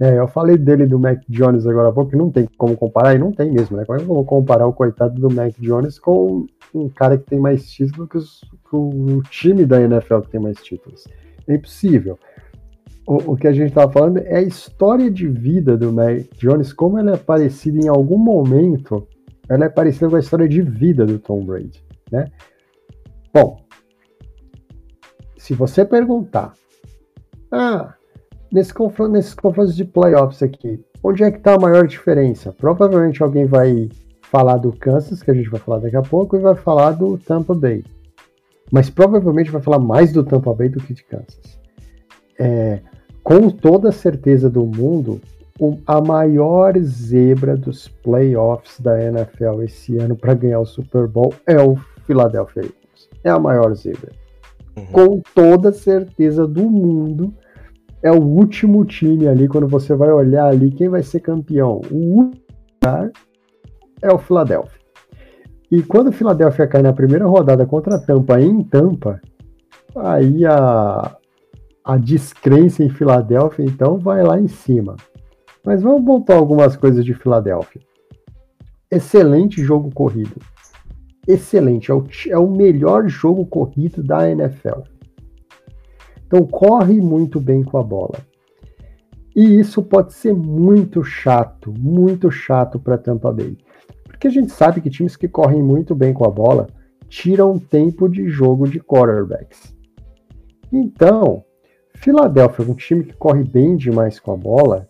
É, 0.00 0.18
eu 0.18 0.26
falei 0.26 0.58
dele 0.58 0.86
do 0.86 0.98
Mac 0.98 1.20
Jones 1.28 1.64
agora 1.64 1.90
há 1.90 1.92
pouco, 1.92 2.10
que 2.10 2.16
não 2.16 2.28
tem 2.28 2.48
como 2.58 2.76
comparar, 2.76 3.14
e 3.14 3.18
não 3.18 3.30
tem 3.30 3.52
mesmo, 3.52 3.76
né? 3.76 3.84
Como 3.84 4.00
é 4.00 4.02
que 4.02 4.10
eu 4.10 4.14
vou 4.14 4.24
comparar 4.24 4.66
o 4.66 4.72
coitado 4.72 5.14
do 5.14 5.32
Mac 5.32 5.52
Jones 5.60 5.96
com 5.96 6.46
um 6.74 6.88
cara 6.88 7.16
que 7.16 7.26
tem 7.26 7.38
mais 7.38 7.70
títulos 7.70 8.08
que, 8.08 8.16
os, 8.16 8.40
que 8.40 8.74
o 8.74 9.22
time 9.30 9.64
da 9.64 9.80
NFL 9.80 10.22
que 10.22 10.30
tem 10.30 10.40
mais 10.40 10.60
títulos? 10.60 11.06
É 11.46 11.54
impossível. 11.54 12.18
O, 13.06 13.32
o 13.32 13.36
que 13.36 13.46
a 13.46 13.52
gente 13.52 13.68
estava 13.68 13.92
falando 13.92 14.18
é 14.18 14.38
a 14.38 14.42
história 14.42 15.08
de 15.08 15.28
vida 15.28 15.76
do 15.76 15.92
Mac 15.92 16.26
Jones, 16.36 16.72
como 16.72 16.98
ela 16.98 17.12
é 17.12 17.16
parecida 17.16 17.78
em 17.78 17.88
algum 17.88 18.18
momento, 18.18 19.06
ela 19.50 19.64
é 19.64 19.68
parecida 19.68 20.08
com 20.08 20.14
a 20.14 20.20
história 20.20 20.48
de 20.48 20.62
vida 20.62 21.04
do 21.04 21.18
Tom 21.18 21.44
Brady, 21.44 21.84
né? 22.10 22.30
Bom, 23.34 23.60
se 25.36 25.54
você 25.54 25.84
perguntar, 25.84 26.54
ah, 27.50 27.94
nesse 28.52 28.72
confronto, 28.72 29.10
nesses 29.10 29.34
confrontos 29.34 29.74
de 29.74 29.84
playoffs 29.84 30.40
aqui, 30.40 30.80
onde 31.02 31.24
é 31.24 31.32
que 31.32 31.38
está 31.38 31.54
a 31.54 31.60
maior 31.60 31.86
diferença? 31.88 32.52
Provavelmente 32.52 33.20
alguém 33.22 33.44
vai 33.44 33.88
falar 34.22 34.56
do 34.58 34.72
Kansas, 34.72 35.20
que 35.20 35.32
a 35.32 35.34
gente 35.34 35.50
vai 35.50 35.58
falar 35.58 35.80
daqui 35.80 35.96
a 35.96 36.02
pouco, 36.02 36.36
e 36.36 36.40
vai 36.40 36.54
falar 36.54 36.92
do 36.92 37.18
Tampa 37.18 37.52
Bay. 37.52 37.82
Mas 38.70 38.88
provavelmente 38.88 39.50
vai 39.50 39.60
falar 39.60 39.80
mais 39.80 40.12
do 40.12 40.22
Tampa 40.22 40.54
Bay 40.54 40.68
do 40.68 40.80
que 40.80 40.94
de 40.94 41.02
Kansas. 41.02 41.58
É, 42.38 42.80
com 43.24 43.50
toda 43.50 43.88
a 43.88 43.92
certeza 43.92 44.48
do 44.48 44.64
mundo, 44.64 45.20
a 45.86 46.00
maior 46.00 46.78
zebra 46.78 47.56
dos 47.56 47.88
playoffs 47.88 48.80
da 48.80 49.02
NFL 49.02 49.62
esse 49.62 49.96
ano 49.98 50.16
para 50.16 50.34
ganhar 50.34 50.60
o 50.60 50.66
Super 50.66 51.06
Bowl 51.06 51.34
é 51.46 51.60
o 51.60 51.76
Philadelphia 52.06 52.62
Eagles. 52.62 53.10
É 53.22 53.30
a 53.30 53.38
maior 53.38 53.74
zebra. 53.74 54.10
Uhum. 54.76 54.86
Com 54.86 55.22
toda 55.34 55.72
certeza 55.72 56.46
do 56.46 56.62
mundo, 56.62 57.34
é 58.02 58.10
o 58.10 58.22
último 58.22 58.84
time 58.84 59.28
ali, 59.28 59.46
quando 59.46 59.68
você 59.68 59.94
vai 59.94 60.10
olhar 60.10 60.46
ali 60.46 60.70
quem 60.70 60.88
vai 60.88 61.02
ser 61.02 61.20
campeão. 61.20 61.82
O 61.90 61.96
último 61.96 62.42
lugar 62.82 63.10
é 64.00 64.10
o 64.10 64.18
Philadelphia. 64.18 64.80
E 65.70 65.82
quando 65.82 66.08
o 66.08 66.12
Philadelphia 66.12 66.66
cai 66.66 66.82
na 66.82 66.92
primeira 66.92 67.26
rodada 67.26 67.66
contra 67.66 67.96
a 67.96 67.98
Tampa 68.00 68.40
em 68.40 68.62
Tampa, 68.64 69.20
aí 69.94 70.44
a, 70.46 71.16
a 71.84 71.96
descrença 71.96 72.82
em 72.82 72.88
Filadélfia, 72.88 73.64
então, 73.64 73.98
vai 73.98 74.22
lá 74.22 74.40
em 74.40 74.48
cima. 74.48 74.96
Mas 75.64 75.82
vamos 75.82 76.04
voltar 76.04 76.36
algumas 76.36 76.76
coisas 76.76 77.04
de 77.04 77.14
Filadélfia. 77.14 77.80
Excelente 78.90 79.62
jogo 79.62 79.90
corrido. 79.94 80.36
Excelente. 81.26 81.90
É 81.90 81.94
o, 81.94 82.04
é 82.28 82.38
o 82.38 82.50
melhor 82.50 83.08
jogo 83.08 83.46
corrido 83.46 84.02
da 84.02 84.28
NFL. 84.28 84.80
Então, 86.26 86.46
corre 86.46 87.00
muito 87.00 87.40
bem 87.40 87.62
com 87.62 87.78
a 87.78 87.82
bola. 87.82 88.18
E 89.34 89.58
isso 89.58 89.82
pode 89.82 90.12
ser 90.12 90.34
muito 90.34 91.04
chato, 91.04 91.72
muito 91.78 92.30
chato 92.30 92.78
para 92.78 92.98
Tampa 92.98 93.32
Bay. 93.32 93.56
Porque 94.04 94.26
a 94.26 94.30
gente 94.30 94.52
sabe 94.52 94.80
que 94.80 94.90
times 94.90 95.16
que 95.16 95.28
correm 95.28 95.62
muito 95.62 95.94
bem 95.94 96.12
com 96.12 96.26
a 96.26 96.30
bola 96.30 96.66
tiram 97.08 97.58
tempo 97.58 98.08
de 98.08 98.28
jogo 98.28 98.68
de 98.68 98.80
quarterbacks. 98.80 99.74
Então, 100.72 101.44
Filadélfia, 101.94 102.64
um 102.64 102.74
time 102.74 103.04
que 103.04 103.14
corre 103.14 103.42
bem 103.42 103.76
demais 103.76 104.18
com 104.20 104.32
a 104.32 104.36
bola, 104.36 104.88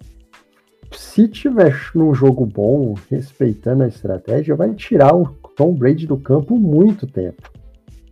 se 0.93 1.29
tiver 1.29 1.91
num 1.95 2.15
jogo 2.15 2.45
bom, 2.45 2.95
respeitando 3.11 3.85
a 3.85 3.89
estratégia, 3.89 4.57
vai 4.57 4.75
tirar 4.75 5.15
o 5.15 5.27
Tom 5.57 5.75
Brady 5.75 6.07
do 6.07 6.17
campo 6.17 6.57
muito 6.57 7.07
tempo. 7.07 7.51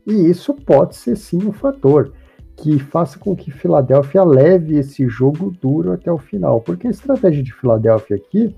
E 0.07 0.13
isso 0.31 0.55
pode 0.55 0.97
ser 0.97 1.17
sim 1.17 1.39
um 1.45 1.53
fator 1.53 2.13
que 2.57 2.79
faça 2.79 3.19
com 3.19 3.37
que 3.37 3.51
Filadélfia 3.51 4.25
leve 4.25 4.77
esse 4.77 5.09
jogo 5.09 5.55
duro 5.61 5.93
até 5.93 6.11
o 6.11 6.19
final. 6.19 6.61
Porque 6.61 6.87
a 6.87 6.91
estratégia 6.91 7.43
de 7.43 7.53
Filadélfia 7.53 8.17
aqui 8.17 8.55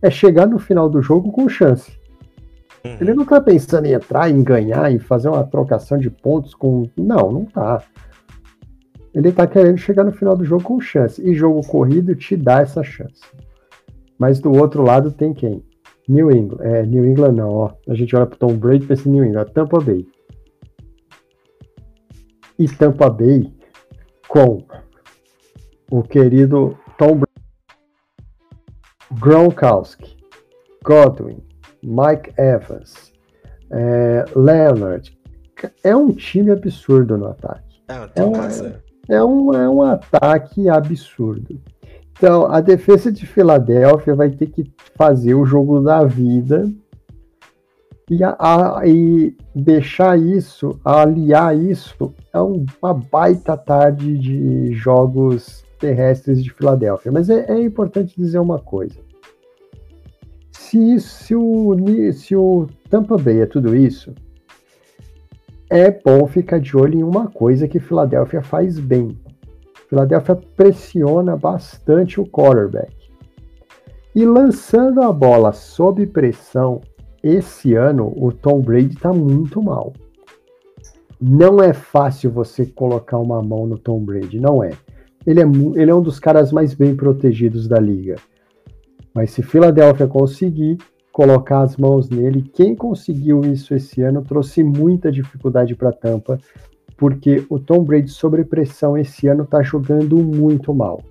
é 0.00 0.10
chegar 0.10 0.46
no 0.46 0.58
final 0.58 0.88
do 0.88 1.02
jogo 1.02 1.30
com 1.32 1.48
chance. 1.48 1.92
Uhum. 2.84 2.96
Ele 3.00 3.14
não 3.14 3.24
está 3.24 3.40
pensando 3.40 3.86
em 3.86 3.92
entrar, 3.92 4.30
em 4.30 4.42
ganhar, 4.42 4.90
em 4.90 4.98
fazer 4.98 5.28
uma 5.28 5.44
trocação 5.44 5.98
de 5.98 6.08
pontos 6.08 6.54
com. 6.54 6.88
Não, 6.96 7.30
não 7.30 7.44
tá. 7.44 7.82
Ele 9.12 9.30
está 9.30 9.46
querendo 9.46 9.78
chegar 9.78 10.04
no 10.04 10.12
final 10.12 10.36
do 10.36 10.44
jogo 10.44 10.62
com 10.62 10.80
chance. 10.80 11.20
E 11.22 11.34
jogo 11.34 11.66
corrido 11.66 12.14
te 12.14 12.36
dá 12.36 12.60
essa 12.60 12.82
chance. 12.82 13.22
Mas 14.18 14.40
do 14.40 14.52
outro 14.52 14.82
lado 14.82 15.10
tem 15.12 15.32
quem? 15.32 15.62
New 16.08 16.30
England. 16.30 16.62
É, 16.62 16.84
New 16.84 17.04
England 17.04 17.32
não, 17.32 17.50
ó. 17.50 17.74
A 17.88 17.94
gente 17.94 18.14
olha 18.14 18.26
pro 18.26 18.38
Tom 18.38 18.56
Brady 18.56 18.84
e 18.84 18.86
pensa 18.88 19.08
em 19.08 19.12
New 19.12 19.24
England. 19.24 19.46
Tampa 19.46 19.80
Bay. 19.80 20.06
E 22.58 22.68
Tampa 22.68 23.10
Bay 23.10 23.52
com 24.28 24.64
o 25.90 26.02
querido 26.02 26.76
Tom 26.98 27.16
Brady, 27.16 27.26
Gronkowski, 29.20 30.16
Godwin, 30.82 31.38
Mike 31.82 32.32
Evans, 32.36 33.12
é, 33.70 34.24
Leonard. 34.34 35.16
É 35.82 35.96
um 35.96 36.12
time 36.12 36.50
absurdo 36.50 37.16
no 37.16 37.28
ataque. 37.28 37.82
É, 37.88 38.20
é 38.20 38.24
um, 38.24 38.34
é 39.08 39.24
um, 39.24 39.54
é 39.54 39.68
um 39.68 39.82
ataque 39.82 40.68
absurdo. 40.68 41.60
Então, 42.16 42.46
a 42.46 42.60
defesa 42.60 43.12
de 43.12 43.26
Filadélfia 43.26 44.14
vai 44.14 44.30
ter 44.30 44.46
que 44.46 44.64
fazer 44.94 45.34
o 45.34 45.44
jogo 45.44 45.80
da 45.80 46.04
vida 46.04 46.70
e, 48.10 48.22
a, 48.24 48.36
a, 48.38 48.86
e 48.86 49.36
deixar 49.54 50.18
isso, 50.18 50.80
aliar 50.84 51.56
isso 51.56 52.14
a 52.32 52.42
uma 52.42 52.94
baita 52.94 53.56
tarde 53.56 54.16
de 54.16 54.72
jogos 54.72 55.64
terrestres 55.78 56.42
de 56.42 56.50
Filadélfia. 56.50 57.12
Mas 57.12 57.28
é, 57.28 57.44
é 57.50 57.60
importante 57.60 58.14
dizer 58.16 58.38
uma 58.38 58.58
coisa. 58.58 58.98
Se, 60.52 60.98
se, 61.00 61.34
o, 61.34 61.76
se 62.12 62.34
o 62.34 62.66
Tampa 62.88 63.18
Bay 63.18 63.42
é 63.42 63.46
tudo 63.46 63.76
isso, 63.76 64.14
é 65.68 65.90
bom 65.90 66.26
ficar 66.26 66.60
de 66.60 66.76
olho 66.76 66.98
em 66.98 67.02
uma 67.02 67.28
coisa 67.28 67.68
que 67.68 67.78
Filadélfia 67.78 68.42
faz 68.42 68.78
bem. 68.78 69.16
Filadélfia 69.88 70.36
pressiona 70.56 71.36
bastante 71.36 72.20
o 72.20 72.26
quarterback. 72.26 72.94
E 74.14 74.24
lançando 74.24 75.02
a 75.02 75.12
bola 75.12 75.52
sob 75.52 76.06
pressão, 76.06 76.80
esse 77.22 77.74
ano 77.74 78.12
o 78.16 78.32
Tom 78.32 78.60
Brady 78.60 78.94
está 78.94 79.12
muito 79.12 79.62
mal. 79.62 79.92
Não 81.20 81.62
é 81.62 81.72
fácil 81.72 82.30
você 82.30 82.66
colocar 82.66 83.18
uma 83.18 83.42
mão 83.42 83.66
no 83.66 83.78
Tom 83.78 84.04
Brady, 84.04 84.38
não 84.38 84.62
é. 84.62 84.72
Ele 85.26 85.40
é, 85.40 85.44
ele 85.74 85.90
é 85.90 85.94
um 85.94 86.02
dos 86.02 86.18
caras 86.18 86.52
mais 86.52 86.74
bem 86.74 86.94
protegidos 86.94 87.66
da 87.66 87.78
liga. 87.78 88.16
Mas 89.14 89.30
se 89.30 89.42
Filadélfia 89.42 90.06
conseguir, 90.06 90.78
colocar 91.16 91.62
as 91.62 91.78
mãos 91.78 92.10
nele. 92.10 92.42
Quem 92.42 92.74
conseguiu 92.74 93.40
isso 93.40 93.74
esse 93.74 94.02
ano 94.02 94.20
trouxe 94.20 94.62
muita 94.62 95.10
dificuldade 95.10 95.74
para 95.74 95.90
Tampa, 95.90 96.38
porque 96.96 97.44
o 97.50 97.58
Tom 97.58 97.84
Brady 97.84 98.10
sob 98.10 98.42
pressão 98.44 98.96
esse 98.96 99.28
ano 99.28 99.44
está 99.44 99.62
jogando 99.62 100.16
muito 100.16 100.74
mal. 100.74 101.02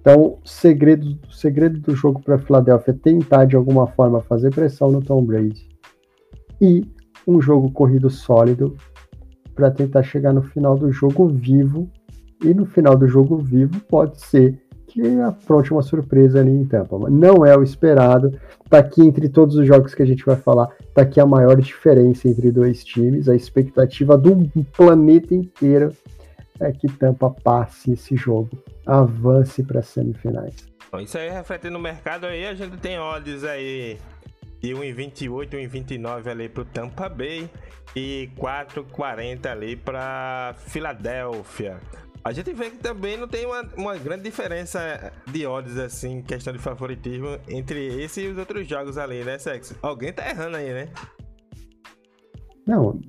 Então, 0.00 0.38
segredo, 0.44 1.18
o 1.28 1.32
segredo 1.32 1.78
do 1.78 1.94
jogo 1.94 2.22
para 2.22 2.36
a 2.36 2.38
Filadélfia 2.38 2.92
é 2.92 2.94
tentar 2.94 3.44
de 3.44 3.54
alguma 3.54 3.86
forma 3.86 4.20
fazer 4.20 4.50
pressão 4.54 4.90
no 4.90 5.02
Tom 5.02 5.24
Brady 5.24 5.68
e 6.60 6.86
um 7.26 7.40
jogo 7.40 7.70
corrido 7.70 8.10
sólido 8.10 8.76
para 9.54 9.70
tentar 9.70 10.02
chegar 10.02 10.32
no 10.32 10.42
final 10.42 10.76
do 10.76 10.90
jogo 10.90 11.28
vivo. 11.28 11.90
E 12.42 12.54
no 12.54 12.64
final 12.64 12.96
do 12.96 13.06
jogo 13.06 13.36
vivo 13.36 13.78
pode 13.80 14.18
ser 14.20 14.58
que 14.90 15.20
apronte 15.20 15.72
uma 15.72 15.82
surpresa 15.82 16.40
ali 16.40 16.50
em 16.50 16.64
Tampa. 16.64 16.98
Não 17.08 17.46
é 17.46 17.56
o 17.56 17.62
esperado. 17.62 18.38
Tá 18.68 18.78
aqui 18.78 19.02
entre 19.02 19.28
todos 19.28 19.56
os 19.56 19.66
jogos 19.66 19.94
que 19.94 20.02
a 20.02 20.06
gente 20.06 20.24
vai 20.24 20.36
falar, 20.36 20.68
tá 20.94 21.02
aqui 21.02 21.20
a 21.20 21.26
maior 21.26 21.60
diferença 21.60 22.28
entre 22.28 22.50
dois 22.50 22.84
times. 22.84 23.28
A 23.28 23.34
expectativa 23.34 24.16
do 24.16 24.48
planeta 24.76 25.34
inteiro 25.34 25.92
é 26.58 26.70
que 26.72 26.88
Tampa 26.88 27.30
passe 27.30 27.92
esse 27.92 28.16
jogo, 28.16 28.50
avance 28.84 29.62
para 29.62 29.80
as 29.80 29.86
semifinais. 29.86 30.68
Isso 31.00 31.16
aí 31.16 31.30
refletindo 31.30 31.74
no 31.74 31.80
mercado 31.80 32.26
aí, 32.26 32.46
a 32.46 32.54
gente 32.54 32.76
tem 32.76 32.98
odds 32.98 33.44
aí 33.44 33.96
de 34.60 34.72
1,28, 34.72 35.50
1,29 35.50 36.26
ali 36.26 36.48
pro 36.48 36.64
Tampa 36.64 37.08
Bay 37.08 37.48
e 37.94 38.28
4,40 38.36 39.46
ali 39.46 39.76
para 39.76 40.54
Filadélfia. 40.58 41.78
A 42.22 42.32
gente 42.32 42.52
vê 42.52 42.70
que 42.70 42.76
também 42.76 43.16
não 43.16 43.26
tem 43.26 43.46
uma, 43.46 43.62
uma 43.76 43.96
grande 43.96 44.24
diferença 44.24 45.10
de 45.26 45.46
odds, 45.46 45.78
assim, 45.78 46.20
questão 46.20 46.52
de 46.52 46.58
favoritismo 46.58 47.38
entre 47.48 48.02
esse 48.02 48.20
e 48.20 48.28
os 48.28 48.36
outros 48.36 48.68
jogos 48.68 48.98
ali, 48.98 49.24
né, 49.24 49.38
Sexo? 49.38 49.74
Alguém 49.80 50.12
tá 50.12 50.28
errando 50.28 50.58
aí, 50.58 50.72
né? 50.72 50.88
Não. 52.66 53.00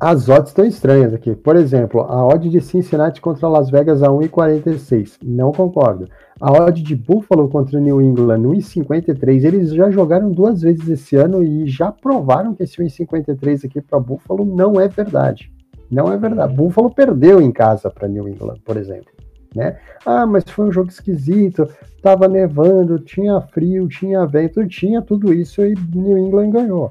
As 0.00 0.30
odds 0.30 0.48
estão 0.48 0.64
estranhas 0.64 1.12
aqui. 1.12 1.36
Por 1.36 1.56
exemplo, 1.56 2.00
a 2.00 2.26
odd 2.26 2.48
de 2.48 2.62
Cincinnati 2.62 3.20
contra 3.20 3.46
Las 3.46 3.68
Vegas 3.68 4.02
a 4.02 4.08
1,46. 4.08 5.18
Não 5.22 5.52
concordo. 5.52 6.08
A 6.40 6.50
odd 6.50 6.82
de 6.82 6.96
Buffalo 6.96 7.50
contra 7.50 7.78
New 7.78 8.00
England 8.00 8.40
1,53. 8.40 9.44
Eles 9.44 9.74
já 9.74 9.90
jogaram 9.90 10.32
duas 10.32 10.62
vezes 10.62 10.88
esse 10.88 11.16
ano 11.16 11.42
e 11.42 11.66
já 11.66 11.92
provaram 11.92 12.54
que 12.54 12.62
esse 12.62 12.78
1,53 12.78 13.66
aqui 13.66 13.82
para 13.82 14.00
Buffalo 14.00 14.46
não 14.46 14.80
é 14.80 14.88
verdade. 14.88 15.52
Não 15.90 16.12
é 16.12 16.16
verdade. 16.16 16.54
Buffalo 16.54 16.90
perdeu 16.90 17.40
em 17.40 17.50
casa 17.50 17.90
para 17.90 18.08
New 18.08 18.28
England, 18.28 18.60
por 18.64 18.76
exemplo. 18.76 19.10
Né? 19.54 19.78
Ah, 20.06 20.26
mas 20.26 20.44
foi 20.44 20.66
um 20.66 20.72
jogo 20.72 20.90
esquisito, 20.90 21.68
tava 22.00 22.28
nevando, 22.28 23.00
tinha 23.00 23.40
frio, 23.40 23.88
tinha 23.88 24.24
vento, 24.24 24.66
tinha 24.68 25.02
tudo 25.02 25.34
isso 25.34 25.64
e 25.64 25.74
New 25.92 26.16
England 26.16 26.50
ganhou. 26.50 26.90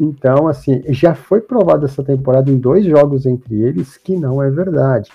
Então, 0.00 0.48
assim, 0.48 0.82
já 0.88 1.14
foi 1.14 1.40
provado 1.40 1.84
essa 1.84 2.02
temporada 2.02 2.50
em 2.50 2.58
dois 2.58 2.84
jogos 2.84 3.26
entre 3.26 3.62
eles 3.62 3.96
que 3.96 4.16
não 4.16 4.42
é 4.42 4.50
verdade. 4.50 5.10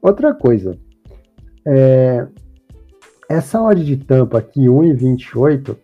Outra 0.00 0.32
coisa, 0.32 0.78
é, 1.66 2.26
essa 3.28 3.60
odd 3.60 3.84
de 3.84 3.96
tampa 3.96 4.38
aqui, 4.38 4.62
1,28, 4.62 5.76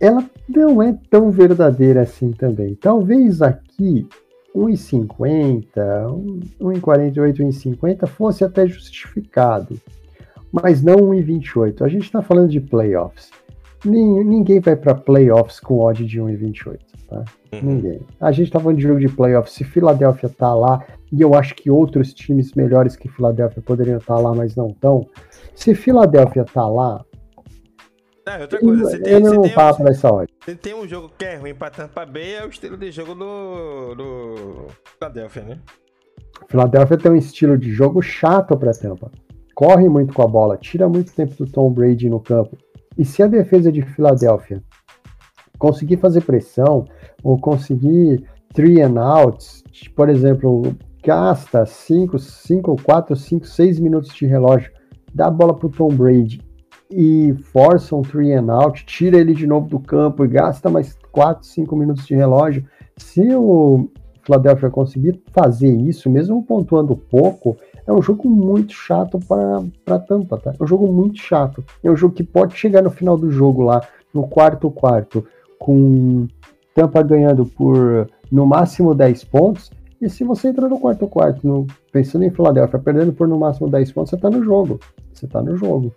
ela 0.00 0.24
não 0.48 0.82
é 0.82 0.96
tão 1.10 1.30
verdadeira 1.30 2.02
assim 2.02 2.32
também. 2.32 2.74
Talvez 2.74 3.40
aqui 3.42 4.08
1,50, 4.54 5.66
1,48, 6.60 7.36
1,50 7.38 8.06
fosse 8.06 8.44
até 8.44 8.66
justificado, 8.66 9.80
mas 10.52 10.82
não 10.82 10.96
1,28. 10.96 11.82
A 11.82 11.88
gente 11.88 12.04
está 12.04 12.22
falando 12.22 12.50
de 12.50 12.60
playoffs. 12.60 13.30
Ninguém 13.84 14.60
vai 14.60 14.76
para 14.76 14.94
playoffs 14.94 15.60
com 15.60 15.80
odd 15.80 16.06
de 16.06 16.20
1,28, 16.20 16.78
tá? 17.08 17.24
Uhum. 17.52 17.60
Ninguém. 17.62 18.00
A 18.20 18.32
gente 18.32 18.46
está 18.46 18.58
falando 18.58 18.78
de 18.78 18.82
jogo 18.84 19.00
de 19.00 19.08
playoffs. 19.08 19.54
Se 19.54 19.64
Filadélfia 19.64 20.28
tá 20.28 20.54
lá, 20.54 20.82
e 21.12 21.20
eu 21.20 21.34
acho 21.34 21.54
que 21.54 21.70
outros 21.70 22.14
times 22.14 22.54
melhores 22.54 22.96
que 22.96 23.08
Filadélfia 23.08 23.62
poderiam 23.62 23.98
estar 23.98 24.14
tá 24.14 24.20
lá, 24.20 24.34
mas 24.34 24.56
não 24.56 24.68
estão. 24.68 25.06
Se 25.54 25.74
Filadélfia 25.74 26.44
tá 26.44 26.66
lá, 26.66 27.04
É, 28.26 28.40
outra 28.40 28.58
coisa, 28.58 28.86
se 28.86 28.98
tem, 29.00 29.20
não 29.20 29.42
tem, 29.42 29.52
tá 29.52 29.70
um, 29.70 30.14
hora. 30.14 30.28
se 30.42 30.54
tem 30.54 30.74
um 30.74 30.88
jogo 30.88 31.10
que 31.16 31.24
é 31.26 31.36
ruim 31.36 31.54
pra 31.54 31.68
Tampa 31.68 32.06
Bay, 32.06 32.36
é 32.36 32.46
o 32.46 32.48
estilo 32.48 32.76
de 32.76 32.90
jogo 32.90 33.14
do. 33.14 33.94
do. 33.94 34.66
Philadelphia, 34.98 35.42
né? 35.42 35.58
Philadelphia 36.48 36.96
tem 36.96 37.12
um 37.12 37.16
estilo 37.16 37.58
de 37.58 37.70
jogo 37.70 38.00
chato 38.00 38.56
pra 38.56 38.72
Tampa. 38.72 39.10
Corre 39.54 39.88
muito 39.90 40.14
com 40.14 40.22
a 40.22 40.26
bola, 40.26 40.56
tira 40.56 40.88
muito 40.88 41.12
tempo 41.12 41.34
do 41.36 41.50
Tom 41.50 41.70
Brady 41.70 42.08
no 42.08 42.18
campo. 42.18 42.56
E 42.96 43.04
se 43.04 43.22
a 43.22 43.26
defesa 43.26 43.70
de 43.70 43.82
Filadélfia 43.82 44.62
conseguir 45.58 45.98
fazer 45.98 46.22
pressão 46.22 46.86
ou 47.22 47.38
conseguir 47.38 48.24
three 48.54 48.80
and 48.80 48.98
outs, 48.98 49.62
por 49.94 50.08
exemplo, 50.08 50.74
gasta 51.04 51.66
5, 51.66 52.18
5, 52.18 52.76
4, 52.82 53.16
5, 53.16 53.46
6 53.46 53.80
minutos 53.80 54.14
de 54.14 54.26
relógio, 54.26 54.72
dá 55.14 55.26
a 55.26 55.30
bola 55.30 55.54
pro 55.54 55.68
Tom 55.68 55.88
Brady 55.88 56.40
e 56.96 57.34
força 57.52 57.96
um 57.96 58.02
three 58.02 58.32
and 58.32 58.52
out, 58.52 58.86
tira 58.86 59.18
ele 59.18 59.34
de 59.34 59.48
novo 59.48 59.68
do 59.68 59.80
campo 59.80 60.24
e 60.24 60.28
gasta 60.28 60.70
mais 60.70 60.96
4, 61.10 61.44
5 61.44 61.74
minutos 61.74 62.06
de 62.06 62.14
relógio. 62.14 62.64
Se 62.96 63.34
o 63.34 63.88
Philadelphia 64.22 64.70
conseguir 64.70 65.20
fazer 65.32 65.74
isso, 65.74 66.08
mesmo 66.08 66.40
pontuando 66.44 66.96
pouco, 66.96 67.56
é 67.84 67.92
um 67.92 68.00
jogo 68.00 68.28
muito 68.28 68.72
chato 68.72 69.18
para 69.18 69.98
Tampa, 69.98 70.38
tá? 70.38 70.54
É 70.58 70.62
um 70.62 70.66
jogo 70.66 70.86
muito 70.92 71.20
chato. 71.20 71.64
É 71.82 71.90
um 71.90 71.96
jogo 71.96 72.14
que 72.14 72.22
pode 72.22 72.56
chegar 72.56 72.80
no 72.80 72.90
final 72.90 73.16
do 73.16 73.28
jogo 73.28 73.62
lá, 73.62 73.82
no 74.12 74.28
quarto 74.28 74.70
quarto, 74.70 75.26
com 75.58 76.28
Tampa 76.74 77.02
ganhando 77.02 77.44
por 77.44 78.08
no 78.30 78.46
máximo 78.46 78.94
10 78.94 79.24
pontos. 79.24 79.70
E 80.00 80.08
se 80.08 80.22
você 80.22 80.48
entrar 80.48 80.68
no 80.68 80.78
quarto 80.78 81.08
quarto, 81.08 81.46
no, 81.46 81.66
pensando 81.90 82.24
em 82.24 82.30
Philadelphia, 82.30 82.78
perdendo 82.78 83.12
por 83.12 83.26
no 83.26 83.38
máximo 83.38 83.68
10 83.68 83.90
pontos, 83.90 84.10
você 84.10 84.16
tá 84.16 84.30
no 84.30 84.44
jogo. 84.44 84.78
Você 85.12 85.26
tá 85.26 85.42
no 85.42 85.56
jogo. 85.56 85.92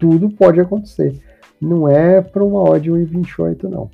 Tudo 0.00 0.30
pode 0.30 0.58
acontecer. 0.58 1.14
Não 1.60 1.86
é 1.86 2.22
para 2.22 2.42
uma 2.42 2.62
odd 2.62 2.90
1,28, 2.90 3.64
não. 3.64 3.90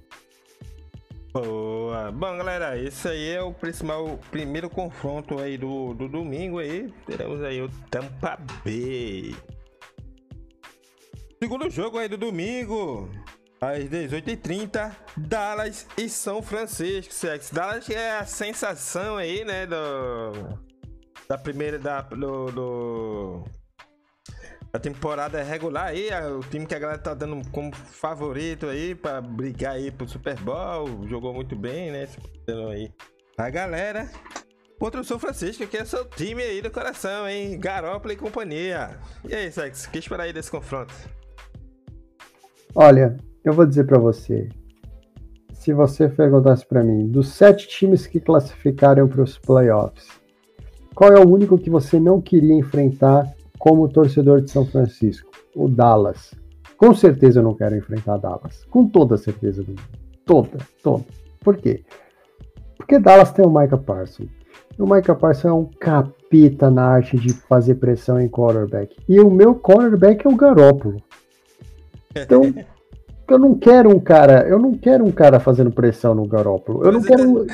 Boa. 1.32 2.10
Bom, 2.12 2.38
galera, 2.38 2.78
esse 2.78 3.08
aí 3.08 3.30
é 3.30 3.42
o 3.42 3.52
principal 3.52 4.18
primeiro 4.30 4.70
confronto 4.70 5.38
aí 5.38 5.58
do, 5.58 5.92
do 5.92 6.08
domingo 6.08 6.60
aí. 6.60 6.90
Teremos 7.04 7.42
aí 7.42 7.60
o 7.60 7.68
Tampa 7.90 8.38
Bay. 8.64 9.34
Segundo 11.42 11.68
jogo 11.68 11.98
aí 11.98 12.08
do 12.08 12.16
domingo, 12.16 13.10
às 13.60 13.84
18h30, 13.84 14.92
Dallas 15.16 15.86
e 15.98 16.08
São 16.08 16.40
Francisco. 16.40 17.12
Sex. 17.12 17.50
Dallas 17.50 17.90
é 17.90 18.18
a 18.18 18.24
sensação 18.24 19.16
aí, 19.16 19.44
né, 19.44 19.66
do 19.66 20.66
da 21.28 21.36
primeira 21.36 21.78
da 21.78 22.02
do, 22.02 22.46
do 22.52 23.44
a 24.76 24.78
temporada 24.78 25.42
regular 25.42 25.86
aí, 25.86 26.10
o 26.38 26.40
time 26.40 26.66
que 26.66 26.74
a 26.74 26.78
galera 26.78 26.98
tá 26.98 27.14
dando 27.14 27.40
como 27.50 27.74
favorito 27.74 28.66
aí 28.66 28.94
para 28.94 29.22
brigar 29.22 29.72
aí 29.72 29.90
pro 29.90 30.06
Super 30.06 30.38
Bowl, 30.40 31.06
jogou 31.08 31.32
muito 31.32 31.56
bem, 31.56 31.90
né? 31.90 32.06
Aí. 32.70 32.92
A 33.38 33.48
galera 33.48 34.08
contra 34.78 35.00
o 35.00 35.04
São 35.04 35.18
Francisco, 35.18 35.66
que 35.66 35.78
é 35.78 35.84
seu 35.84 36.04
time 36.04 36.42
aí 36.42 36.60
do 36.60 36.70
coração, 36.70 37.26
hein? 37.26 37.58
Garópolo 37.58 38.12
e 38.12 38.16
companhia. 38.16 38.98
E 39.26 39.34
aí, 39.34 39.50
Sex, 39.50 39.86
o 39.86 39.90
que 39.90 39.98
esperar 39.98 40.24
aí 40.24 40.32
desse 40.32 40.50
confronto? 40.50 40.92
Olha, 42.74 43.16
eu 43.42 43.54
vou 43.54 43.64
dizer 43.64 43.86
para 43.86 43.98
você. 43.98 44.48
Se 45.54 45.72
você 45.72 46.06
perguntasse 46.06 46.66
para 46.66 46.84
mim, 46.84 47.08
dos 47.08 47.32
sete 47.32 47.66
times 47.66 48.06
que 48.06 48.20
classificaram 48.20 49.08
para 49.08 49.22
os 49.22 49.38
playoffs, 49.38 50.06
qual 50.94 51.12
é 51.12 51.18
o 51.18 51.28
único 51.28 51.56
que 51.56 51.70
você 51.70 51.98
não 51.98 52.20
queria 52.20 52.54
enfrentar 52.54 53.35
como 53.58 53.88
torcedor 53.88 54.40
de 54.40 54.50
São 54.50 54.66
Francisco, 54.66 55.30
o 55.54 55.68
Dallas. 55.68 56.34
Com 56.76 56.94
certeza 56.94 57.40
eu 57.40 57.44
não 57.44 57.54
quero 57.54 57.76
enfrentar 57.76 58.18
Dallas. 58.18 58.64
Com 58.66 58.86
toda 58.86 59.16
certeza 59.16 59.62
do 59.62 59.68
mundo. 59.68 59.82
Toda, 60.24 60.58
toda. 60.82 61.04
Por 61.40 61.56
quê? 61.56 61.84
Porque 62.76 62.98
Dallas 62.98 63.32
tem 63.32 63.44
o 63.44 63.50
Micah 63.50 63.78
Parsons. 63.78 64.28
E 64.78 64.82
o 64.82 64.86
Micah 64.86 65.14
Parsons 65.14 65.44
é 65.44 65.52
um 65.52 65.64
capita 65.64 66.70
na 66.70 66.84
arte 66.84 67.16
de 67.16 67.32
fazer 67.32 67.76
pressão 67.76 68.20
em 68.20 68.28
quarterback. 68.28 68.96
E 69.08 69.20
o 69.20 69.30
meu 69.30 69.54
quarterback 69.54 70.26
é 70.26 70.28
o 70.30 70.36
Garópolo. 70.36 71.02
Então, 72.14 72.42
eu 73.28 73.38
não 73.38 73.54
quero 73.54 73.90
um 73.90 73.98
cara, 73.98 74.46
eu 74.46 74.58
não 74.58 74.74
quero 74.74 75.04
um 75.04 75.10
cara 75.10 75.40
fazendo 75.40 75.70
pressão 75.70 76.14
no 76.14 76.26
Garópolo. 76.26 76.84
Eu 76.84 76.92
não 76.92 77.02
quero 77.02 77.46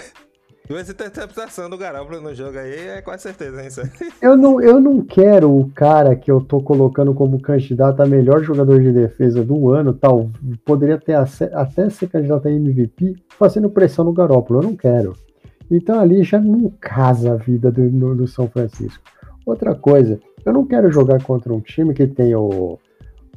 Duas 0.72 0.88
interceptações 0.88 1.68
do 1.68 1.76
Garoppolo 1.76 2.18
no 2.22 2.34
jogo 2.34 2.56
aí 2.56 2.88
é 2.88 3.02
quase 3.02 3.24
certeza, 3.24 3.62
hein, 3.62 3.68
eu 4.22 4.38
não, 4.38 4.58
eu 4.58 4.80
não 4.80 5.02
quero 5.02 5.54
o 5.54 5.70
cara 5.72 6.16
que 6.16 6.30
eu 6.30 6.40
tô 6.40 6.62
colocando 6.62 7.12
como 7.12 7.38
candidato 7.42 8.00
a 8.00 8.06
melhor 8.06 8.42
jogador 8.42 8.80
de 8.80 8.90
defesa 8.90 9.44
do 9.44 9.70
ano, 9.70 9.92
tal, 9.92 10.30
poderia 10.64 10.96
ter 10.96 11.12
até 11.12 11.90
ser 11.90 12.08
candidato 12.08 12.48
a 12.48 12.50
MVP, 12.50 13.16
fazendo 13.38 13.68
pressão 13.68 14.02
no 14.02 14.14
Garoppolo. 14.14 14.60
Eu 14.60 14.68
não 14.70 14.74
quero. 14.74 15.14
Então 15.70 16.00
ali 16.00 16.22
já 16.22 16.40
não 16.40 16.72
casa 16.80 17.34
a 17.34 17.36
vida 17.36 17.70
do, 17.70 17.82
no, 17.82 18.16
do 18.16 18.26
São 18.26 18.48
Francisco. 18.48 19.04
Outra 19.44 19.74
coisa, 19.74 20.18
eu 20.42 20.54
não 20.54 20.64
quero 20.64 20.90
jogar 20.90 21.22
contra 21.22 21.52
um 21.52 21.60
time 21.60 21.92
que 21.92 22.06
tem 22.06 22.34
o, 22.34 22.78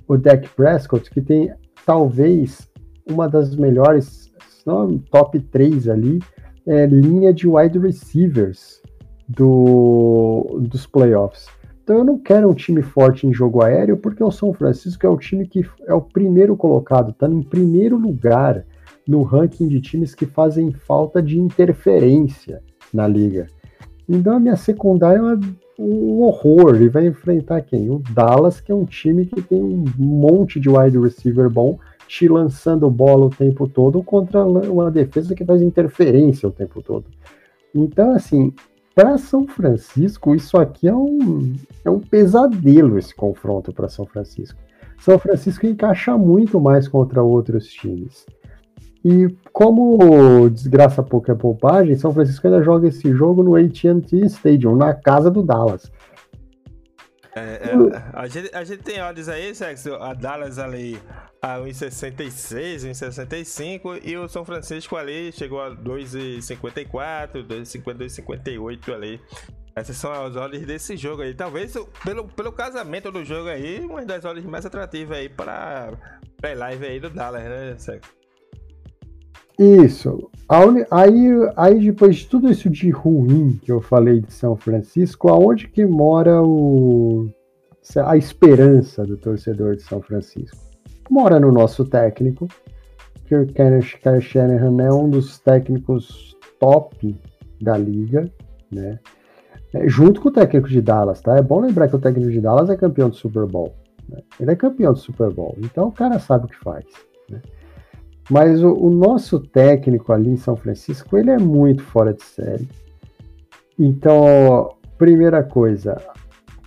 o 0.08 0.18
Dak 0.18 0.48
Prescott, 0.56 1.12
que 1.12 1.20
tem 1.20 1.54
talvez 1.86 2.66
uma 3.06 3.28
das 3.28 3.58
melhores, 3.58 4.32
não, 4.66 4.98
top 4.98 5.38
3 5.38 5.90
ali, 5.90 6.22
é, 6.68 6.86
linha 6.86 7.34
de 7.34 7.48
wide 7.48 7.78
receivers 7.80 8.82
do, 9.28 10.60
dos 10.62 10.86
playoffs. 10.86 11.48
Então 11.84 11.98
eu 11.98 12.04
não 12.04 12.18
quero 12.18 12.50
um 12.50 12.54
time 12.54 12.82
forte 12.82 13.28
em 13.28 13.34
jogo 13.34 13.64
aéreo, 13.64 13.98
porque 13.98 14.24
o 14.24 14.32
São 14.32 14.52
Francisco 14.54 15.06
é 15.06 15.10
o 15.10 15.18
time 15.18 15.48
que 15.48 15.64
é 15.86 15.94
o 15.94 16.02
primeiro 16.02 16.58
colocado, 16.58 17.12
está 17.12 17.28
em 17.28 17.44
primeiro 17.44 17.96
lugar 17.96 18.66
no 19.08 19.22
ranking 19.22 19.68
de 19.68 19.80
times 19.80 20.16
que 20.16 20.26
fazem 20.26 20.72
falta 20.72 21.22
de 21.22 21.40
interferência 21.40 22.64
na 22.92 23.08
liga. 23.08 23.48
Então 24.10 24.36
a 24.36 24.40
minha 24.40 24.56
secundária 24.56 25.20
é 25.20 25.82
um 25.82 26.22
horror 26.22 26.82
e 26.82 26.90
vai 26.90 27.06
enfrentar 27.06 27.62
quem? 27.62 27.90
O 27.90 28.00
Dallas, 28.00 28.60
que 28.60 28.72
é 28.72 28.76
um 28.76 28.86
time 28.86 29.26
que 29.26 29.42
tem 29.42 29.62
um 29.62 29.86
monte 29.98 30.60
de 30.60 30.70
wide 30.70 30.98
receiver 30.98 31.50
bom, 31.50 31.78
te 32.08 32.28
lançando 32.28 32.90
bola 32.90 33.26
o 33.26 33.30
tempo 33.30 33.68
todo 33.68 34.02
contra 34.04 34.44
uma 34.46 34.92
defesa 34.92 35.36
que 35.36 35.46
faz 35.46 35.62
interferência 35.62 36.48
o 36.48 36.52
tempo 36.52 36.82
todo. 36.82 37.06
Então, 37.74 38.12
assim, 38.12 38.54
para 38.94 39.18
São 39.18 39.46
Francisco, 39.46 40.34
isso 40.34 40.58
aqui 40.58 40.88
é 40.88 40.96
um, 40.96 41.54
é 41.84 41.90
um 41.90 42.00
pesadelo 42.00 42.98
esse 42.98 43.14
confronto 43.14 43.74
para 43.74 43.90
São 43.90 44.06
Francisco. 44.06 44.58
São 45.00 45.20
Francisco 45.20 45.68
encaixa 45.68 46.18
muito 46.18 46.60
mais 46.60 46.88
contra 46.88 47.22
outros 47.22 47.68
times. 47.68 48.26
E 49.04 49.28
como 49.52 50.50
desgraça 50.50 51.04
pouca 51.04 51.34
é 51.34 51.36
poupagem, 51.36 51.96
São 51.96 52.14
Francisco 52.14 52.48
ainda 52.48 52.64
joga 52.64 52.88
esse 52.88 53.14
jogo 53.14 53.44
no 53.44 53.56
AT&T 53.56 54.26
Stadium, 54.26 54.76
na 54.76 54.94
casa 54.94 55.30
do 55.30 55.44
Dallas. 55.44 55.92
É, 57.36 57.42
é, 57.42 57.72
a, 58.14 58.28
gente, 58.28 58.56
a 58.56 58.64
gente 58.64 58.82
tem 58.82 59.02
odds 59.02 59.28
aí, 59.28 59.54
Sexo, 59.54 59.94
a 59.96 60.14
Dallas 60.14 60.58
ali 60.58 60.98
a 61.42 61.58
1,66, 61.58 62.90
1,65 62.90 64.00
e 64.06 64.16
o 64.16 64.26
São 64.30 64.46
Francisco 64.46 64.96
ali 64.96 65.34
chegou 65.34 65.62
a 65.62 65.72
2,54, 65.72 67.46
2,52,58 67.46 68.94
ali. 68.94 69.22
Essas 69.76 69.98
são 69.98 70.14
as 70.14 70.38
odds 70.38 70.66
desse 70.66 70.96
jogo 70.96 71.24
aí. 71.24 71.34
Talvez 71.34 71.74
pelo, 72.06 72.26
pelo 72.30 72.54
casamento 72.54 73.12
do 73.12 73.26
jogo 73.26 73.50
aí, 73.50 73.82
uma 73.82 74.06
das 74.06 74.24
odds 74.24 74.46
mais 74.46 74.66
atrativas 74.66 75.18
aí 75.18 75.28
para 75.28 75.92
a 76.42 76.54
live 76.54 76.86
aí 76.86 77.02
do 77.02 77.10
Dallas, 77.10 77.44
né, 77.44 77.76
Sexo? 77.78 78.25
Isso. 79.58 80.30
Aí, 80.92 81.32
aí, 81.56 81.80
depois 81.80 82.18
de 82.18 82.28
tudo 82.28 82.52
isso 82.52 82.70
de 82.70 82.90
ruim 82.90 83.60
que 83.64 83.72
eu 83.72 83.82
falei 83.82 84.22
de 84.22 84.32
São 84.32 84.56
Francisco, 84.56 85.30
aonde 85.30 85.68
que 85.68 85.86
mora 85.86 86.42
o, 86.44 87.30
a 88.06 88.18
esperança 88.18 89.04
do 89.04 89.18
torcedor 89.18 89.76
de 89.76 89.84
São 89.84 90.02
Francisco? 90.02 90.58
Mora 91.10 91.40
no 91.40 91.52
nosso 91.52 91.86
técnico, 91.86 92.48
que 93.26 93.36
o 93.36 93.48
Kenneth 93.48 94.22
Shanahan 94.22 94.84
é 94.84 94.92
um 94.92 95.10
dos 95.10 95.40
técnicos 95.40 96.36
top 96.60 97.16
da 97.62 97.78
liga, 97.78 98.32
né? 98.72 99.00
É, 99.74 99.88
junto 99.90 100.22
com 100.22 100.30
o 100.30 100.32
técnico 100.32 100.70
de 100.70 100.82
Dallas, 100.82 101.22
tá? 101.22 101.36
É 101.38 101.42
bom 101.42 101.60
lembrar 101.60 101.88
que 101.88 101.96
o 101.96 102.00
técnico 102.00 102.32
de 102.32 102.40
Dallas 102.40 102.70
é 102.70 102.78
campeão 102.78 103.10
do 103.10 103.16
Super 103.16 103.46
Bowl. 103.46 103.76
Né? 104.08 104.20
Ele 104.40 104.52
é 104.52 104.56
campeão 104.56 104.94
do 104.94 105.00
Super 105.00 105.32
Bowl, 105.34 105.56
então 105.60 105.88
o 105.88 105.92
cara 105.92 106.20
sabe 106.20 106.46
o 106.46 106.48
que 106.48 106.58
faz. 106.58 106.86
Né? 107.30 107.42
Mas 108.30 108.64
o, 108.64 108.74
o, 108.74 108.90
nosso 108.90 109.40
técnico 109.40 110.12
ali 110.12 110.32
em 110.32 110.38
São 110.38 110.56
Francisco, 110.56 111.18
ele 111.18 111.30
é 111.30 111.38
muito 111.38 111.84
fora 111.84 112.14
de 112.14 112.24
série. 112.24 112.68
Então, 113.78 114.76
primeira 114.98 115.44
coisa, 115.44 116.02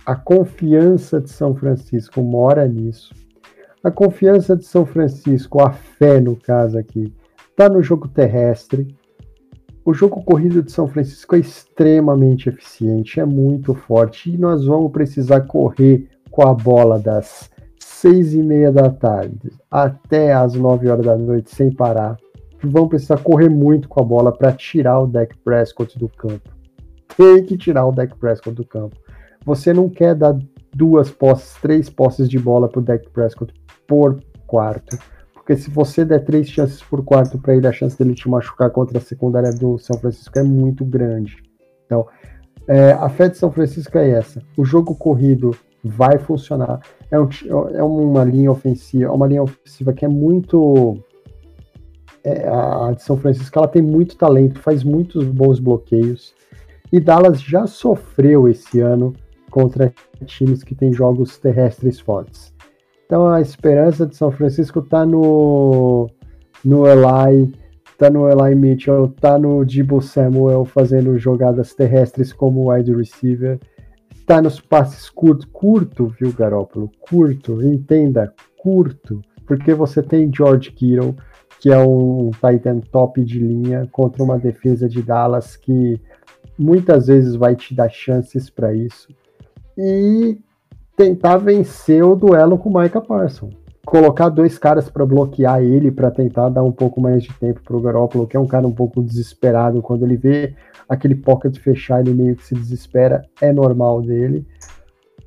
a 0.05 0.15
confiança 0.15 1.19
de 1.19 1.29
São 1.29 1.53
Francisco 1.53 2.21
mora 2.21 2.67
nisso. 2.67 3.13
A 3.83 3.91
confiança 3.91 4.55
de 4.55 4.65
São 4.65 4.85
Francisco, 4.85 5.61
a 5.61 5.71
fé 5.71 6.19
no 6.19 6.35
caso 6.35 6.77
aqui, 6.77 7.13
está 7.49 7.67
no 7.67 7.81
jogo 7.81 8.07
terrestre. 8.07 8.95
O 9.83 9.93
jogo 9.93 10.23
corrido 10.23 10.61
de 10.61 10.71
São 10.71 10.87
Francisco 10.87 11.35
é 11.35 11.39
extremamente 11.39 12.47
eficiente, 12.47 13.19
é 13.19 13.25
muito 13.25 13.73
forte 13.73 14.29
e 14.29 14.37
nós 14.37 14.65
vamos 14.65 14.91
precisar 14.91 15.41
correr 15.41 16.07
com 16.29 16.47
a 16.47 16.53
bola 16.53 16.99
das 16.99 17.49
seis 17.99 18.33
e 18.33 18.41
meia 18.41 18.71
da 18.71 18.89
tarde 18.89 19.51
até 19.69 20.31
as 20.33 20.53
nove 20.53 20.87
horas 20.87 21.05
da 21.05 21.17
noite 21.17 21.53
sem 21.53 21.69
parar, 21.69 22.15
vão 22.63 22.87
precisar 22.87 23.17
correr 23.17 23.49
muito 23.49 23.89
com 23.89 23.99
a 23.99 24.03
bola 24.03 24.31
para 24.31 24.53
tirar 24.53 25.01
o 25.01 25.07
Deck 25.07 25.35
Prescott 25.43 25.99
do 25.99 26.07
campo. 26.07 26.49
Tem 27.17 27.43
que 27.43 27.57
tirar 27.57 27.85
o 27.85 27.91
Deck 27.91 28.15
Prescott 28.15 28.55
do 28.55 28.65
campo. 28.65 28.95
Você 29.45 29.73
não 29.73 29.89
quer 29.89 30.15
dar 30.15 30.37
duas 30.73 31.11
posses, 31.11 31.55
três 31.61 31.89
posses 31.89 32.29
de 32.29 32.39
bola 32.39 32.69
para 32.69 32.79
o 32.79 32.83
Deck 32.83 33.09
Prescott 33.09 33.53
por 33.85 34.23
quarto. 34.47 34.97
Porque 35.33 35.57
se 35.57 35.69
você 35.69 36.05
der 36.05 36.23
três 36.23 36.47
chances 36.47 36.81
por 36.81 37.03
quarto 37.03 37.37
para 37.37 37.53
ele, 37.53 37.67
a 37.67 37.71
chance 37.73 37.97
dele 37.97 38.13
te 38.13 38.29
machucar 38.29 38.69
contra 38.69 38.99
a 38.99 39.01
secundária 39.01 39.51
do 39.51 39.77
São 39.77 39.99
Francisco 39.99 40.39
é 40.39 40.43
muito 40.43 40.85
grande. 40.85 41.43
Então, 41.85 42.07
é, 42.65 42.93
a 42.93 43.09
fé 43.09 43.27
de 43.27 43.37
São 43.37 43.51
Francisco 43.51 43.97
é 43.97 44.09
essa. 44.11 44.41
O 44.55 44.63
jogo 44.63 44.95
corrido 44.95 45.51
vai 45.83 46.17
funcionar. 46.17 46.79
É, 47.09 47.19
um, 47.19 47.29
é 47.73 47.83
uma 47.83 48.23
linha 48.23 48.51
ofensiva, 48.51 49.11
uma 49.11 49.27
linha 49.27 49.43
ofensiva 49.43 49.93
que 49.93 50.05
é 50.05 50.07
muito 50.07 50.97
é, 52.23 52.47
a 52.47 52.91
de 52.91 53.01
São 53.01 53.17
Francisco 53.17 53.57
ela 53.57 53.67
tem 53.67 53.81
muito 53.81 54.17
talento, 54.17 54.59
faz 54.59 54.83
muitos 54.83 55.25
bons 55.25 55.59
bloqueios. 55.59 56.33
E 56.91 56.99
Dallas 56.99 57.41
já 57.41 57.67
sofreu 57.67 58.47
esse 58.47 58.79
ano 58.79 59.13
contra 59.49 59.93
times 60.25 60.63
que 60.63 60.75
têm 60.75 60.91
jogos 60.91 61.37
terrestres 61.37 61.99
fortes. 61.99 62.53
Então 63.05 63.27
a 63.27 63.41
esperança 63.41 64.05
de 64.05 64.15
São 64.15 64.31
Francisco 64.31 64.79
está 64.79 65.05
no, 65.05 66.09
no 66.63 66.85
Eli, 66.87 67.53
está 67.91 68.09
no 68.09 68.29
Eli 68.29 68.55
Mitchell, 68.55 69.05
está 69.05 69.37
no 69.37 69.65
Dibu 69.65 70.01
Samuel 70.01 70.65
fazendo 70.65 71.17
jogadas 71.17 71.73
terrestres 71.73 72.31
como 72.31 72.71
wide 72.71 72.93
receiver, 72.93 73.59
está 74.29 74.43
nos 74.43 74.61
passes 74.61 75.09
curtos, 75.09 75.47
curto, 75.51 76.13
viu, 76.19 76.31
Garópolo? 76.31 76.91
Curto, 76.99 77.63
entenda, 77.63 78.31
curto, 78.59 79.23
porque 79.47 79.73
você 79.73 80.03
tem 80.03 80.31
George 80.31 80.71
Kittle, 80.71 81.15
que 81.59 81.71
é 81.71 81.79
um 81.79 82.29
Titan 82.29 82.79
top 82.79 83.25
de 83.25 83.39
linha 83.39 83.89
contra 83.91 84.23
uma 84.23 84.37
defesa 84.37 84.87
de 84.87 85.01
Dallas 85.01 85.57
que 85.57 85.99
muitas 86.55 87.07
vezes 87.07 87.33
vai 87.33 87.55
te 87.55 87.73
dar 87.73 87.89
chances 87.89 88.51
para 88.51 88.71
isso. 88.71 89.09
E 89.75 90.37
tentar 90.95 91.37
vencer 91.37 92.03
o 92.03 92.15
duelo 92.15 92.59
com 92.59 92.69
o 92.69 92.79
Micah 92.79 93.01
Parsons. 93.01 93.55
Colocar 93.85 94.29
dois 94.29 94.57
caras 94.57 94.89
para 94.89 95.05
bloquear 95.05 95.61
ele, 95.61 95.91
para 95.91 96.11
tentar 96.11 96.49
dar 96.49 96.63
um 96.63 96.71
pouco 96.71 97.01
mais 97.01 97.23
de 97.23 97.33
tempo 97.33 97.61
para 97.63 97.75
o 97.75 97.81
Garoppolo, 97.81 98.27
que 98.27 98.37
é 98.37 98.39
um 98.39 98.47
cara 98.47 98.67
um 98.67 98.73
pouco 98.73 99.01
desesperado. 99.01 99.81
Quando 99.81 100.03
ele 100.03 100.17
vê 100.17 100.55
aquele 100.87 101.15
pocket 101.15 101.57
fechar, 101.57 102.01
ele 102.01 102.13
meio 102.13 102.35
que 102.35 102.45
se 102.45 102.53
desespera, 102.53 103.23
é 103.41 103.51
normal 103.51 104.01
dele. 104.01 104.45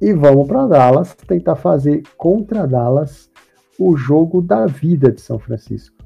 E 0.01 0.13
vamos 0.13 0.47
para 0.49 0.67
Dallas, 0.67 1.15
tentar 1.15 1.57
fazer 1.57 2.03
contra 2.17 2.67
Dallas 2.67 3.31
o 3.79 3.97
jogo 3.97 4.43
da 4.43 4.67
vida 4.67 5.11
de 5.11 5.21
São 5.21 5.39
Francisco. 5.39 5.97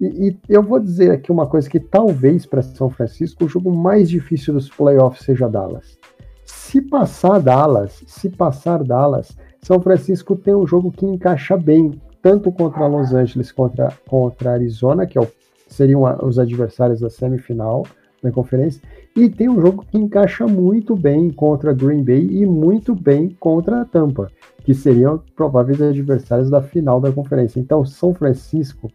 E, 0.00 0.28
e, 0.28 0.38
eu 0.48 0.62
vou 0.62 0.78
dizer 0.78 1.10
aqui 1.10 1.32
uma 1.32 1.46
coisa 1.46 1.68
que 1.68 1.80
talvez 1.80 2.46
para 2.46 2.62
São 2.62 2.88
Francisco 2.88 3.44
o 3.44 3.48
jogo 3.48 3.74
mais 3.74 4.08
difícil 4.08 4.54
dos 4.54 4.68
playoffs 4.68 5.24
seja 5.24 5.48
Dallas. 5.48 5.98
Se 6.44 6.80
passar 6.80 7.40
Dallas, 7.40 8.02
se 8.06 8.28
passar 8.28 8.84
Dallas, 8.84 9.36
São 9.68 9.82
Francisco 9.82 10.34
tem 10.34 10.54
um 10.54 10.66
jogo 10.66 10.90
que 10.90 11.04
encaixa 11.04 11.54
bem, 11.54 12.00
tanto 12.22 12.50
contra 12.50 12.86
Los 12.86 13.12
Angeles 13.12 13.52
contra 13.52 13.92
contra 14.08 14.52
Arizona, 14.52 15.06
que 15.06 15.18
é 15.18 15.20
o, 15.20 15.28
seriam 15.66 16.04
os 16.22 16.38
adversários 16.38 17.00
da 17.00 17.10
semifinal 17.10 17.84
da 18.22 18.32
conferência, 18.32 18.80
e 19.14 19.28
tem 19.28 19.46
um 19.46 19.60
jogo 19.60 19.84
que 19.84 19.98
encaixa 19.98 20.46
muito 20.46 20.96
bem 20.96 21.30
contra 21.30 21.74
Green 21.74 22.02
Bay 22.02 22.26
e 22.30 22.46
muito 22.46 22.94
bem 22.94 23.36
contra 23.38 23.84
Tampa, 23.84 24.32
que 24.64 24.72
seriam 24.72 25.22
prováveis 25.36 25.82
adversários 25.82 26.48
da 26.48 26.62
final 26.62 26.98
da 26.98 27.12
conferência. 27.12 27.60
Então, 27.60 27.84
São 27.84 28.14
Francisco 28.14 28.90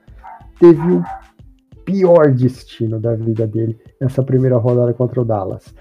teve 0.60 0.82
o 0.82 1.04
pior 1.86 2.32
destino 2.32 3.00
da 3.00 3.14
vida 3.14 3.46
dele 3.46 3.80
nessa 4.02 4.24
primeira 4.24 4.58
rodada 4.58 4.92
contra 4.92 5.22
o 5.22 5.26
Dallas. 5.26 5.72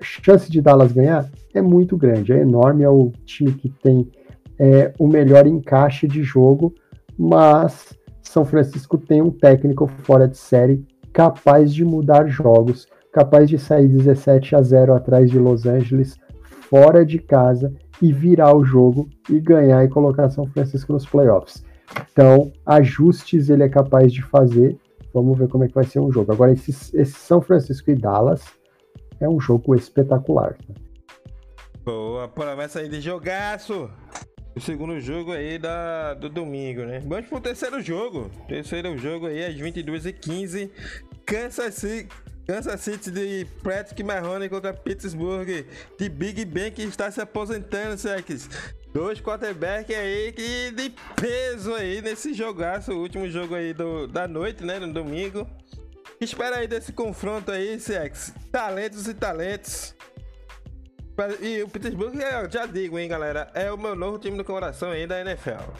Chance 0.00 0.50
de 0.50 0.60
Dallas 0.60 0.92
ganhar 0.92 1.28
é 1.54 1.62
muito 1.62 1.96
grande, 1.96 2.32
é 2.32 2.40
enorme, 2.40 2.82
é 2.82 2.88
o 2.88 3.12
time 3.24 3.52
que 3.52 3.68
tem 3.68 4.10
é, 4.58 4.92
o 4.98 5.06
melhor 5.06 5.46
encaixe 5.46 6.06
de 6.06 6.22
jogo, 6.22 6.74
mas 7.18 7.96
São 8.22 8.44
Francisco 8.44 8.98
tem 8.98 9.22
um 9.22 9.30
técnico 9.30 9.86
fora 9.86 10.28
de 10.28 10.36
série 10.36 10.84
capaz 11.12 11.72
de 11.72 11.84
mudar 11.84 12.26
jogos, 12.26 12.86
capaz 13.12 13.48
de 13.48 13.58
sair 13.58 13.88
17 13.88 14.54
a 14.54 14.62
0 14.62 14.94
atrás 14.94 15.30
de 15.30 15.38
Los 15.38 15.64
Angeles, 15.64 16.16
fora 16.68 17.06
de 17.06 17.18
casa 17.18 17.72
e 18.02 18.12
virar 18.12 18.54
o 18.54 18.64
jogo 18.64 19.08
e 19.30 19.40
ganhar 19.40 19.82
e 19.84 19.88
colocar 19.88 20.28
São 20.28 20.46
Francisco 20.46 20.92
nos 20.92 21.06
playoffs. 21.06 21.64
Então, 22.12 22.52
ajustes 22.66 23.48
ele 23.48 23.62
é 23.62 23.68
capaz 23.68 24.12
de 24.12 24.22
fazer. 24.22 24.76
Vamos 25.14 25.38
ver 25.38 25.48
como 25.48 25.64
é 25.64 25.68
que 25.68 25.74
vai 25.74 25.84
ser 25.84 26.00
um 26.00 26.12
jogo. 26.12 26.32
Agora, 26.32 26.52
esse, 26.52 26.70
esse 26.70 27.12
São 27.12 27.40
Francisco 27.40 27.90
e 27.90 27.94
Dallas 27.94 28.44
é 29.20 29.28
um 29.28 29.40
jogo 29.40 29.74
espetacular. 29.74 30.56
Né? 30.68 30.74
Boa, 31.84 32.26
promessa 32.28 32.80
aí 32.80 32.88
de 32.88 33.00
jogaço. 33.00 33.90
O 34.56 34.60
segundo 34.60 34.98
jogo 35.00 35.32
aí 35.32 35.58
da, 35.58 36.14
do 36.14 36.28
domingo, 36.30 36.80
né? 36.82 37.00
Vamos 37.00 37.26
pro 37.26 37.40
terceiro 37.40 37.80
jogo. 37.80 38.30
Terceiro 38.48 38.96
jogo 38.96 39.26
aí 39.26 39.44
às 39.44 39.54
22h15. 39.54 40.70
Kansas 41.26 41.74
City, 41.74 42.08
Kansas 42.46 42.80
City 42.80 43.10
de 43.10 43.46
Patrick 43.62 44.02
Mahoney 44.02 44.48
contra 44.48 44.72
Pittsburgh 44.72 45.66
de 45.98 46.08
Big 46.08 46.44
Ben 46.44 46.72
que 46.72 46.82
está 46.82 47.10
se 47.10 47.20
aposentando, 47.20 47.98
Sex. 47.98 48.48
Dois 48.94 49.20
quarterback 49.20 49.94
aí 49.94 50.32
que 50.32 50.70
de 50.70 50.94
peso 51.20 51.74
aí 51.74 52.00
nesse 52.00 52.32
jogaço, 52.32 52.92
o 52.92 53.00
último 53.00 53.28
jogo 53.28 53.54
aí 53.54 53.74
do, 53.74 54.06
da 54.06 54.26
noite, 54.26 54.64
né? 54.64 54.78
No 54.78 54.92
domingo. 54.92 55.46
Espera 56.20 56.56
aí 56.56 56.66
desse 56.66 56.92
confronto 56.92 57.50
aí, 57.50 57.78
Sex. 57.78 58.32
Talentos 58.50 59.06
e 59.06 59.14
talentos. 59.14 59.94
E 61.40 61.62
o 61.62 61.68
Pittsburgh, 61.68 62.14
já 62.50 62.66
digo, 62.66 62.98
hein, 62.98 63.08
galera, 63.08 63.48
é 63.54 63.72
o 63.72 63.78
meu 63.78 63.94
novo 63.94 64.18
time 64.18 64.36
do 64.36 64.44
coração 64.44 64.90
aí 64.90 65.06
da 65.06 65.20
NFL. 65.20 65.72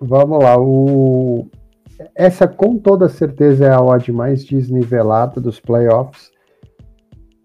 Vamos 0.00 0.42
lá, 0.42 0.56
o... 0.56 1.48
essa 2.14 2.46
com 2.46 2.78
toda 2.78 3.08
certeza 3.08 3.66
é 3.66 3.70
a 3.70 3.80
odd 3.80 4.12
mais 4.12 4.44
desnivelada 4.44 5.40
dos 5.40 5.58
playoffs. 5.58 6.30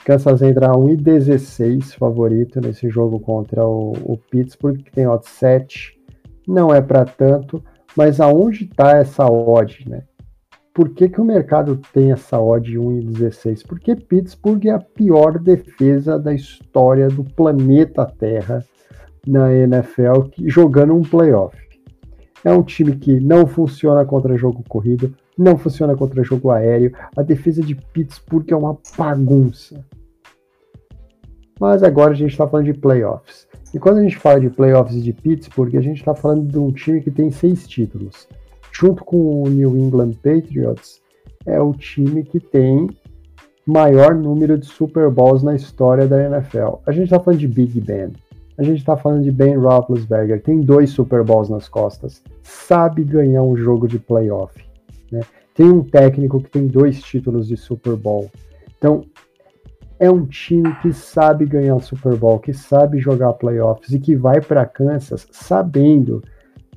Kansas 0.05 0.41
entra 0.41 0.72
1,16 0.72 1.95
favorito 1.95 2.59
nesse 2.61 2.89
jogo 2.89 3.20
contra 3.20 3.65
o, 3.65 3.93
o 4.03 4.17
Pittsburgh, 4.17 4.78
que 4.78 4.91
tem 4.91 5.07
odd 5.07 5.28
7. 5.28 5.99
Não 6.47 6.74
é 6.74 6.82
para 6.82 7.05
tanto, 7.05 7.63
mas 7.95 8.20
aonde 8.20 8.65
está 8.65 8.97
essa 8.97 9.26
odd, 9.26 9.88
né? 9.88 10.03
Por 10.80 10.88
que, 10.91 11.09
que 11.09 11.19
o 11.19 11.25
mercado 11.25 11.77
tem 11.91 12.13
essa 12.13 12.39
odd 12.39 12.71
1,16? 12.71 13.67
Porque 13.67 13.97
Pittsburgh 13.97 14.65
é 14.65 14.69
a 14.69 14.80
pior 14.80 15.38
defesa 15.38 16.17
da 16.17 16.34
história 16.34 17.09
do 17.09 17.21
planeta 17.21 18.05
Terra 18.05 18.63
na 19.27 19.53
NFL, 19.53 20.30
jogando 20.45 20.95
um 20.95 21.01
playoff. 21.01 21.57
É 22.45 22.53
um 22.53 22.63
time 22.63 22.95
que 22.95 23.19
não 23.19 23.45
funciona 23.45 24.05
contra 24.05 24.38
jogo 24.38 24.63
corrido, 24.69 25.13
não 25.38 25.57
funciona 25.57 25.97
contra 25.97 26.23
jogo 26.23 26.49
aéreo. 26.49 26.93
A 27.13 27.23
defesa 27.23 27.61
de 27.61 27.75
Pittsburgh 27.75 28.49
é 28.49 28.55
uma 28.55 28.77
bagunça. 28.97 29.84
Mas 31.59 31.84
agora 31.84 32.11
a 32.13 32.15
gente 32.15 32.32
está 32.32 32.47
falando 32.47 32.67
de 32.67 32.73
playoffs. 32.73 33.49
E 33.73 33.80
quando 33.80 33.97
a 33.97 34.03
gente 34.03 34.15
fala 34.15 34.39
de 34.39 34.49
playoffs 34.49 35.03
de 35.03 35.11
Pittsburgh, 35.11 35.75
a 35.75 35.82
gente 35.82 35.97
está 35.97 36.15
falando 36.15 36.49
de 36.49 36.57
um 36.57 36.71
time 36.71 37.01
que 37.01 37.11
tem 37.11 37.30
seis 37.32 37.67
títulos. 37.67 38.30
Junto 38.72 39.03
com 39.03 39.43
o 39.43 39.49
New 39.49 39.78
England 39.78 40.13
Patriots, 40.24 41.01
é 41.45 41.59
o 41.59 41.74
time 41.74 42.24
que 42.24 42.39
tem 42.39 42.89
maior 43.65 44.15
número 44.15 44.57
de 44.57 44.65
Super 44.65 45.09
Bowls 45.09 45.43
na 45.43 45.55
história 45.55 46.07
da 46.07 46.24
NFL. 46.24 46.76
A 46.86 46.91
gente 46.91 47.05
está 47.05 47.20
falando 47.20 47.39
de 47.39 47.47
Big 47.47 47.80
Ben. 47.82 48.13
A 48.57 48.63
gente 48.63 48.80
está 48.80 48.97
falando 48.97 49.24
de 49.24 49.32
Ben 49.32 49.55
Roethlisberger. 49.55 50.41
Tem 50.41 50.59
dois 50.59 50.89
Super 50.89 51.24
Bowls 51.24 51.49
nas 51.49 51.70
costas. 51.70 52.22
Sabe 52.41 53.03
ganhar 53.03 53.43
um 53.43 53.55
jogo 53.55 53.88
de 53.88 53.97
playoff. 53.97 54.59
Né? 55.11 55.22
Tem 55.53 55.70
um 55.70 55.84
técnico 55.84 56.41
que 56.41 56.49
tem 56.49 56.67
dois 56.67 57.01
títulos 57.01 57.47
de 57.47 57.55
Super 57.55 57.95
Bowl. 57.95 58.30
Então, 58.78 59.05
é 59.99 60.09
um 60.09 60.26
time 60.26 60.74
que 60.82 60.91
sabe 60.91 61.45
ganhar 61.45 61.80
Super 61.80 62.15
Bowl, 62.15 62.39
que 62.39 62.53
sabe 62.53 62.99
jogar 62.99 63.34
playoffs 63.34 63.91
e 63.91 63.99
que 63.99 64.15
vai 64.15 64.41
para 64.41 64.65
Kansas 64.65 65.28
sabendo 65.32 66.24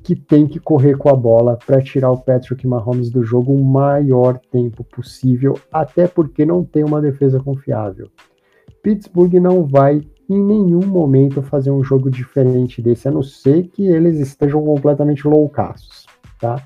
que 0.03 0.15
tem 0.15 0.45
que 0.45 0.59
correr 0.59 0.97
com 0.97 1.09
a 1.09 1.15
bola 1.15 1.57
para 1.65 1.81
tirar 1.81 2.11
o 2.11 2.17
Patrick 2.17 2.67
Mahomes 2.67 3.09
do 3.09 3.23
jogo 3.23 3.53
o 3.53 3.63
maior 3.63 4.37
tempo 4.51 4.83
possível, 4.83 5.57
até 5.71 6.07
porque 6.07 6.45
não 6.45 6.63
tem 6.63 6.83
uma 6.83 7.01
defesa 7.01 7.39
confiável. 7.39 8.09
Pittsburgh 8.83 9.35
não 9.35 9.65
vai 9.65 10.01
em 10.29 10.43
nenhum 10.43 10.85
momento 10.85 11.41
fazer 11.41 11.71
um 11.71 11.81
jogo 11.81 12.11
diferente 12.11 12.81
desse, 12.81 13.07
a 13.07 13.11
não 13.11 13.23
ser 13.23 13.67
que 13.67 13.87
eles 13.87 14.19
estejam 14.19 14.63
completamente 14.63 15.25
loucaços, 15.25 16.05
tá? 16.39 16.61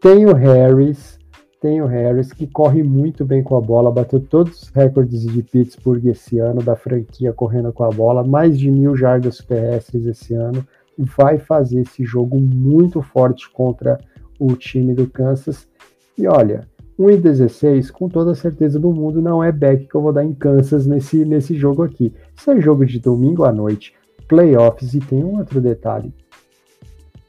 Tem 0.00 0.26
o 0.26 0.34
Harris, 0.34 1.18
tem 1.60 1.80
o 1.80 1.86
Harris, 1.86 2.32
que 2.32 2.46
corre 2.48 2.82
muito 2.82 3.24
bem 3.24 3.42
com 3.42 3.56
a 3.56 3.60
bola, 3.60 3.92
bateu 3.92 4.20
todos 4.20 4.62
os 4.62 4.68
recordes 4.70 5.22
de 5.22 5.42
Pittsburgh 5.42 6.04
esse 6.06 6.38
ano, 6.38 6.62
da 6.62 6.74
franquia 6.74 7.32
correndo 7.32 7.72
com 7.72 7.84
a 7.84 7.90
bola, 7.90 8.24
mais 8.24 8.58
de 8.58 8.70
mil 8.70 8.96
jardas 8.96 9.38
terrestres 9.38 10.06
esse 10.06 10.34
ano, 10.34 10.66
vai 10.98 11.38
fazer 11.38 11.80
esse 11.80 12.04
jogo 12.04 12.38
muito 12.38 13.02
forte 13.02 13.50
contra 13.50 13.98
o 14.38 14.54
time 14.54 14.94
do 14.94 15.06
Kansas. 15.06 15.68
E 16.16 16.26
olha, 16.26 16.66
1 16.98 17.10
e 17.10 17.16
16, 17.18 17.90
com 17.90 18.08
toda 18.08 18.34
certeza 18.34 18.78
do 18.78 18.92
mundo, 18.92 19.20
não 19.20 19.44
é 19.44 19.52
back 19.52 19.86
que 19.86 19.94
eu 19.94 20.00
vou 20.00 20.12
dar 20.12 20.24
em 20.24 20.32
Kansas 20.32 20.86
nesse, 20.86 21.24
nesse 21.24 21.54
jogo 21.54 21.82
aqui. 21.82 22.12
Isso 22.34 22.50
é 22.50 22.60
jogo 22.60 22.86
de 22.86 22.98
domingo 22.98 23.44
à 23.44 23.52
noite, 23.52 23.94
playoffs, 24.26 24.94
e 24.94 25.00
tem 25.00 25.22
um 25.22 25.38
outro 25.38 25.60
detalhe. 25.60 26.12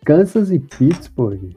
Kansas 0.05 0.51
e 0.51 0.59
Pittsburgh 0.59 1.51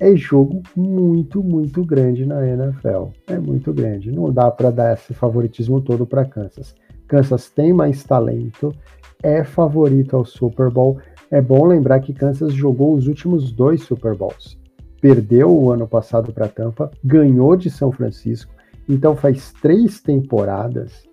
é 0.00 0.14
jogo 0.14 0.62
muito, 0.74 1.42
muito 1.42 1.84
grande 1.84 2.24
na 2.24 2.46
NFL. 2.46 3.08
É 3.26 3.38
muito 3.38 3.72
grande. 3.72 4.10
Não 4.10 4.32
dá 4.32 4.50
para 4.50 4.70
dar 4.70 4.94
esse 4.94 5.12
favoritismo 5.14 5.80
todo 5.80 6.06
para 6.06 6.24
Kansas. 6.24 6.74
Kansas 7.06 7.50
tem 7.50 7.72
mais 7.72 8.02
talento, 8.02 8.74
é 9.22 9.44
favorito 9.44 10.16
ao 10.16 10.24
Super 10.24 10.70
Bowl. 10.70 10.98
É 11.30 11.40
bom 11.40 11.66
lembrar 11.66 12.00
que 12.00 12.12
Kansas 12.12 12.52
jogou 12.52 12.94
os 12.94 13.06
últimos 13.06 13.52
dois 13.52 13.82
Super 13.82 14.14
Bowls 14.14 14.58
perdeu 15.00 15.50
o 15.50 15.70
ano 15.70 15.86
passado 15.86 16.32
para 16.32 16.48
Tampa, 16.48 16.90
ganhou 17.04 17.56
de 17.56 17.70
São 17.70 17.92
Francisco, 17.92 18.52
então 18.88 19.14
faz 19.14 19.52
três 19.60 20.00
temporadas. 20.00 21.06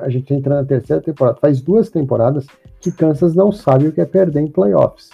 A 0.00 0.08
gente 0.08 0.34
entra 0.34 0.56
na 0.56 0.64
terceira 0.64 1.02
temporada, 1.02 1.38
faz 1.40 1.60
duas 1.60 1.88
temporadas 1.90 2.46
que 2.80 2.90
Kansas 2.90 3.34
não 3.34 3.52
sabe 3.52 3.86
o 3.86 3.92
que 3.92 4.00
é 4.00 4.04
perder 4.04 4.40
em 4.40 4.50
playoffs. 4.50 5.10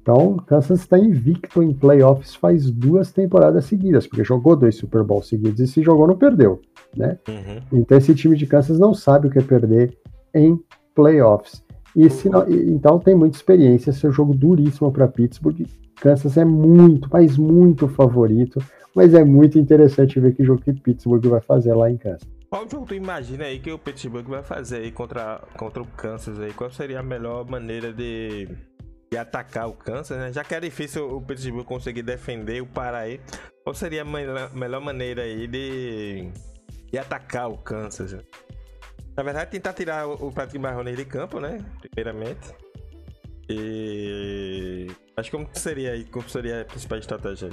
Então, 0.00 0.38
Kansas 0.38 0.80
está 0.80 0.98
invicto 0.98 1.62
em 1.62 1.72
playoffs 1.72 2.34
faz 2.34 2.70
duas 2.70 3.12
temporadas 3.12 3.66
seguidas, 3.66 4.06
porque 4.06 4.24
jogou 4.24 4.56
dois 4.56 4.76
Super 4.76 5.04
Bowls 5.04 5.28
seguidos 5.28 5.60
e 5.60 5.66
se 5.66 5.82
jogou 5.82 6.06
não 6.06 6.16
perdeu, 6.16 6.60
né? 6.96 7.18
Uhum. 7.28 7.80
Então 7.80 7.98
esse 7.98 8.14
time 8.14 8.36
de 8.36 8.46
Kansas 8.46 8.78
não 8.78 8.94
sabe 8.94 9.28
o 9.28 9.30
que 9.30 9.38
é 9.38 9.42
perder 9.42 9.96
em 10.34 10.58
playoffs. 10.94 11.62
E 11.98 12.08
se 12.08 12.30
não, 12.30 12.48
então 12.48 13.00
tem 13.00 13.14
muita 13.14 13.36
experiência. 13.36 13.90
Esse 13.90 14.06
é 14.06 14.08
um 14.08 14.12
jogo 14.12 14.32
duríssimo 14.32 14.92
para 14.92 15.08
Pittsburgh 15.08 15.66
Kansas 16.00 16.36
é 16.36 16.44
muito, 16.44 17.08
mas 17.12 17.36
muito 17.36 17.88
favorito. 17.88 18.62
Mas 18.94 19.14
é 19.14 19.24
muito 19.24 19.58
interessante 19.58 20.18
ver 20.18 20.34
que 20.34 20.44
jogo 20.44 20.62
que 20.62 20.72
Pittsburgh 20.72 21.26
vai 21.26 21.40
fazer 21.40 21.74
lá 21.74 21.90
em 21.90 21.96
Kansas. 21.96 22.28
Qual 22.48 22.68
jogo 22.68 22.86
tu 22.86 22.94
imagina 22.94 23.44
aí 23.44 23.58
que 23.58 23.70
o 23.70 23.78
Pittsburgh 23.78 24.26
vai 24.26 24.42
fazer 24.42 24.76
aí 24.76 24.92
contra, 24.92 25.42
contra 25.56 25.82
o 25.82 25.86
Kansas 25.86 26.40
aí? 26.40 26.52
Qual 26.52 26.70
seria 26.70 27.00
a 27.00 27.02
melhor 27.02 27.44
maneira 27.48 27.92
de, 27.92 28.48
de 29.10 29.18
atacar 29.18 29.68
o 29.68 29.72
Kansas, 29.72 30.16
né? 30.16 30.32
Já 30.32 30.42
que 30.42 30.54
é 30.54 30.60
difícil 30.60 31.16
o 31.16 31.20
Pittsburgh 31.20 31.64
conseguir 31.64 32.02
defender 32.02 32.62
o 32.62 32.66
Paraí, 32.66 33.20
qual 33.62 33.74
seria 33.74 34.02
a 34.02 34.04
melhor, 34.04 34.54
melhor 34.54 34.80
maneira 34.80 35.22
aí 35.22 35.46
de, 35.46 36.30
de 36.90 36.98
atacar 36.98 37.50
o 37.50 37.58
Kansas? 37.58 38.16
Na 39.18 39.24
verdade, 39.24 39.50
tentar 39.50 39.72
tirar 39.72 40.06
o, 40.06 40.28
o 40.28 40.32
Patrick 40.32 40.60
Mahomes 40.60 40.96
de 40.96 41.04
campo, 41.04 41.40
né? 41.40 41.58
Primeiramente. 41.80 42.54
E 43.50 44.86
que 45.20 45.30
como 45.32 45.48
seria 45.54 45.90
aí, 45.90 46.04
como 46.04 46.28
seria 46.28 46.60
a 46.60 46.64
principal 46.64 46.98
estratégia? 46.98 47.50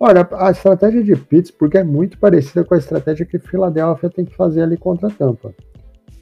Olha, 0.00 0.28
a 0.32 0.50
estratégia 0.50 1.04
de 1.04 1.14
Pittsburgh 1.14 1.72
é 1.76 1.84
muito 1.84 2.18
parecida 2.18 2.64
com 2.64 2.74
a 2.74 2.78
estratégia 2.78 3.24
que 3.24 3.38
Philadelphia 3.38 4.10
tem 4.10 4.24
que 4.24 4.34
fazer 4.34 4.62
ali 4.62 4.76
contra 4.76 5.06
a 5.06 5.10
Tampa. 5.12 5.54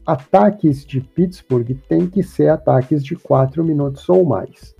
Ataques 0.04 0.84
de 0.84 1.00
Pittsburgh 1.00 1.74
tem 1.88 2.06
que 2.06 2.22
ser 2.22 2.50
ataques 2.50 3.02
de 3.02 3.16
4 3.16 3.64
minutos 3.64 4.06
ou 4.10 4.26
mais. 4.26 4.76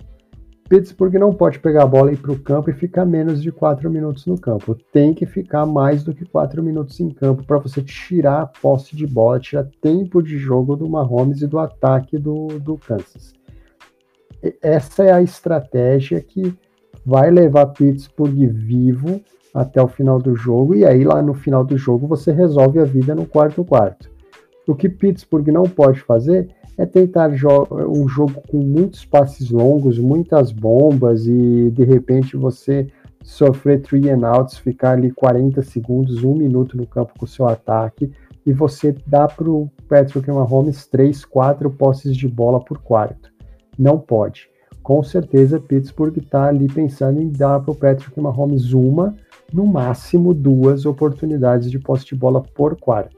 Pittsburgh 0.69 1.15
não 1.15 1.33
pode 1.33 1.59
pegar 1.59 1.83
a 1.83 1.87
bola 1.87 2.11
e 2.11 2.13
ir 2.15 2.17
para 2.17 2.31
o 2.31 2.39
campo 2.39 2.69
e 2.69 2.73
ficar 2.73 3.05
menos 3.05 3.41
de 3.41 3.51
4 3.51 3.89
minutos 3.89 4.25
no 4.25 4.39
campo. 4.39 4.75
Tem 4.91 5.13
que 5.13 5.25
ficar 5.25 5.65
mais 5.65 6.03
do 6.03 6.13
que 6.13 6.25
4 6.25 6.61
minutos 6.61 6.99
em 6.99 7.09
campo 7.09 7.45
para 7.45 7.57
você 7.57 7.81
tirar 7.81 8.41
a 8.41 8.47
posse 8.47 8.95
de 8.95 9.07
bola, 9.07 9.39
tirar 9.39 9.67
tempo 9.81 10.21
de 10.21 10.37
jogo 10.37 10.75
do 10.75 10.89
Mahomes 10.89 11.41
e 11.41 11.47
do 11.47 11.57
ataque 11.57 12.17
do, 12.17 12.59
do 12.59 12.77
Kansas 12.77 13.37
essa 14.61 15.03
é 15.03 15.11
a 15.11 15.21
estratégia 15.21 16.21
que 16.21 16.53
vai 17.05 17.31
levar 17.31 17.67
Pittsburgh 17.67 18.47
vivo 18.47 19.21
até 19.53 19.81
o 19.81 19.87
final 19.87 20.19
do 20.19 20.35
jogo, 20.35 20.75
e 20.75 20.85
aí 20.85 21.03
lá 21.03 21.21
no 21.21 21.33
final 21.33 21.63
do 21.63 21.77
jogo 21.77 22.05
você 22.05 22.31
resolve 22.31 22.79
a 22.79 22.83
vida 22.83 23.15
no 23.15 23.25
quarto 23.25 23.63
quarto. 23.63 24.09
O 24.67 24.75
que 24.75 24.89
Pittsburgh 24.89 25.47
não 25.47 25.63
pode 25.63 26.01
fazer 26.01 26.49
é 26.77 26.85
tentar 26.85 27.29
jo 27.35 27.67
um 27.71 28.07
jogo 28.07 28.41
com 28.47 28.57
muitos 28.57 29.03
passes 29.03 29.49
longos, 29.49 29.97
muitas 29.97 30.51
bombas 30.51 31.25
e 31.25 31.71
de 31.71 31.83
repente 31.83 32.37
você 32.37 32.87
sofrer 33.23 33.81
three 33.81 34.09
and 34.09 34.25
outs, 34.25 34.57
ficar 34.57 34.91
ali 34.91 35.11
40 35.11 35.61
segundos, 35.63 36.23
um 36.23 36.35
minuto 36.35 36.77
no 36.77 36.85
campo 36.85 37.13
com 37.17 37.25
o 37.25 37.27
seu 37.27 37.47
ataque 37.47 38.11
e 38.45 38.53
você 38.53 38.95
dá 39.05 39.27
para 39.27 39.49
o 39.49 39.69
Patrick 39.89 40.29
Mahomes 40.31 40.85
3, 40.85 41.25
4 41.25 41.69
posses 41.71 42.15
de 42.15 42.27
bola 42.27 42.63
por 42.63 42.77
quarto. 42.77 43.29
Não 43.77 43.99
pode. 43.99 44.49
Com 44.81 45.03
certeza, 45.03 45.59
Pittsburgh 45.59 46.17
está 46.17 46.45
ali 46.45 46.67
pensando 46.67 47.21
em 47.21 47.29
dar 47.29 47.59
para 47.59 47.71
o 47.71 47.75
Patrick 47.75 48.17
Mahomes 48.21 48.71
uma, 48.71 49.13
no 49.51 49.65
máximo 49.65 50.33
duas 50.33 50.85
oportunidades 50.85 51.69
de 51.69 51.77
posse 51.77 52.05
de 52.05 52.15
bola 52.15 52.41
por 52.41 52.79
quarto. 52.79 53.17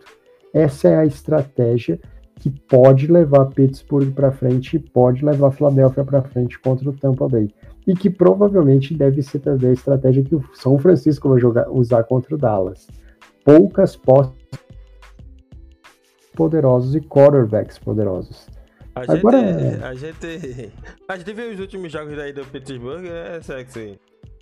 Essa 0.51 0.87
é 0.87 0.95
a 0.95 1.05
estratégia 1.05 1.99
que 2.39 2.49
pode 2.49 3.07
levar 3.07 3.45
Pittsburgh 3.47 4.11
para 4.13 4.31
frente 4.31 4.77
e 4.77 4.79
pode 4.79 5.23
levar 5.23 5.51
Philadelphia 5.51 6.05
para 6.05 6.21
frente 6.21 6.57
contra 6.59 6.89
o 6.89 6.93
Tampa 6.93 7.27
Bay. 7.27 7.53
E 7.85 7.93
que 7.93 8.09
provavelmente 8.09 8.93
deve 8.93 9.21
ser 9.21 9.39
também 9.39 9.71
a 9.71 9.73
estratégia 9.73 10.23
que 10.23 10.35
o 10.35 10.43
São 10.53 10.77
Francisco 10.77 11.29
vai 11.29 11.39
jogar, 11.39 11.69
usar 11.69 12.03
contra 12.03 12.35
o 12.35 12.37
Dallas. 12.37 12.87
Poucas 13.43 13.95
posses 13.95 14.33
poderosos 16.33 16.95
e 16.95 17.01
quarterbacks 17.01 17.77
poderosos. 17.77 18.47
A 18.95 19.01
Agora... 19.11 19.41
gente, 19.41 19.83
a 19.83 19.93
gente. 19.93 20.71
A 21.07 21.17
gente 21.17 21.33
viu 21.33 21.51
os 21.51 21.59
últimos 21.59 21.91
jogos 21.91 22.15
daí 22.15 22.31
do 22.31 22.45
Pittsburgh, 22.45 23.05
é 23.05 23.41
sexy. 23.41 23.99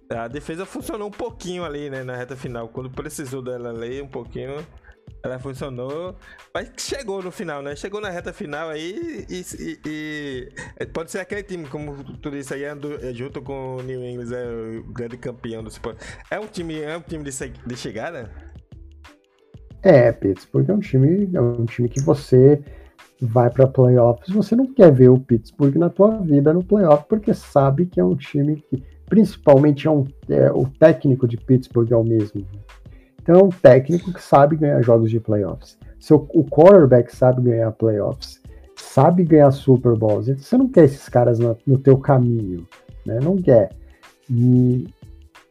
A 0.09 0.27
defesa 0.27 0.65
funcionou 0.65 1.07
um 1.07 1.11
pouquinho 1.11 1.63
ali, 1.63 1.89
né, 1.89 2.03
na 2.03 2.15
reta 2.15 2.35
final. 2.35 2.67
Quando 2.67 2.89
precisou 2.89 3.41
dela 3.41 3.69
ali, 3.69 4.01
um 4.01 4.07
pouquinho, 4.07 4.65
ela 5.23 5.39
funcionou. 5.39 6.15
Mas 6.53 6.71
chegou 6.77 7.21
no 7.21 7.31
final, 7.31 7.61
né? 7.61 7.75
Chegou 7.75 8.01
na 8.01 8.09
reta 8.09 8.33
final 8.33 8.69
aí 8.69 9.25
e, 9.29 9.45
e, 9.85 10.49
e 10.79 10.85
pode 10.87 11.11
ser 11.11 11.19
aquele 11.19 11.43
time, 11.43 11.67
como 11.67 12.03
tu 12.15 12.31
disse 12.31 12.53
aí, 12.53 12.63
junto 13.13 13.41
com 13.41 13.77
o 13.77 13.83
New 13.83 14.03
England, 14.03 14.33
é 14.33 14.79
o 14.79 14.83
grande 14.91 15.17
campeão 15.17 15.63
do 15.63 15.69
esporte. 15.69 16.05
É 16.29 16.39
um 16.39 16.47
time, 16.47 16.81
é 16.81 16.97
um 16.97 17.01
time 17.01 17.23
de, 17.23 17.31
de 17.31 17.77
chegada? 17.77 18.31
É, 19.83 20.11
Pittsburgh 20.11 20.69
é 20.69 20.73
um 20.73 20.79
time, 20.79 21.29
é 21.33 21.41
um 21.41 21.65
time 21.65 21.87
que 21.87 22.01
você 22.01 22.61
vai 23.21 23.49
para 23.49 23.67
playoffs, 23.67 24.33
você 24.33 24.55
não 24.55 24.73
quer 24.73 24.91
ver 24.91 25.09
o 25.09 25.19
Pittsburgh 25.19 25.75
na 25.75 25.89
tua 25.89 26.19
vida 26.19 26.53
no 26.53 26.63
playoff, 26.63 27.05
porque 27.07 27.33
sabe 27.33 27.85
que 27.85 27.99
é 27.99 28.03
um 28.03 28.15
time 28.15 28.63
que, 28.69 28.83
principalmente, 29.07 29.87
é 29.87 29.91
um, 29.91 30.05
é, 30.29 30.51
o 30.51 30.67
técnico 30.67 31.27
de 31.27 31.37
Pittsburgh 31.37 31.91
é 31.91 31.95
o 31.95 32.03
mesmo. 32.03 32.45
Então 33.27 33.39
é 33.39 33.43
um 33.43 33.49
técnico 33.49 34.13
que 34.13 34.21
sabe 34.21 34.55
ganhar 34.55 34.81
jogos 34.81 35.11
de 35.11 35.19
playoffs. 35.19 35.77
Seu, 35.99 36.27
o 36.33 36.45
quarterback 36.45 37.13
sabe 37.13 37.41
ganhar 37.41 37.71
playoffs, 37.71 38.39
sabe 38.75 39.23
ganhar 39.23 39.51
Super 39.51 39.95
Bowls. 39.97 40.29
Então, 40.29 40.43
você 40.43 40.57
não 40.57 40.69
quer 40.69 40.85
esses 40.85 41.09
caras 41.09 41.39
no, 41.39 41.57
no 41.65 41.77
teu 41.77 41.97
caminho, 41.97 42.65
né? 43.05 43.19
Não 43.21 43.35
quer. 43.35 43.71
E 44.29 44.87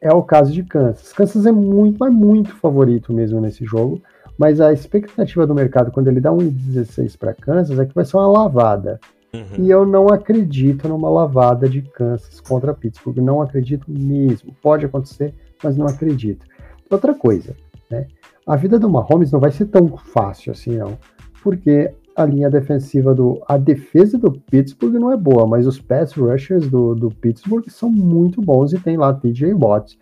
é 0.01 0.12
o 0.12 0.22
caso 0.22 0.53
de 0.53 0.62
Kansas. 0.62 1.12
Kansas 1.12 1.45
é 1.45 1.53
muito, 1.53 2.05
é 2.05 2.11
muito 2.11 2.55
favorito 2.57 3.12
mesmo 3.12 3.41
nesse 3.41 3.64
jogo 3.64 4.01
mas 4.39 4.61
a 4.61 4.72
expectativa 4.72 5.47
do 5.47 5.55
mercado 5.55 5.91
quando 5.91 6.09
ele 6.09 6.20
dá 6.20 6.33
um 6.33 6.49
16 6.49 7.16
para 7.16 7.35
Kansas 7.35 7.79
é 7.79 7.87
que 7.87 7.95
vai 7.95 8.05
ser 8.05 8.16
uma 8.16 8.29
lavada. 8.29 9.01
Uhum. 9.33 9.64
E 9.64 9.70
eu 9.70 9.85
não 9.85 10.09
acredito 10.09 10.89
numa 10.89 11.09
lavada 11.09 11.68
de 11.68 11.83
Kansas 11.83 12.41
contra 12.41 12.74
Pittsburgh. 12.74 13.18
Não 13.18 13.41
acredito 13.41 13.87
mesmo. 13.89 14.55
Pode 14.62 14.85
acontecer, 14.85 15.35
mas 15.62 15.77
não 15.77 15.87
acredito. 15.87 16.47
Outra 16.91 17.14
coisa, 17.14 17.57
né? 17.91 18.07
A 18.47 18.57
vida 18.57 18.78
do 18.78 18.89
Mahomes 18.89 19.32
não 19.32 19.41
vai 19.41 19.51
ser 19.51 19.66
tão 19.66 19.97
fácil 19.97 20.53
assim, 20.53 20.76
não. 20.76 20.97
Porque 21.43 21.93
a 22.14 22.24
linha 22.24 22.49
defensiva 22.49 23.14
do. 23.14 23.43
A 23.47 23.57
defesa 23.57 24.16
do 24.16 24.32
Pittsburgh 24.32 24.95
não 24.95 25.12
é 25.12 25.16
boa, 25.16 25.47
mas 25.47 25.66
os 25.66 25.80
pass 25.80 26.12
rushers 26.12 26.68
do, 26.68 26.95
do 26.95 27.11
Pittsburgh 27.11 27.68
são 27.68 27.91
muito 27.91 28.41
bons 28.41 28.72
e 28.72 28.78
tem 28.78 28.97
lá 28.97 29.12
TJ 29.12 29.53
Watt, 29.55 29.99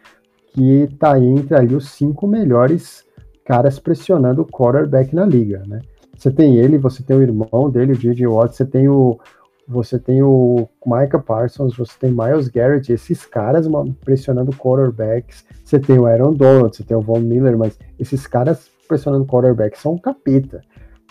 que 0.48 0.88
tá 0.98 1.18
entre 1.18 1.56
ali 1.56 1.74
os 1.74 1.90
cinco 1.90 2.26
melhores 2.26 3.04
caras 3.44 3.78
pressionando 3.78 4.42
o 4.42 4.46
quarterback 4.46 5.14
na 5.14 5.26
liga, 5.26 5.62
né? 5.66 5.80
Você 6.16 6.30
tem 6.30 6.56
ele, 6.56 6.78
você 6.78 7.02
tem 7.02 7.16
o 7.16 7.22
irmão 7.22 7.68
dele, 7.68 7.92
o 7.92 7.98
J.J. 7.98 8.26
Watt, 8.26 8.54
você 8.54 8.64
tem 8.64 8.88
o 8.88 9.18
você 9.66 9.98
tem 9.98 10.22
o 10.22 10.68
Micah 10.84 11.18
Parsons, 11.18 11.76
você 11.76 11.92
tem 11.98 12.10
Miles 12.10 12.48
Garrett, 12.48 12.92
esses 12.92 13.24
caras 13.24 13.66
pressionando 14.04 14.52
quarterbacks. 14.52 15.44
Você 15.64 15.78
tem 15.78 15.98
o 15.98 16.06
Aaron 16.06 16.32
Donald, 16.32 16.76
você 16.76 16.82
tem 16.82 16.96
o 16.96 17.00
Von 17.00 17.20
Miller, 17.20 17.56
mas 17.56 17.78
esses 17.98 18.26
caras 18.26 18.70
pressionando 18.86 19.26
quarterbacks 19.26 19.80
são 19.80 19.94
um 19.94 19.98
capeta. 19.98 20.60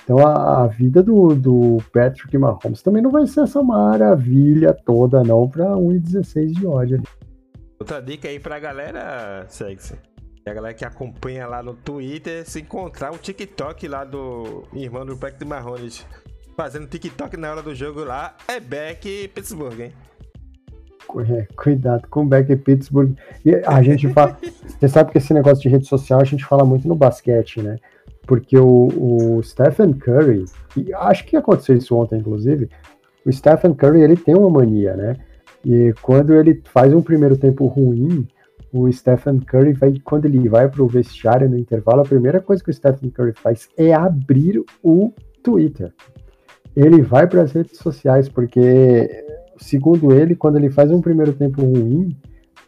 Então 0.04 0.20
a, 0.20 0.64
a, 0.64 0.68
vida 0.68 1.01
do, 1.01 1.34
do 1.34 1.78
Patrick 1.93 2.38
Mahomes 2.38 2.82
também 2.82 3.01
não 3.01 3.12
vai 3.12 3.26
ser 3.26 3.41
essa 3.41 3.64
maravilha 3.64 4.76
toda, 4.86 5.24
não, 5.24 5.47
para 5.47 5.66
1,16 5.66 6.51
de 6.51 6.68
ódio. 6.68 7.01
Outra 7.80 8.01
dica 8.01 8.28
aí 8.28 8.39
pra 8.39 8.60
galera, 8.60 9.45
Sexy. 9.47 9.95
E 10.45 10.49
a 10.49 10.54
galera 10.54 10.74
que 10.74 10.84
acompanha 10.84 11.47
lá 11.47 11.64
no 11.64 11.74
Twitter, 11.74 12.45
se 12.45 12.60
encontrar 12.60 13.14
o 13.14 13.18
TikTok 13.18 13.88
lá 13.88 14.04
do 14.04 14.64
irmão 14.74 15.06
do 15.06 15.16
Patrick 15.16 15.45
Marrones 15.45 16.06
fazendo 16.56 16.88
TikTok 16.88 17.36
na 17.38 17.51
hora 17.51 17.62
do 17.62 17.76
jogo 17.76 18.04
lá 18.04 18.36
é 18.47 18.60
Beck 18.60 19.28
Pittsburgh, 19.30 19.80
hein? 19.80 19.93
É, 21.30 21.47
cuidado 21.56 22.08
com 22.08 22.22
o 22.22 22.26
Beck 22.26 22.56
Pittsburgh. 22.56 23.16
E 23.45 23.56
a 23.66 23.82
gente 23.82 24.08
fala. 24.10 24.38
você 24.66 24.88
sabe 24.88 25.12
que 25.12 25.18
esse 25.18 25.34
negócio 25.34 25.62
de 25.62 25.70
rede 25.70 25.88
social 25.88 26.22
a 26.22 26.26
gente 26.26 26.45
fala 26.45 26.64
muito 26.64 26.88
no 26.88 26.95
basquete, 26.95 27.62
né? 27.62 27.78
Porque 28.26 28.58
o, 28.58 29.38
o 29.38 29.43
Stephen 29.43 29.93
Curry, 29.93 30.45
e 30.78 30.93
acho 30.93 31.26
que 31.26 31.36
aconteceu 31.36 31.76
isso 31.76 31.95
ontem, 31.95 32.20
inclusive, 32.20 32.70
o 33.26 33.32
Stephen 33.32 33.74
Curry 33.74 34.01
ele 34.01 34.16
tem 34.16 34.36
uma 34.36 34.49
mania, 34.49 34.95
né? 34.95 35.18
E 35.66 35.93
quando 36.01 36.34
ele 36.34 36.62
faz 36.66 36.93
um 36.93 37.01
primeiro 37.01 37.38
tempo 37.38 37.68
ruim, 37.68 38.28
o 38.72 38.91
Stephen 38.91 39.39
Curry 39.39 39.74
vai, 39.74 39.93
quando 40.04 40.26
ele 40.26 40.49
vai 40.49 40.68
para 40.68 40.82
o 40.82 40.88
vestiário 40.88 41.49
no 41.49 41.58
intervalo, 41.58 42.01
a 42.01 42.06
primeira 42.06 42.41
coisa 42.41 42.64
que 42.64 42.72
o 42.72 42.74
Stephen 42.74 43.10
Curry 43.10 43.34
faz 43.34 43.70
é 43.78 43.93
abrir 43.93 44.64
o 44.82 45.14
Twitter. 45.43 45.93
Ele 46.76 47.01
vai 47.01 47.28
para 47.28 47.41
as 47.41 47.51
redes 47.51 47.78
sociais, 47.78 48.28
porque, 48.28 49.09
segundo 49.57 50.13
ele, 50.13 50.36
quando 50.36 50.57
ele 50.57 50.69
faz 50.69 50.91
um 50.91 51.01
primeiro 51.01 51.34
tempo 51.34 51.61
ruim, 51.61 52.15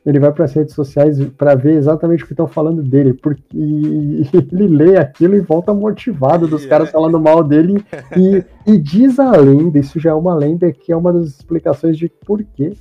ele 0.05 0.19
vai 0.19 0.31
para 0.31 0.45
as 0.45 0.53
redes 0.53 0.75
sociais 0.75 1.19
para 1.35 1.55
ver 1.55 1.73
exatamente 1.73 2.23
o 2.23 2.27
que 2.27 2.33
estão 2.33 2.47
falando 2.47 2.83
dele, 2.83 3.13
porque 3.13 3.41
ele 3.57 4.67
lê 4.67 4.97
aquilo 4.97 5.35
e 5.35 5.39
volta 5.39 5.73
motivado 5.73 6.47
dos 6.47 6.65
caras 6.67 6.91
falando 6.91 7.19
mal 7.19 7.43
dele 7.43 7.83
e, 8.15 8.43
e, 8.71 8.77
diz 8.77 9.19
a 9.19 9.31
lenda, 9.31 9.79
isso 9.79 9.99
já 9.99 10.11
é 10.11 10.13
uma 10.13 10.35
lenda 10.35 10.71
que 10.71 10.91
é 10.91 10.95
uma 10.95 11.11
das 11.11 11.27
explicações 11.27 11.97
de 11.97 12.07
por 12.07 12.43
que 12.43 12.73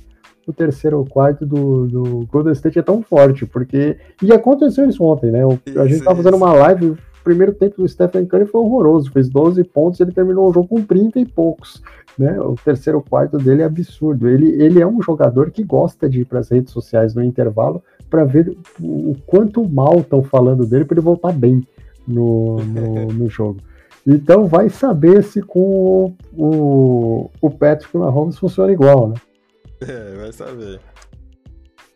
o 0.45 0.53
terceiro 0.53 0.99
ou 0.99 1.05
quarto 1.05 1.43
do, 1.43 1.87
do 1.87 2.27
Golden 2.31 2.53
State 2.53 2.77
é 2.77 2.83
tão 2.83 3.01
forte, 3.01 3.47
porque 3.47 3.97
e 4.21 4.31
aconteceu 4.31 4.87
isso 4.87 5.03
ontem, 5.03 5.31
né? 5.31 5.41
A 5.77 5.87
gente 5.87 6.03
tava 6.03 6.17
fazendo 6.17 6.37
uma 6.37 6.53
live, 6.53 6.95
primeiro 7.25 7.53
tempo 7.53 7.81
do 7.81 7.87
Stephen 7.87 8.27
Curry 8.27 8.45
foi 8.45 8.61
horroroso, 8.61 9.11
fez 9.11 9.27
12 9.27 9.63
pontos, 9.63 9.99
ele 9.99 10.11
terminou 10.11 10.47
o 10.47 10.53
jogo 10.53 10.67
com 10.67 10.81
30 10.81 11.19
e 11.19 11.25
poucos. 11.25 11.81
Né? 12.17 12.39
O 12.39 12.55
terceiro 12.55 13.01
quarto 13.01 13.37
dele 13.37 13.63
é 13.63 13.65
absurdo. 13.65 14.29
Ele, 14.29 14.61
ele 14.61 14.79
é 14.79 14.87
um 14.87 15.01
jogador 15.01 15.49
que 15.49 15.63
gosta 15.63 16.07
de 16.07 16.21
ir 16.21 16.25
para 16.25 16.39
as 16.39 16.49
redes 16.49 16.71
sociais 16.71 17.15
no 17.15 17.23
intervalo 17.23 17.83
para 18.09 18.23
ver 18.23 18.55
o 18.79 19.15
quanto 19.25 19.67
mal 19.67 19.99
estão 19.99 20.23
falando 20.23 20.65
dele 20.65 20.85
para 20.85 20.95
ele 20.95 21.01
voltar 21.01 21.33
bem 21.33 21.67
no, 22.07 22.57
no, 22.63 23.07
no, 23.11 23.29
jogo. 23.29 23.59
Então 24.05 24.45
vai 24.45 24.69
saber 24.69 25.23
se 25.23 25.41
com 25.41 26.13
o, 26.37 27.29
o, 27.41 27.49
Patrick 27.49 27.97
Mahomes 27.97 28.37
funciona 28.37 28.71
igual, 28.71 29.09
né? 29.09 29.15
É, 29.81 30.15
vai 30.15 30.31
saber. 30.31 30.79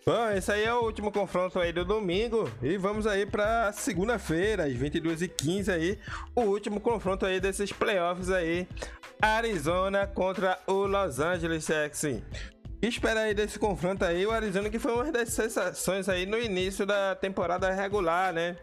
Bom, 0.06 0.30
esse 0.32 0.52
aí 0.52 0.64
é 0.64 0.74
o 0.74 0.84
último 0.84 1.12
confronto 1.12 1.60
aí 1.60 1.72
do 1.72 1.86
domingo. 1.86 2.50
E 2.62 2.78
vamos 2.78 3.06
aí 3.06 3.26
pra 3.26 3.72
segunda-feira, 3.74 4.64
às 4.64 4.74
22h15 4.74 5.70
aí. 5.70 6.00
O 6.36 6.42
último 6.42 6.80
confronto 6.80 7.26
aí 7.26 7.40
desses 7.40 7.72
playoffs 7.72 8.30
aí. 8.32 8.68
Arizona 9.22 10.08
contra 10.08 10.58
o 10.66 10.86
Los 10.86 11.20
Angeles 11.20 11.66
Texans. 11.66 12.22
Espera 12.82 13.22
aí 13.22 13.34
desse 13.34 13.60
confronto 13.60 14.06
aí, 14.06 14.26
o 14.26 14.32
Arizona 14.32 14.70
que 14.70 14.80
foi 14.80 14.94
uma 14.94 15.12
das 15.12 15.30
sensações 15.30 16.08
aí 16.08 16.26
no 16.26 16.40
início 16.40 16.86
da 16.86 17.14
temporada 17.14 17.70
regular, 17.72 18.32
né? 18.32 18.56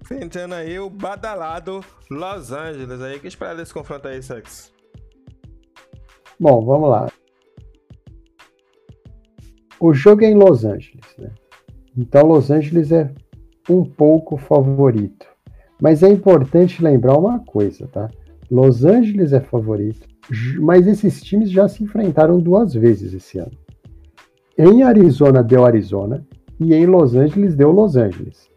Enfrentando 0.00 0.54
aí 0.54 0.78
o 0.78 0.88
badalado 0.88 1.84
Los 2.08 2.52
Angeles 2.52 3.00
aí. 3.00 3.18
Que 3.18 3.26
espera 3.26 3.56
desse 3.56 3.74
confronto 3.74 4.06
aí, 4.06 4.22
Sex? 4.22 4.72
Bom, 6.38 6.64
vamos 6.64 6.88
lá. 6.88 7.08
O 9.80 9.92
jogo 9.92 10.24
é 10.24 10.30
em 10.30 10.34
Los 10.34 10.64
Angeles, 10.64 11.14
né? 11.18 11.30
Então 11.96 12.26
Los 12.26 12.50
Angeles 12.50 12.90
é 12.92 13.10
um 13.68 13.84
pouco 13.84 14.36
favorito. 14.36 15.26
Mas 15.80 16.02
é 16.02 16.08
importante 16.08 16.82
lembrar 16.82 17.18
uma 17.18 17.40
coisa, 17.40 17.86
tá? 17.88 18.08
Los 18.50 18.84
Angeles 18.84 19.32
é 19.32 19.40
favorito, 19.40 20.06
mas 20.60 20.86
esses 20.86 21.22
times 21.22 21.50
já 21.50 21.68
se 21.68 21.82
enfrentaram 21.82 22.38
duas 22.38 22.74
vezes 22.74 23.12
esse 23.12 23.38
ano. 23.38 23.52
Em 24.56 24.82
Arizona 24.82 25.42
deu 25.42 25.64
Arizona 25.64 26.24
e 26.60 26.74
em 26.74 26.86
Los 26.86 27.14
Angeles 27.14 27.56
deu 27.56 27.70
Los 27.70 27.96
Angeles. 27.96 28.48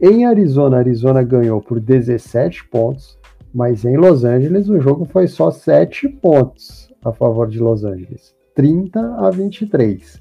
Em 0.00 0.26
Arizona, 0.26 0.78
Arizona 0.78 1.22
ganhou 1.22 1.60
por 1.60 1.78
17 1.78 2.68
pontos, 2.68 3.16
mas 3.54 3.84
em 3.84 3.96
Los 3.96 4.24
Angeles 4.24 4.68
o 4.68 4.80
jogo 4.80 5.04
foi 5.04 5.28
só 5.28 5.50
7 5.50 6.08
pontos 6.08 6.92
a 7.04 7.12
favor 7.12 7.48
de 7.48 7.60
Los 7.60 7.84
Angeles, 7.84 8.34
30 8.54 8.98
a 9.00 9.30
23. 9.30 10.20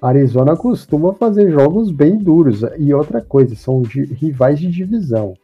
Arizona 0.00 0.56
costuma 0.56 1.12
fazer 1.12 1.50
jogos 1.50 1.90
bem 1.90 2.16
duros. 2.16 2.62
E 2.78 2.92
outra 2.94 3.20
coisa, 3.20 3.54
são 3.56 3.82
de, 3.82 4.04
rivais 4.04 4.58
de 4.58 4.70
divisão. 4.70 5.34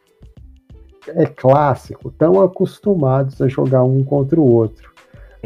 É 1.09 1.25
clássico, 1.25 2.11
tão 2.11 2.41
acostumados 2.41 3.41
a 3.41 3.47
jogar 3.47 3.83
um 3.83 4.03
contra 4.03 4.39
o 4.39 4.51
outro. 4.51 4.93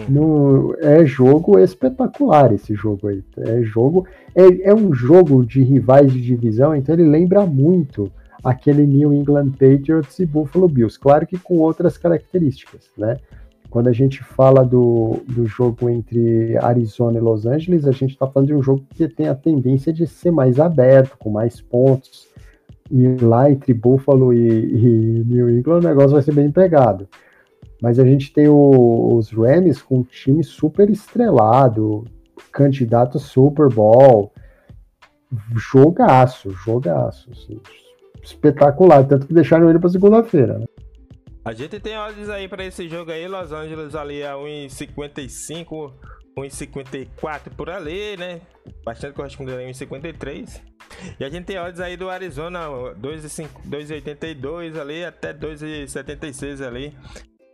No, 0.07 0.75
é 0.79 1.05
jogo 1.05 1.59
espetacular 1.59 2.53
esse 2.53 2.73
jogo 2.73 3.09
aí. 3.09 3.21
É 3.37 3.61
jogo 3.63 4.05
é, 4.33 4.69
é 4.69 4.73
um 4.73 4.93
jogo 4.93 5.45
de 5.45 5.61
rivais 5.61 6.13
de 6.13 6.21
divisão, 6.21 6.73
então 6.73 6.95
ele 6.95 7.03
lembra 7.03 7.45
muito 7.45 8.09
aquele 8.41 8.85
New 8.85 9.13
England 9.13 9.51
Patriots 9.51 10.17
e 10.19 10.25
Buffalo 10.25 10.69
Bills. 10.69 10.97
Claro 10.97 11.27
que 11.27 11.37
com 11.37 11.57
outras 11.57 11.97
características, 11.97 12.89
né? 12.97 13.17
Quando 13.69 13.87
a 13.87 13.91
gente 13.91 14.23
fala 14.23 14.65
do, 14.65 15.21
do 15.27 15.45
jogo 15.45 15.89
entre 15.89 16.57
Arizona 16.57 17.17
e 17.17 17.21
Los 17.21 17.45
Angeles, 17.45 17.85
a 17.85 17.91
gente 17.91 18.11
está 18.11 18.25
falando 18.25 18.47
de 18.47 18.55
um 18.55 18.63
jogo 18.63 18.83
que 18.95 19.07
tem 19.07 19.27
a 19.27 19.35
tendência 19.35 19.93
de 19.93 20.07
ser 20.07 20.31
mais 20.31 20.59
aberto, 20.59 21.17
com 21.17 21.29
mais 21.29 21.61
pontos. 21.61 22.27
E 22.89 23.23
lá 23.23 23.51
entre 23.51 23.71
Buffalo 23.71 24.33
e, 24.33 24.39
e 24.39 25.23
New 25.23 25.49
England 25.49 25.77
o 25.77 25.87
negócio 25.87 26.11
vai 26.11 26.23
ser 26.23 26.33
bem 26.33 26.51
pegado. 26.51 27.07
Mas 27.79 27.99
a 27.99 28.03
gente 28.03 28.33
tem 28.33 28.47
o, 28.47 29.15
os 29.15 29.31
Rams 29.31 29.83
com 29.83 29.99
um 29.99 30.03
time 30.03 30.43
super 30.43 30.89
estrelado, 30.89 32.05
candidato 32.51 33.19
Super 33.19 33.71
Bowl. 33.71 34.31
Jogaço, 35.55 36.49
jogaço. 36.49 37.29
Assim, 37.31 37.61
espetacular. 38.23 39.05
Tanto 39.05 39.27
que 39.27 39.33
deixaram 39.33 39.69
ele 39.69 39.77
para 39.77 39.89
segunda-feira. 39.89 40.57
Né? 40.57 40.65
A 41.43 41.53
gente 41.53 41.79
tem 41.79 41.97
odds 41.97 42.29
aí 42.29 42.47
para 42.47 42.65
esse 42.65 42.87
jogo 42.89 43.11
aí, 43.11 43.27
Los 43.27 43.51
Angeles 43.51 43.95
ali 43.95 44.23
a 44.23 44.33
1,55, 44.33 45.93
1,54 46.37 47.55
por 47.55 47.69
ali, 47.69 48.17
né? 48.17 48.41
Bastante 48.83 49.15
correspondendo 49.15 49.59
a 49.59 49.63
1,53. 49.63 50.61
E 51.19 51.23
a 51.23 51.29
gente 51.29 51.45
tem 51.45 51.57
odds 51.57 51.79
aí 51.79 51.95
do 51.95 52.09
Arizona 52.09 52.67
2,82 52.99 54.79
ali 54.79 55.05
até 55.05 55.33
2,76 55.33 56.65
ali. 56.65 56.93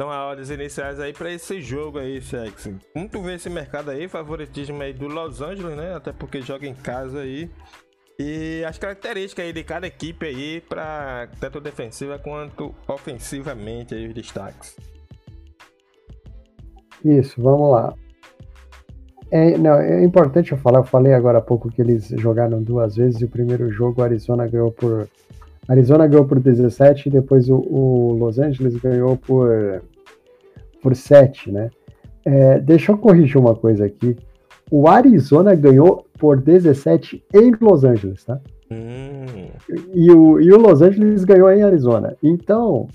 São 0.01 0.11
as 0.11 0.33
odds 0.33 0.49
iniciais 0.49 0.99
aí 0.99 1.13
para 1.13 1.31
esse 1.31 1.61
jogo 1.61 1.99
aí, 1.99 2.21
Sex. 2.21 2.69
Como 2.91 3.07
tu 3.07 3.21
vê 3.21 3.35
esse 3.35 3.49
mercado 3.49 3.91
aí, 3.91 4.09
favoritismo 4.09 4.81
aí 4.81 4.91
do 4.91 5.07
Los 5.07 5.41
Angeles, 5.41 5.77
né? 5.77 5.95
Até 5.95 6.11
porque 6.11 6.41
joga 6.41 6.67
em 6.67 6.75
casa 6.75 7.21
aí. 7.21 7.49
E 8.17 8.63
as 8.63 8.77
características 8.77 9.45
aí 9.45 9.53
de 9.53 9.63
cada 9.63 9.87
equipe 9.87 10.25
aí, 10.25 10.61
para 10.61 11.27
tanto 11.39 11.59
defensiva 11.59 12.17
quanto 12.17 12.73
ofensivamente 12.87 13.93
aí 13.93 14.07
os 14.07 14.13
destaques. 14.13 14.77
Isso, 17.03 17.41
vamos 17.41 17.71
lá. 17.71 17.93
É, 19.31 19.57
não, 19.57 19.73
é 19.75 20.03
importante 20.03 20.51
eu 20.51 20.57
falar, 20.57 20.79
eu 20.79 20.83
falei 20.83 21.13
agora 21.13 21.39
há 21.39 21.41
pouco 21.41 21.69
que 21.69 21.81
eles 21.81 22.07
jogaram 22.17 22.61
duas 22.61 22.95
vezes 22.95 23.21
e 23.21 23.25
o 23.25 23.29
primeiro 23.29 23.69
jogo 23.71 24.01
o 24.01 24.03
Arizona 24.03 24.47
ganhou 24.47 24.71
por 24.71 25.09
Arizona 25.67 26.07
ganhou 26.07 26.25
por 26.25 26.39
17 26.39 27.09
e 27.09 27.11
depois 27.11 27.49
o, 27.49 27.55
o 27.55 28.13
Los 28.13 28.37
Angeles 28.37 28.75
ganhou 28.75 29.17
por 29.17 29.83
por 30.81 30.95
7, 30.95 31.51
né? 31.51 31.71
É, 32.23 32.59
deixa 32.59 32.91
eu 32.91 32.97
corrigir 32.97 33.37
uma 33.37 33.55
coisa 33.55 33.85
aqui. 33.85 34.15
O 34.71 34.87
Arizona 34.87 35.53
ganhou 35.53 36.05
por 36.17 36.41
17 36.41 37.23
em 37.33 37.51
Los 37.61 37.83
Angeles, 37.83 38.23
tá? 38.23 38.39
Hum. 38.71 39.47
E, 39.93 40.11
o, 40.11 40.39
e 40.39 40.51
o 40.51 40.57
Los 40.57 40.81
Angeles 40.81 41.23
ganhou 41.23 41.51
em 41.51 41.63
Arizona. 41.63 42.15
Então, 42.23 42.87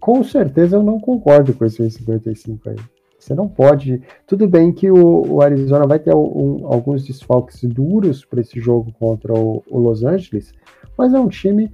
com 0.00 0.22
certeza 0.22 0.76
eu 0.76 0.82
não 0.82 1.00
concordo 1.00 1.52
com 1.54 1.64
esse 1.64 1.90
55 1.90 2.70
aí. 2.70 2.76
Você 3.18 3.34
não 3.34 3.48
pode. 3.48 4.00
Tudo 4.26 4.46
bem 4.46 4.72
que 4.72 4.88
o, 4.88 5.34
o 5.34 5.42
Arizona 5.42 5.86
vai 5.86 5.98
ter 5.98 6.14
um, 6.14 6.66
alguns 6.66 7.04
desfalques 7.04 7.60
duros 7.64 8.24
para 8.24 8.40
esse 8.40 8.60
jogo 8.60 8.92
contra 8.98 9.34
o, 9.34 9.64
o, 9.68 9.78
Los 9.78 10.04
Angeles, 10.04 10.52
mas 10.96 11.12
é 11.12 11.18
um 11.18 11.28
time 11.28 11.72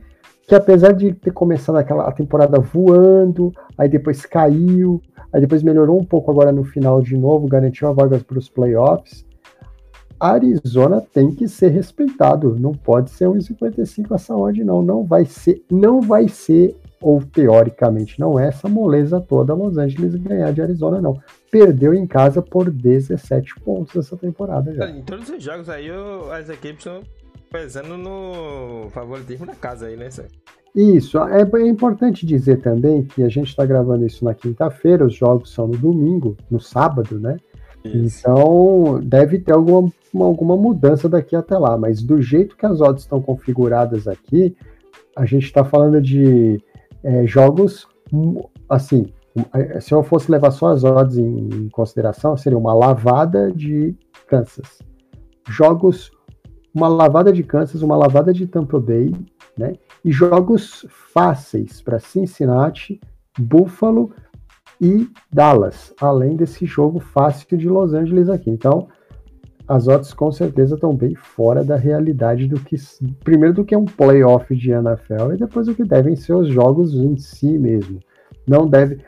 que, 0.49 0.55
apesar 0.55 0.93
de 0.93 1.13
ter 1.13 1.33
começado 1.33 1.77
aquela 1.77 2.11
temporada 2.13 2.59
voando, 2.59 3.53
aí 3.77 3.89
depois 3.89 4.25
caiu, 4.25 5.03
aí 5.33 5.41
depois 5.41 5.63
melhorou 5.63 5.99
um 5.99 6.05
pouco 6.05 6.31
agora 6.31 6.53
no 6.53 6.65
final 6.65 7.01
de 7.01 7.17
novo, 7.17 7.47
garantiu 7.47 7.89
a 7.89 7.93
vaga 7.93 8.19
para 8.19 8.39
os 8.39 8.49
playoffs. 8.49 9.25
Arizona 10.21 11.01
tem 11.01 11.35
que 11.35 11.49
ser 11.49 11.71
respeitado, 11.71 12.57
não 12.57 12.73
pode 12.73 13.11
ser 13.11 13.27
1,55 13.27 14.15
essa 14.15 14.37
odd 14.37 14.63
não, 14.63 14.81
não 14.81 15.05
vai 15.05 15.25
ser, 15.25 15.65
não 15.69 16.01
vai 16.01 16.29
ser 16.29 16.77
ou 17.01 17.21
teoricamente 17.21 18.21
não 18.21 18.39
é 18.39 18.47
essa 18.47 18.69
moleza 18.69 19.21
toda 19.21 19.53
Los 19.53 19.77
Angeles 19.77 20.15
ganhar 20.15 20.53
de 20.53 20.63
Arizona 20.63 21.01
não. 21.01 21.21
Perdeu 21.51 21.93
em 21.93 22.07
casa 22.07 22.41
por 22.41 22.71
17 22.71 23.59
pontos 23.61 23.97
essa 23.97 24.17
temporada 24.17 24.73
já. 24.73 24.89
Em 24.89 25.03
todos 25.03 25.29
os 25.29 25.43
jogos 25.43 25.69
aí 25.69 25.91
as 26.31 26.49
equipes 26.49 26.87
estão 26.87 27.03
pesando 27.51 27.99
no 27.99 28.89
favoritismo 28.91 29.45
da 29.45 29.55
casa 29.55 29.87
aí, 29.87 29.97
né? 29.97 30.09
Isso, 30.75 31.19
é, 31.19 31.43
é 31.43 31.67
importante 31.69 32.25
dizer 32.25 32.61
também 32.61 33.05
que 33.05 33.23
a 33.23 33.29
gente 33.29 33.49
está 33.49 33.67
gravando 33.67 34.07
isso 34.07 34.25
na 34.25 34.33
quinta-feira, 34.33 35.05
os 35.05 35.15
jogos 35.15 35.53
são 35.53 35.67
no 35.67 35.77
domingo, 35.77 36.37
no 36.51 36.59
sábado, 36.59 37.19
né? 37.19 37.37
Isso. 37.85 38.21
Então 38.21 39.01
deve 39.03 39.39
ter 39.39 39.53
alguma, 39.53 39.93
alguma 40.15 40.57
mudança 40.57 41.09
daqui 41.09 41.37
até 41.37 41.59
lá, 41.59 41.77
mas 41.77 42.03
do 42.03 42.23
jeito 42.23 42.57
que 42.57 42.65
as 42.65 42.81
odds 42.81 43.03
estão 43.03 43.21
configuradas 43.21 44.09
aqui, 44.09 44.57
a 45.15 45.27
gente 45.27 45.45
está 45.45 45.63
falando 45.63 46.01
de 46.01 46.63
é, 47.03 47.27
jogos 47.27 47.87
assim. 48.69 49.07
Se 49.81 49.95
eu 49.95 50.03
fosse 50.03 50.31
levar 50.31 50.51
só 50.51 50.69
as 50.69 50.85
odds 50.85 51.17
em, 51.17 51.49
em 51.49 51.69
consideração, 51.71 52.37
seria 52.37 52.59
uma 52.59 52.75
lavada 52.75 53.51
de 53.51 53.95
Kansas. 54.27 54.79
Jogos, 55.49 56.11
uma 56.75 56.89
lavada 56.89 57.33
de 57.33 57.43
Kansas, 57.43 57.83
uma 57.83 57.97
lavada 57.97 58.33
de 58.33 58.47
Tampa 58.47 58.79
Bay, 58.79 59.13
né? 59.57 59.75
E 60.05 60.11
jogos 60.11 60.87
fáceis 60.89 61.81
para 61.81 61.99
Cincinnati, 61.99 63.01
Buffalo 63.39 64.13
e 64.81 65.09
Dallas, 65.33 65.95
além 66.01 66.37
desse 66.37 66.67
jogo 66.67 66.99
fácil 66.99 67.57
de 67.57 67.69
Los 67.69 67.95
Angeles 67.95 68.29
aqui. 68.29 68.51
Então, 68.51 68.89
as 69.67 69.87
odds 69.87 70.13
com 70.13 70.31
certeza 70.33 70.75
estão 70.75 70.95
bem 70.95 71.15
fora 71.15 71.63
da 71.63 71.77
realidade 71.77 72.49
do 72.49 72.59
que 72.61 72.77
primeiro 73.23 73.55
do 73.55 73.65
que 73.65 73.75
é 73.75 73.79
um 73.79 73.85
playoff 73.85 74.55
de 74.55 74.71
NFL 74.71 75.33
e 75.35 75.37
depois 75.37 75.69
o 75.69 75.75
que 75.75 75.85
devem 75.85 76.17
ser 76.17 76.35
os 76.35 76.49
jogos 76.49 76.95
em 76.95 77.17
si 77.17 77.59
mesmo. 77.59 78.01
Não 78.47 78.67
deve, 78.67 78.99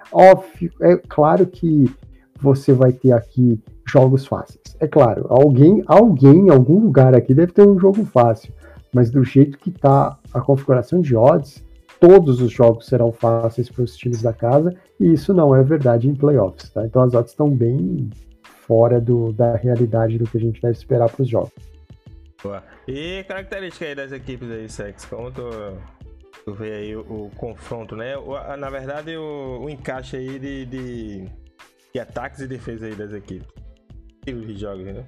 é 0.81 0.97
claro 1.09 1.47
que 1.47 1.91
você 2.41 2.73
vai 2.73 2.93
ter 2.93 3.13
aqui 3.13 3.61
jogos 3.87 4.27
fáceis. 4.27 4.77
É 4.79 4.87
claro, 4.87 5.27
alguém, 5.29 5.83
alguém 5.87 6.47
em 6.47 6.51
algum 6.51 6.79
lugar 6.79 7.15
aqui 7.15 7.35
deve 7.35 7.53
ter 7.53 7.67
um 7.67 7.79
jogo 7.79 8.05
fácil, 8.05 8.53
mas 8.95 9.11
do 9.11 9.25
jeito 9.25 9.59
que 9.59 9.71
está 9.71 10.19
a 10.33 10.41
configuração 10.41 11.01
de 11.01 11.17
odds, 11.17 11.65
todos 12.01 12.41
os 12.41 12.53
jogos 12.53 12.87
serão 12.87 13.13
fáceis 13.13 13.69
para 13.69 13.83
os 13.83 13.97
times 13.97 14.23
da 14.23 14.33
casa, 14.33 14.75
e 15.01 15.13
isso 15.13 15.35
não 15.35 15.55
é 15.55 15.63
verdade 15.63 16.09
em 16.09 16.15
playoffs, 16.15 16.71
tá? 16.71 16.85
Então 16.87 17.03
as 17.03 17.15
odds 17.15 17.33
estão 17.33 17.51
bem 17.51 18.09
fora 18.67 19.01
do, 19.01 19.33
da 19.33 19.57
realidade 19.57 20.19
do 20.19 20.25
que 20.25 20.39
a 20.39 20.41
gente 20.41 20.61
deve 20.61 20.77
esperar 20.77 21.11
para 21.11 21.23
os 21.23 21.29
jogos. 21.29 21.53
Boa. 22.43 22.63
E 22.87 23.25
característica 23.25 23.87
aí 23.87 23.95
das 23.95 24.13
equipes 24.13 24.51
aí, 24.51 24.69
Sex, 24.69 25.07
como 25.07 25.31
tu, 25.31 25.49
tu 26.45 26.53
vê 26.53 26.75
aí 26.75 26.97
o, 26.97 27.01
o 27.01 27.31
confronto, 27.37 27.97
né? 27.97 28.17
O, 28.17 28.35
na 28.57 28.69
verdade, 28.69 29.17
o, 29.17 29.61
o, 29.63 29.71
encaixe 29.71 30.17
aí 30.17 30.39
de, 30.39 30.67
de, 30.67 31.29
de, 31.93 32.01
ataques 32.01 32.41
e 32.41 32.47
defesa 32.47 32.87
aí 32.87 32.95
das 32.95 33.13
equipes. 33.13 33.49
Estilos 34.19 34.47
de 34.47 34.57
jogos, 34.57 34.85
né? 34.85 35.05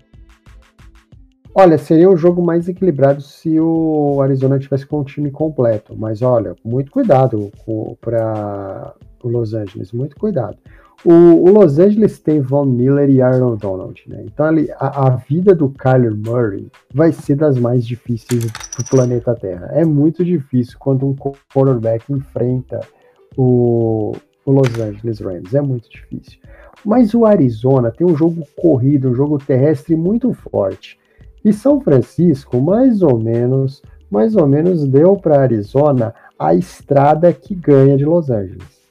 Olha, 1.59 1.79
seria 1.79 2.11
um 2.11 2.19
jogo 2.19 2.43
mais 2.43 2.69
equilibrado 2.69 3.23
se 3.23 3.59
o 3.59 4.21
Arizona 4.21 4.59
tivesse 4.59 4.85
com 4.85 5.01
o 5.01 5.05
time 5.05 5.31
completo. 5.31 5.97
Mas 5.97 6.21
olha, 6.21 6.55
muito 6.63 6.91
cuidado 6.91 7.51
para 7.99 8.93
o 9.23 9.29
Los 9.29 9.55
Angeles, 9.55 9.91
muito 9.91 10.17
cuidado. 10.17 10.59
O, 11.03 11.13
o, 11.13 11.51
Los 11.51 11.79
Angeles 11.79 12.19
tem 12.19 12.43
Von 12.43 12.67
Miller 12.67 13.09
e 13.09 13.23
Aaron 13.23 13.57
Donald, 13.57 14.03
né? 14.07 14.23
Então 14.27 14.45
ali, 14.45 14.71
a, 14.73 15.07
a, 15.07 15.11
vida 15.17 15.55
do 15.55 15.71
Kyler 15.71 16.15
Murray 16.15 16.71
vai 16.93 17.11
ser 17.11 17.37
das 17.37 17.59
mais 17.59 17.87
difíceis 17.87 18.45
do 18.45 18.85
planeta 18.91 19.35
Terra. 19.35 19.71
É 19.73 19.83
muito 19.83 20.23
difícil 20.23 20.77
quando 20.79 21.07
um 21.07 21.17
quarterback 21.55 22.13
enfrenta 22.13 22.81
o, 23.35 24.13
o 24.45 24.53
Los 24.53 24.79
Angeles 24.79 25.21
Rams. 25.21 25.55
É 25.55 25.63
muito 25.63 25.89
difícil. 25.89 26.39
Mas 26.85 27.15
o 27.15 27.25
Arizona 27.25 27.91
tem 27.91 28.07
um 28.07 28.15
jogo 28.15 28.47
corrido, 28.55 29.09
um 29.09 29.15
jogo 29.15 29.39
terrestre 29.39 29.97
muito 29.97 30.35
forte. 30.35 30.99
E 31.47 31.53
São 31.53 31.81
Francisco, 31.81 32.61
mais 32.61 33.03
ou 33.03 33.21
menos, 33.21 33.81
mais 34.11 34.35
ou 34.35 34.49
menos 34.49 34.85
deu 34.85 35.15
para 35.17 35.43
Arizona 35.43 36.13
a 36.37 36.53
estrada 36.53 37.33
que 37.33 37.55
ganha 37.55 37.97
de 37.97 38.05
Los 38.05 38.31
Angeles. 38.31 38.83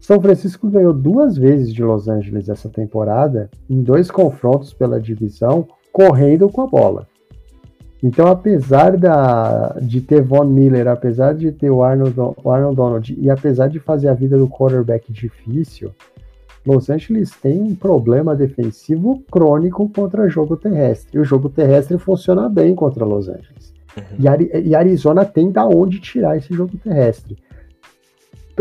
São 0.00 0.20
Francisco 0.20 0.68
ganhou 0.68 0.92
duas 0.92 1.36
vezes 1.36 1.72
de 1.72 1.84
Los 1.84 2.08
Angeles 2.08 2.48
essa 2.48 2.68
temporada, 2.68 3.48
em 3.70 3.80
dois 3.80 4.10
confrontos 4.10 4.74
pela 4.74 5.00
divisão, 5.00 5.68
correndo 5.92 6.48
com 6.48 6.62
a 6.62 6.66
bola. 6.66 7.06
Então, 8.02 8.26
apesar 8.26 8.96
da, 8.96 9.76
de 9.80 10.00
ter 10.00 10.20
Von 10.20 10.46
Miller, 10.46 10.88
apesar 10.88 11.32
de 11.32 11.52
ter 11.52 11.70
o 11.70 11.84
Arnold, 11.84 12.18
o 12.42 12.50
Arnold 12.50 12.74
Donald 12.74 13.16
e 13.16 13.30
apesar 13.30 13.68
de 13.68 13.78
fazer 13.78 14.08
a 14.08 14.14
vida 14.14 14.36
do 14.36 14.48
quarterback 14.48 15.12
difícil, 15.12 15.92
Los 16.68 16.90
Angeles 16.90 17.30
tem 17.30 17.62
um 17.62 17.74
problema 17.74 18.36
defensivo 18.36 19.22
crônico 19.30 19.88
contra 19.88 20.28
jogo 20.28 20.54
terrestre. 20.54 21.16
E 21.16 21.18
o 21.18 21.24
jogo 21.24 21.48
terrestre 21.48 21.96
funciona 21.96 22.46
bem 22.46 22.74
contra 22.74 23.06
Los 23.06 23.26
Angeles. 23.26 23.72
Uhum. 23.96 24.60
E, 24.64 24.74
Arizona 24.74 25.24
tem 25.24 25.50
da 25.50 25.66
onde 25.66 25.98
tirar 25.98 26.36
esse 26.36 26.52
jogo 26.52 26.76
terrestre. 26.76 27.38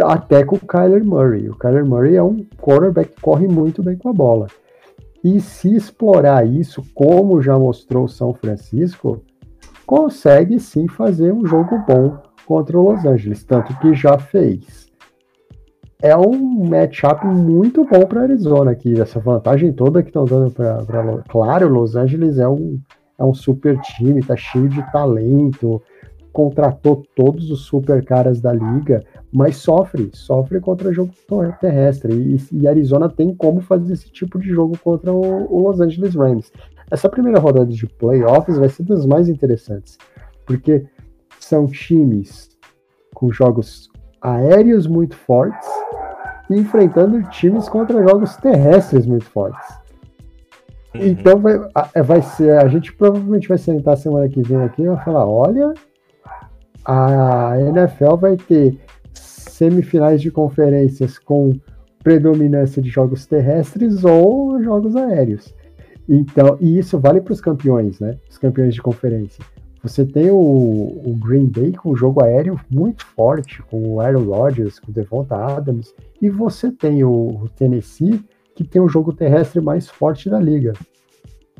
Até 0.02 0.46
com 0.46 0.56
o 0.56 0.60
Kyler 0.60 1.04
Murray. 1.04 1.50
O 1.50 1.58
Kyler 1.58 1.86
Murray 1.86 2.16
é 2.16 2.24
um 2.24 2.46
quarterback 2.58 3.12
que 3.12 3.22
corre 3.22 3.46
muito 3.46 3.84
bem 3.84 3.98
com 3.98 4.10
a 4.10 4.14
bola. 4.14 4.48
E 5.22 5.42
se 5.42 5.76
explorar 5.76 6.48
isso, 6.48 6.82
como 6.94 7.42
já 7.42 7.60
mostrou 7.60 8.06
o 8.06 8.10
São 8.10 8.34
Francisco, 8.34 9.22
consegue 9.86 10.60
sim 10.60 10.88
fazer 10.88 11.34
um 11.34 11.46
jogo 11.46 11.84
bom 11.86 12.18
contra 12.46 12.80
o 12.80 12.90
Los 12.90 13.04
Angeles, 13.04 13.44
tanto 13.44 13.78
que 13.80 13.94
já 13.94 14.18
fez 14.18 14.87
é 16.02 16.16
um 16.16 16.66
matchup 16.70 17.26
muito 17.26 17.84
bom 17.86 18.06
para 18.06 18.22
Arizona 18.24 18.72
aqui. 18.72 19.00
Essa 19.00 19.20
vantagem 19.20 19.74
toda 19.74 20.04
que 20.04 20.10
estão 20.10 20.26
dando 20.26 20.52
para. 20.52 21.24
Claro, 21.28 21.70
Los 21.70 21.96
Angeles 21.96 22.38
é 22.38 22.48
um, 22.48 22.80
é 23.18 23.24
um 23.24 23.34
super 23.34 23.80
time, 23.82 24.22
tá 24.22 24.36
cheio 24.36 24.70
de 24.70 24.82
talento, 24.92 25.82
contratou 26.32 27.04
todos 27.16 27.50
os 27.50 27.62
super 27.62 28.06
caras 28.06 28.40
da 28.40 28.54
liga, 28.54 29.04
mas 29.32 29.58
sofre, 29.58 30.12
sofre 30.14 30.60
contra 30.60 30.94
jogo 30.94 31.12
terrestre. 31.60 32.14
E, 32.14 32.38
e 32.56 32.68
Arizona 32.68 33.10
tem 33.10 33.34
como 33.34 33.62
fazer 33.62 33.94
esse 33.94 34.12
tipo 34.12 34.40
de 34.40 34.50
jogo 34.50 34.78
contra 34.78 35.12
o, 35.12 35.52
o 35.52 35.68
Los 35.68 35.82
Angeles 35.82 36.14
Rams. 36.14 36.52
Essa 36.92 37.10
primeira 37.10 37.40
rodada 37.40 37.66
de 37.66 37.86
playoffs 37.88 38.58
vai 38.58 38.70
ser 38.70 38.84
das 38.84 39.06
mais 39.06 39.28
interessantes, 39.28 39.98
porque 40.46 40.86
são 41.40 41.66
times 41.66 42.50
com 43.14 43.32
jogos 43.32 43.90
aéreos 44.22 44.88
muito 44.88 45.16
fortes 45.16 45.68
e 46.50 46.56
enfrentando 46.56 47.22
times 47.30 47.68
contra 47.68 48.02
jogos 48.02 48.36
terrestres 48.38 49.06
muito 49.06 49.26
fortes. 49.26 49.68
Uhum. 50.96 51.06
Então 51.08 51.40
vai, 51.40 51.60
vai 52.04 52.22
ser. 52.22 52.58
A 52.58 52.68
gente 52.68 52.94
provavelmente 52.94 53.48
vai 53.48 53.58
sentar 53.58 53.98
semana 53.98 54.28
que 54.30 54.42
vem 54.42 54.62
aqui 54.64 54.84
e 54.84 54.88
vai 54.88 55.04
falar: 55.04 55.26
olha, 55.26 55.74
a 56.86 57.56
NFL 57.60 58.16
vai 58.16 58.38
ter 58.38 58.78
semifinais 59.14 60.22
de 60.22 60.32
conferências 60.32 61.18
com 61.18 61.54
predominância 62.04 62.82
de 62.82 62.90
jogos 62.90 63.26
terrestres 63.26 64.04
ou 64.06 64.62
jogos 64.64 64.96
aéreos. 64.96 65.54
Então, 66.08 66.58
e 66.62 66.78
isso 66.80 66.98
vale 66.98 67.20
para 67.20 67.34
os 67.34 67.42
campeões, 67.42 68.00
né? 68.00 68.18
Os 68.30 68.38
campeões 68.38 68.74
de 68.74 68.82
conferência. 68.82 69.44
Você 69.88 70.06
tem 70.06 70.30
o, 70.30 70.36
o, 70.38 71.18
Green 71.18 71.46
Bay 71.46 71.72
com 71.72 71.92
o 71.92 71.96
jogo 71.96 72.22
aéreo 72.22 72.60
muito 72.70 73.06
forte, 73.06 73.64
com 73.64 73.94
o 73.94 74.02
Aaron 74.02 74.26
Rodgers, 74.26 74.80
com 74.80 74.92
o 74.92 74.94
Devonta 74.94 75.36
Adams, 75.36 75.96
e 76.22 76.30
você 76.30 76.70
tem 76.70 77.06
o, 77.06 77.10
o 77.10 77.50
Tennessee, 77.56 78.22
que 78.54 78.66
tem 78.66 78.82
o 78.82 78.90
jogo 78.90 79.14
terrestre 79.14 79.62
mais 79.62 79.88
forte 79.88 80.30
da 80.30 80.40
liga. 80.40 80.74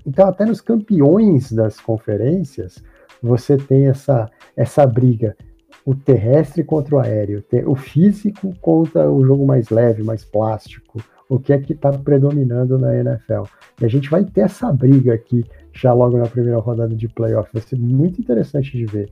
Então, 0.06 0.28
até 0.28 0.46
nos 0.46 0.60
campeões 0.60 1.54
das 1.54 1.80
conferências, 1.80 2.84
você 3.24 3.56
tem 3.56 3.88
essa, 3.88 4.30
essa 4.58 4.86
briga, 4.86 5.36
o 5.86 5.96
terrestre 5.96 6.66
contra 6.66 6.96
o 6.96 7.00
aéreo, 7.00 7.42
o 7.66 7.76
físico 7.76 8.54
contra 8.60 9.10
o 9.10 9.26
jogo 9.26 9.46
mais 9.46 9.70
leve, 9.70 10.04
mais 10.04 10.26
plástico, 10.26 11.02
o 11.30 11.40
que 11.40 11.54
é 11.54 11.60
que 11.60 11.72
está 11.72 11.94
predominando 11.94 12.78
na 12.78 12.94
NFL. 12.94 13.44
E 13.82 13.86
a 13.86 13.88
gente 13.88 14.10
vai 14.10 14.26
ter 14.26 14.42
essa 14.42 14.72
briga 14.72 15.14
aqui 15.14 15.46
já 15.80 15.94
logo 15.94 16.18
na 16.18 16.28
primeira 16.28 16.60
rodada 16.60 16.96
de 16.96 17.08
playoff. 17.08 17.50
Vai 17.54 17.62
ser 17.62 17.78
muito 17.78 18.20
interessante 18.20 18.78
de 18.78 18.86
ver. 18.86 19.10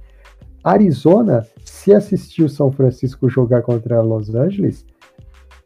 Arizona, 0.64 1.46
se 1.64 1.94
assistir 1.94 2.44
o 2.44 2.50
São 2.50 2.72
Francisco 2.72 3.30
jogar 3.30 3.62
contra 3.62 4.02
Los 4.02 4.34
Angeles 4.34 4.86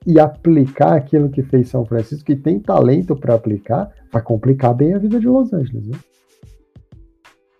e 0.05 0.19
aplicar 0.19 0.95
aquilo 0.95 1.29
que 1.29 1.41
fez 1.41 1.69
São 1.69 1.85
Francisco, 1.85 2.25
que 2.25 2.35
tem 2.35 2.59
talento 2.59 3.15
para 3.15 3.35
aplicar, 3.35 3.89
vai 4.11 4.21
complicar 4.21 4.73
bem 4.73 4.93
a 4.93 4.97
vida 4.97 5.19
de 5.19 5.27
Los 5.27 5.53
Angeles. 5.53 5.87
Né? 5.87 5.97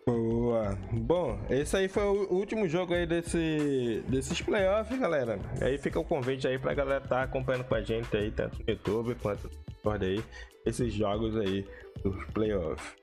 Boa. 0.05 0.77
Bom, 0.91 1.39
esse 1.49 1.77
aí 1.77 1.87
foi 1.87 2.03
o 2.03 2.33
último 2.33 2.67
jogo 2.67 2.93
aí 2.93 3.05
desse, 3.05 4.03
desses 4.07 4.41
playoffs, 4.41 4.99
galera. 4.99 5.39
Aí 5.61 5.77
fica 5.77 5.99
o 5.99 6.03
convite 6.03 6.47
aí 6.47 6.57
pra 6.57 6.73
galera 6.73 7.03
estar 7.03 7.17
tá 7.17 7.23
acompanhando 7.23 7.63
com 7.65 7.75
a 7.75 7.81
gente 7.81 8.15
aí, 8.17 8.31
tanto 8.31 8.57
no 8.59 8.65
YouTube 8.67 9.15
quanto 9.21 9.43
no 9.43 9.49
Discord 9.67 10.05
aí, 10.05 10.23
esses 10.65 10.93
jogos 10.93 11.37
aí 11.37 11.65
dos 12.03 12.21
playoffs. 12.33 12.98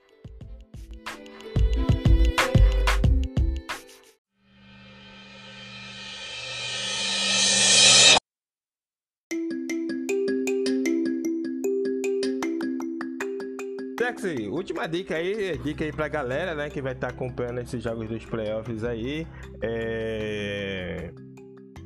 Última 14.50 14.86
dica 14.88 15.16
aí, 15.16 15.58
dica 15.58 15.84
aí 15.84 15.92
pra 15.92 16.08
galera, 16.08 16.54
né, 16.54 16.70
que 16.70 16.80
vai 16.80 16.92
estar 16.92 17.08
tá 17.08 17.12
acompanhando 17.12 17.60
esses 17.60 17.82
jogos 17.82 18.08
dos 18.08 18.24
playoffs 18.24 18.82
aí. 18.82 19.26
É... 19.62 21.10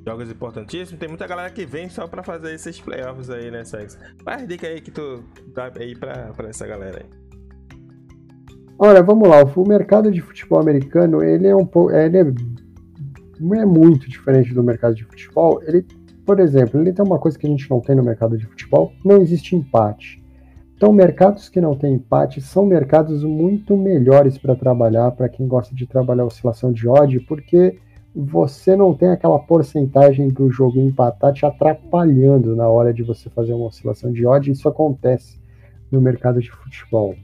Jogos 0.07 0.31
importantíssimos. 0.31 0.99
Tem 0.99 1.09
muita 1.09 1.27
galera 1.27 1.51
que 1.51 1.67
vem 1.67 1.89
só 1.89 2.07
pra 2.07 2.23
fazer 2.23 2.55
esses 2.55 2.81
playoffs 2.81 3.29
aí, 3.29 3.51
né, 3.51 3.65
Sexy? 3.65 3.99
Qual 4.23 4.47
dica 4.47 4.67
aí 4.67 4.81
que 4.81 4.91
tu 4.91 5.23
dá 5.55 5.71
aí 5.77 5.95
pra, 5.95 6.33
pra 6.33 6.49
essa 6.49 6.67
galera 6.67 7.03
aí? 7.03 7.21
Olha, 8.79 9.03
vamos 9.03 9.29
lá. 9.29 9.43
O 9.43 9.69
mercado 9.69 10.11
de 10.11 10.23
futebol 10.23 10.59
americano, 10.59 11.23
ele 11.23 11.47
é 11.47 11.55
um 11.55 11.67
pouco, 11.67 11.91
ele 11.91 12.17
é, 12.17 12.21
é 12.23 13.67
muito 13.67 14.09
diferente 14.09 14.55
do 14.55 14.63
mercado 14.63 14.95
de 14.95 15.05
futebol. 15.05 15.63
Ele, 15.65 15.87
por 16.25 16.41
exemplo, 16.41 16.81
ele 16.81 16.93
tem 16.93 17.05
uma 17.05 17.19
coisa 17.19 17.39
que 17.39 17.47
a 17.47 17.51
gente 17.51 17.69
não 17.69 17.81
tem 17.81 17.95
no 17.95 18.03
mercado 18.03 18.39
de 18.39 18.47
futebol, 18.47 18.95
não 19.05 19.21
existe 19.21 19.55
empate. 19.55 20.20
Então, 20.81 20.95
mercados 20.95 21.51
que 21.51 21.61
não 21.61 21.77
têm 21.77 21.97
empate 21.97 22.41
são 22.41 22.65
mercados 22.65 23.23
muito 23.23 23.77
melhores 23.77 24.39
para 24.39 24.57
trabalhar, 24.57 25.11
para 25.11 25.29
quem 25.29 25.47
gosta 25.47 25.75
de 25.75 25.87
trabalhar 25.87 26.25
oscilação 26.25 26.73
de 26.73 26.89
odd, 26.89 27.21
porque 27.21 27.77
você 28.17 28.75
não 28.75 28.95
tem 28.95 29.11
aquela 29.11 29.39
porcentagem 29.39 30.29
do 30.29 30.51
jogo 30.51 30.81
empatar 30.81 31.35
te 31.35 31.45
atrapalhando 31.45 32.57
na 32.57 32.67
hora 32.67 32.95
de 32.95 33.03
você 33.03 33.29
fazer 33.29 33.53
uma 33.53 33.67
oscilação 33.67 34.11
de 34.11 34.25
odd. 34.25 34.51
Isso 34.51 34.67
acontece 34.71 35.39
no 35.93 36.01
mercado 36.01 36.41
de 36.41 36.51
futebol. 36.51 37.15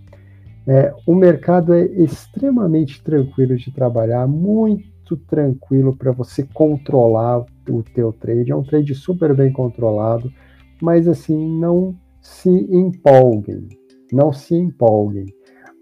É, 0.66 0.92
o 1.06 1.14
mercado 1.14 1.72
é 1.72 1.82
extremamente 1.82 3.02
tranquilo 3.02 3.56
de 3.56 3.70
trabalhar, 3.70 4.26
muito 4.26 5.16
tranquilo 5.16 5.96
para 5.96 6.12
você 6.12 6.46
controlar 6.52 7.46
o 7.66 7.82
teu 7.82 8.12
trade. 8.12 8.52
É 8.52 8.54
um 8.54 8.62
trade 8.62 8.94
super 8.94 9.34
bem 9.34 9.50
controlado, 9.50 10.30
mas 10.78 11.08
assim 11.08 11.58
não 11.58 11.96
se 12.26 12.50
empolguem, 12.50 13.68
não 14.12 14.32
se 14.32 14.54
empolguem. 14.54 15.26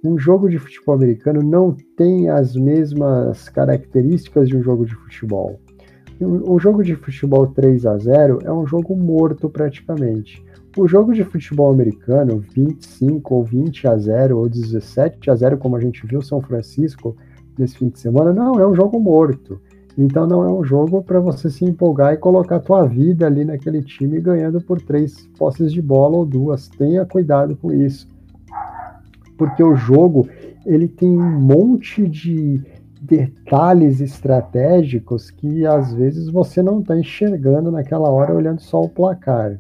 Um 0.05 0.19
jogo 0.19 0.51
de 0.51 0.59
futebol 0.59 0.95
americano 0.95 1.43
não 1.43 1.75
tem 1.97 2.29
as 2.29 2.55
mesmas 2.55 3.49
características 3.49 4.49
de 4.49 4.57
um 4.57 4.63
jogo 4.63 4.85
de 4.85 4.95
futebol. 4.95 5.59
Um 6.21 6.59
jogo 6.59 6.85
de 6.85 6.95
futebol 6.97 7.47
3 7.47 7.87
a 7.87 7.97
0 7.97 8.41
é 8.45 8.53
um 8.53 8.67
jogo 8.67 8.95
morto 8.95 9.49
praticamente. 9.49 10.45
O 10.77 10.87
jogo 10.87 11.15
de 11.15 11.25
futebol 11.25 11.73
americano, 11.73 12.45
25 12.55 13.35
ou 13.35 13.43
20 13.43 13.89
a 13.89 13.97
0 13.97 14.39
ou 14.39 14.49
17 14.49 15.31
a 15.31 15.35
0, 15.35 15.57
como 15.57 15.77
a 15.77 15.81
gente 15.81 16.07
viu 16.07 16.21
São 16.21 16.43
Francisco 16.43 17.17
nesse 17.59 17.79
fim 17.79 17.89
de 17.89 17.99
semana, 17.99 18.33
não 18.33 18.61
é 18.61 18.69
um 18.69 18.75
jogo 18.75 19.01
morto. 19.01 19.61
Então 19.97 20.27
não 20.27 20.43
é 20.43 20.51
um 20.51 20.65
jogo 20.65 21.03
para 21.03 21.21
você 21.21 21.49
se 21.49 21.65
empolgar 21.65 22.15
e 22.15 22.17
colocar 22.17 22.59
tua 22.59 22.85
vida 22.85 23.27
ali 23.27 23.45
naquele 23.45 23.83
time 23.83 24.21
ganhando 24.21 24.61
por 24.61 24.81
três 24.81 25.29
posses 25.39 25.73
de 25.73 25.81
bola 25.81 26.17
ou 26.17 26.27
duas. 26.27 26.69
Tenha 26.69 27.05
cuidado 27.07 27.57
com 27.57 27.73
isso. 27.73 28.09
Porque 29.39 29.63
o 29.63 29.77
jogo 29.77 30.29
ele 30.67 30.89
tem 30.89 31.09
um 31.09 31.41
monte 31.41 32.09
de 32.09 32.61
detalhes 33.01 34.01
estratégicos 34.01 35.31
que 35.31 35.67
às 35.67 35.93
vezes 35.93 36.29
você 36.29 36.63
não 36.63 36.81
está 36.81 36.99
enxergando 36.99 37.71
naquela 37.71 38.09
hora 38.11 38.35
olhando 38.35 38.61
só 38.61 38.81
o 38.81 38.89
placar. 38.89 39.59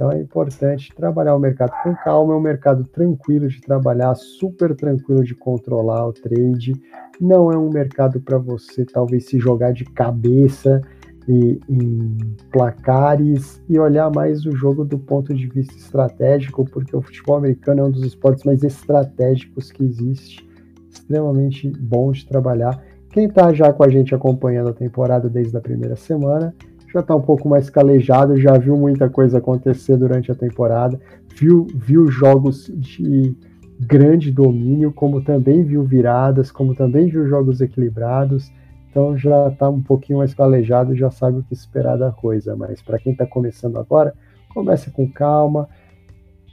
Então 0.00 0.10
é 0.10 0.18
importante 0.18 0.94
trabalhar 0.96 1.36
o 1.36 1.38
mercado 1.38 1.72
com 1.82 1.94
calma, 1.94 2.32
é 2.32 2.36
um 2.38 2.40
mercado 2.40 2.84
tranquilo 2.84 3.46
de 3.48 3.60
trabalhar, 3.60 4.14
super 4.14 4.74
tranquilo 4.74 5.22
de 5.22 5.34
controlar 5.34 6.08
o 6.08 6.12
trade. 6.14 6.72
Não 7.20 7.52
é 7.52 7.58
um 7.58 7.68
mercado 7.68 8.18
para 8.18 8.38
você 8.38 8.86
talvez 8.86 9.26
se 9.26 9.38
jogar 9.38 9.72
de 9.72 9.84
cabeça 9.84 10.80
e, 11.28 11.60
em 11.68 12.16
placares 12.50 13.62
e 13.68 13.78
olhar 13.78 14.10
mais 14.10 14.46
o 14.46 14.56
jogo 14.56 14.86
do 14.86 14.98
ponto 14.98 15.34
de 15.34 15.46
vista 15.46 15.74
estratégico, 15.74 16.64
porque 16.64 16.96
o 16.96 17.02
futebol 17.02 17.36
americano 17.36 17.80
é 17.80 17.84
um 17.84 17.90
dos 17.90 18.02
esportes 18.02 18.44
mais 18.44 18.64
estratégicos 18.64 19.70
que 19.70 19.84
existe, 19.84 20.48
extremamente 20.90 21.70
bom 21.78 22.10
de 22.10 22.26
trabalhar. 22.26 22.82
Quem 23.10 23.26
está 23.26 23.52
já 23.52 23.70
com 23.70 23.84
a 23.84 23.90
gente 23.90 24.14
acompanhando 24.14 24.70
a 24.70 24.72
temporada 24.72 25.28
desde 25.28 25.54
a 25.58 25.60
primeira 25.60 25.94
semana 25.94 26.54
já 26.92 27.00
está 27.00 27.14
um 27.14 27.22
pouco 27.22 27.48
mais 27.48 27.70
calejado, 27.70 28.36
já 28.36 28.56
viu 28.58 28.76
muita 28.76 29.08
coisa 29.08 29.38
acontecer 29.38 29.96
durante 29.96 30.30
a 30.30 30.34
temporada, 30.34 31.00
viu, 31.36 31.66
viu 31.74 32.08
jogos 32.08 32.70
de 32.74 33.36
grande 33.78 34.30
domínio, 34.30 34.92
como 34.92 35.22
também 35.22 35.62
viu 35.62 35.82
viradas, 35.82 36.50
como 36.50 36.74
também 36.74 37.08
viu 37.08 37.26
jogos 37.26 37.60
equilibrados. 37.60 38.52
Então 38.90 39.16
já 39.16 39.48
está 39.48 39.68
um 39.68 39.80
pouquinho 39.80 40.18
mais 40.18 40.34
calejado, 40.34 40.96
já 40.96 41.10
sabe 41.10 41.38
o 41.38 41.42
que 41.42 41.54
esperar 41.54 41.96
da 41.96 42.10
coisa. 42.10 42.56
Mas 42.56 42.82
para 42.82 42.98
quem 42.98 43.12
está 43.12 43.24
começando 43.24 43.78
agora, 43.78 44.12
comece 44.52 44.90
com 44.90 45.10
calma, 45.10 45.68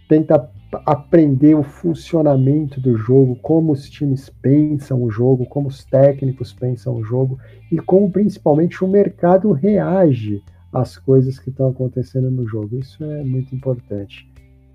tenta 0.07 0.49
aprender 0.85 1.55
o 1.55 1.63
funcionamento 1.63 2.81
do 2.81 2.97
jogo, 2.97 3.37
como 3.37 3.71
os 3.71 3.89
times 3.89 4.29
pensam 4.29 5.01
o 5.01 5.09
jogo, 5.09 5.45
como 5.45 5.67
os 5.67 5.85
técnicos 5.85 6.51
pensam 6.53 6.95
o 6.95 7.03
jogo 7.03 7.39
e 7.71 7.77
como 7.79 8.11
principalmente 8.11 8.83
o 8.83 8.87
mercado 8.87 9.51
reage 9.51 10.43
às 10.71 10.97
coisas 10.97 11.39
que 11.39 11.49
estão 11.49 11.69
acontecendo 11.69 12.29
no 12.29 12.45
jogo. 12.45 12.77
Isso 12.77 13.03
é 13.03 13.23
muito 13.23 13.55
importante. 13.55 14.29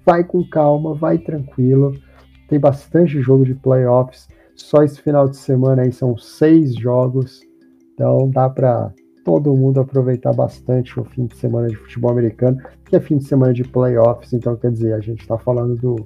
Vai 0.05 0.24
com 0.24 0.43
calma, 0.48 0.94
vai 0.94 1.19
tranquilo. 1.19 1.94
Tem 2.48 2.59
bastante 2.59 3.20
jogo 3.20 3.44
de 3.44 3.55
playoffs. 3.55 4.28
Só 4.56 4.82
esse 4.82 5.01
final 5.01 5.28
de 5.28 5.36
semana 5.36 5.82
aí 5.82 5.93
são 5.93 6.16
seis 6.16 6.74
jogos. 6.74 7.40
Então 7.94 8.31
dá 8.31 8.48
para 8.48 8.93
todo 9.24 9.55
mundo 9.57 9.81
aproveitar 9.81 10.32
bastante 10.32 10.99
o 10.99 11.05
fim 11.05 11.27
de 11.27 11.36
semana 11.36 11.69
de 11.69 11.77
futebol 11.77 12.11
americano, 12.11 12.59
que 12.85 12.97
é 12.97 13.01
fim 13.01 13.19
de 13.19 13.24
semana 13.24 13.53
de 13.53 13.65
playoffs, 13.65 14.32
então 14.32 14.57
quer 14.57 14.70
dizer, 14.70 14.94
a 14.94 15.01
gente 15.01 15.20
está 15.20 15.39
falando 15.39 15.77
do, 15.77 15.97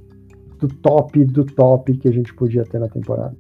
do 0.59 0.69
top 0.69 1.25
do 1.25 1.45
top 1.45 1.97
que 1.97 2.09
a 2.09 2.13
gente 2.13 2.35
podia 2.35 2.65
ter 2.65 2.79
na 2.79 2.89
temporada. 2.89 3.37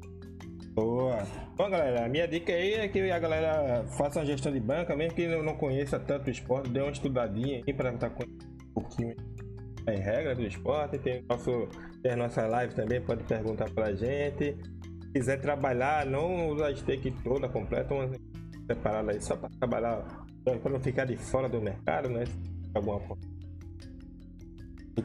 Boa. 0.74 1.19
Bom, 1.57 1.70
galera, 1.70 2.05
a 2.05 2.09
minha 2.09 2.28
dica 2.28 2.53
aí 2.53 2.74
é 2.74 2.89
que 2.89 3.11
a 3.11 3.19
galera 3.19 3.85
faça 3.97 4.19
uma 4.19 4.27
gestão 4.27 4.53
de 4.53 4.61
banca, 4.61 4.94
mesmo 4.94 5.15
que 5.15 5.27
não 5.27 5.55
conheça 5.55 5.98
tanto 5.98 6.28
o 6.28 6.31
esporte, 6.31 6.69
dê 6.69 6.81
uma 6.81 6.90
estudadinha 6.90 7.62
aí 7.66 7.73
para 7.73 7.94
estar 7.94 8.11
com 8.11 8.24
um 8.24 8.74
pouquinho 8.74 9.16
em 9.89 9.98
regra 9.98 10.35
do 10.35 10.43
esporte. 10.43 10.98
Tem, 10.98 11.24
nosso, 11.27 11.69
tem 12.03 12.12
a 12.12 12.16
nossa 12.16 12.47
live 12.47 12.74
também, 12.74 13.01
pode 13.01 13.24
perguntar 13.24 13.70
pra 13.70 13.94
gente. 13.94 14.55
Se 15.03 15.12
quiser 15.15 15.40
trabalhar, 15.40 16.05
não 16.05 16.51
usa 16.51 16.66
a 16.66 16.77
stake 16.77 17.11
toda 17.24 17.48
completa, 17.48 17.94
uma 17.94 18.11
separada 18.66 19.12
aí 19.12 19.20
só 19.20 19.36
para 19.36 19.48
trabalhar, 19.59 20.26
para 20.44 20.70
não 20.70 20.80
ficar 20.80 21.05
de 21.05 21.16
fora 21.16 21.48
do 21.48 21.60
mercado, 21.60 22.09
né? 22.09 22.24
Alguma 22.74 23.01
forma. 23.01 23.22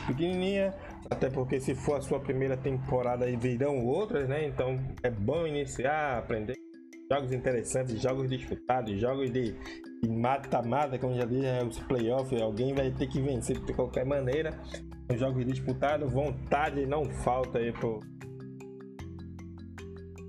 Pequenininha, 0.08 0.74
até 1.10 1.30
porque 1.30 1.60
se 1.60 1.76
for 1.76 1.98
a 1.98 2.02
sua 2.02 2.20
primeira 2.20 2.56
temporada 2.56 3.30
e 3.30 3.36
virão 3.36 3.86
outras, 3.86 4.28
né? 4.28 4.48
Então 4.48 4.80
é 5.04 5.10
bom 5.10 5.46
iniciar, 5.46 6.18
aprender 6.18 6.56
jogos 7.12 7.34
interessantes, 7.34 8.02
jogos 8.02 8.30
disputados, 8.30 9.00
jogos 9.00 9.30
de 9.32 9.54
mata-mata, 10.08 10.98
como 10.98 11.14
já 11.14 11.26
disse, 11.26 11.42
né? 11.42 11.62
os 11.64 11.78
playoffs, 11.80 12.42
alguém 12.42 12.74
vai 12.74 12.90
ter 12.92 13.08
que 13.08 13.22
vencer 13.22 13.60
de 13.60 13.74
qualquer 13.74 14.06
maneira. 14.06 14.58
Jogos 15.18 15.46
disputados, 15.46 16.12
vontade 16.12 16.86
não 16.86 17.04
falta 17.04 17.60
aí 17.60 17.74
pro, 17.74 18.00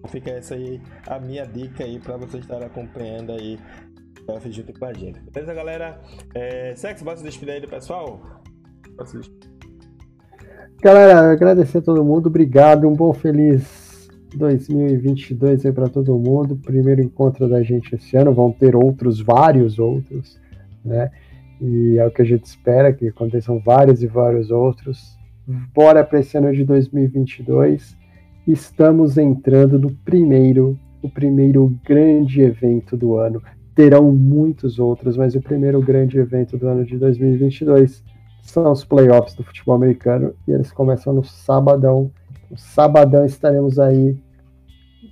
Fica 0.09 0.31
essa 0.31 0.55
aí 0.55 0.81
a 1.07 1.19
minha 1.19 1.47
dica 1.47 1.85
aí 1.85 1.99
para 1.99 2.17
você 2.17 2.39
estar 2.39 2.63
acompanhando 2.63 3.33
aí 3.33 3.59
o 4.29 4.53
junto 4.53 4.79
com 4.79 4.85
a 4.85 4.93
gente. 4.93 5.21
Beleza, 5.21 5.55
galera? 5.55 6.01
É, 6.35 6.75
Sexo, 6.77 7.05
posso 7.05 7.23
despedir 7.23 7.55
aí 7.55 7.61
do 7.61 7.69
pessoal? 7.69 8.21
Posso 8.97 9.19
despedir. 9.19 9.53
Galera, 10.83 11.33
agradecer 11.33 11.79
a 11.79 11.83
todo 11.83 12.05
mundo, 12.05 12.27
obrigado, 12.27 12.89
um 12.89 12.95
bom 12.95 13.13
feliz 13.13 14.09
2022 14.35 15.65
aí 15.65 15.73
para 15.73 15.89
todo 15.89 16.19
mundo. 16.19 16.57
Primeiro 16.57 17.01
encontro 17.01 17.49
da 17.49 17.63
gente 17.63 17.95
esse 17.95 18.17
ano, 18.17 18.33
vão 18.33 18.51
ter 18.51 18.75
outros, 18.75 19.21
vários 19.21 19.79
outros, 19.79 20.41
né? 20.85 21.11
E 21.61 21.99
é 21.99 22.07
o 22.07 22.11
que 22.11 22.23
a 22.23 22.25
gente 22.25 22.45
espera 22.45 22.93
que 22.93 23.09
aconteçam 23.09 23.61
vários 23.61 24.03
e 24.03 24.09
vários 24.09 24.51
outros. 24.51 25.17
Bora 25.73 26.03
para 26.03 26.19
esse 26.19 26.37
ano 26.37 26.53
de 26.53 26.65
2022 26.65 27.97
estamos 28.47 29.19
entrando 29.19 29.79
no 29.79 29.91
primeiro, 29.91 30.79
o 31.03 31.09
primeiro 31.09 31.75
grande 31.85 32.41
evento 32.41 32.97
do 32.97 33.17
ano. 33.17 33.43
Terão 33.75 34.13
muitos 34.13 34.79
outros, 34.79 35.17
mas 35.17 35.35
o 35.35 35.41
primeiro 35.41 35.81
grande 35.81 36.19
evento 36.19 36.59
do 36.59 36.69
ano 36.69 36.85
de 36.85 36.99
2022 36.99 38.03
são 38.43 38.71
os 38.73 38.85
playoffs 38.85 39.35
do 39.35 39.45
futebol 39.45 39.75
americano 39.75 40.35
e 40.47 40.53
eles 40.53 40.73
começam 40.73 41.13
no 41.15 41.25
sabadão. 41.25 42.11
No 42.51 42.59
sabadão 42.59 43.25
estaremos 43.25 43.79
aí 43.79 44.17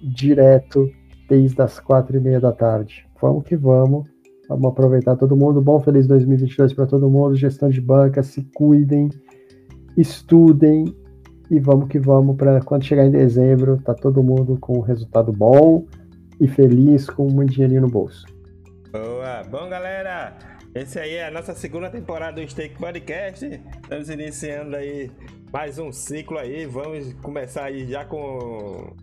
direto 0.02 0.90
desde 1.28 1.62
as 1.62 1.78
quatro 1.78 2.16
e 2.16 2.20
meia 2.20 2.40
da 2.40 2.52
tarde. 2.52 3.06
Vamos 3.20 3.44
que 3.44 3.56
vamos. 3.56 4.08
Vamos 4.48 4.66
aproveitar 4.66 5.14
todo 5.16 5.36
mundo. 5.36 5.62
Bom, 5.62 5.78
feliz 5.78 6.08
2022 6.08 6.72
para 6.72 6.86
todo 6.86 7.08
mundo. 7.08 7.36
Gestão 7.36 7.68
de 7.68 7.80
banca, 7.80 8.20
se 8.20 8.42
cuidem, 8.52 9.08
estudem 9.96 10.92
e 11.50 11.58
vamos 11.58 11.88
que 11.88 11.98
vamos 11.98 12.36
para 12.36 12.60
quando 12.60 12.84
chegar 12.84 13.04
em 13.04 13.10
dezembro, 13.10 13.78
tá 13.82 13.92
todo 13.92 14.22
mundo 14.22 14.56
com 14.60 14.78
um 14.78 14.82
resultado 14.82 15.32
bom 15.32 15.84
e 16.40 16.46
feliz 16.46 17.10
com 17.10 17.26
muito 17.26 17.52
dinheirinho 17.52 17.82
no 17.82 17.88
bolso. 17.88 18.24
Boa! 18.92 19.42
Bom, 19.50 19.68
galera, 19.68 20.36
Esse 20.72 21.00
aí 21.00 21.14
é 21.14 21.26
a 21.26 21.30
nossa 21.32 21.52
segunda 21.52 21.90
temporada 21.90 22.40
do 22.40 22.48
Steak 22.48 22.78
Podcast. 22.78 23.44
Estamos 23.82 24.08
iniciando 24.08 24.76
aí 24.76 25.10
mais 25.52 25.80
um 25.80 25.90
ciclo 25.90 26.38
aí. 26.38 26.64
Vamos 26.64 27.12
começar 27.14 27.64
aí 27.64 27.88
já 27.88 28.04
com, 28.04 28.94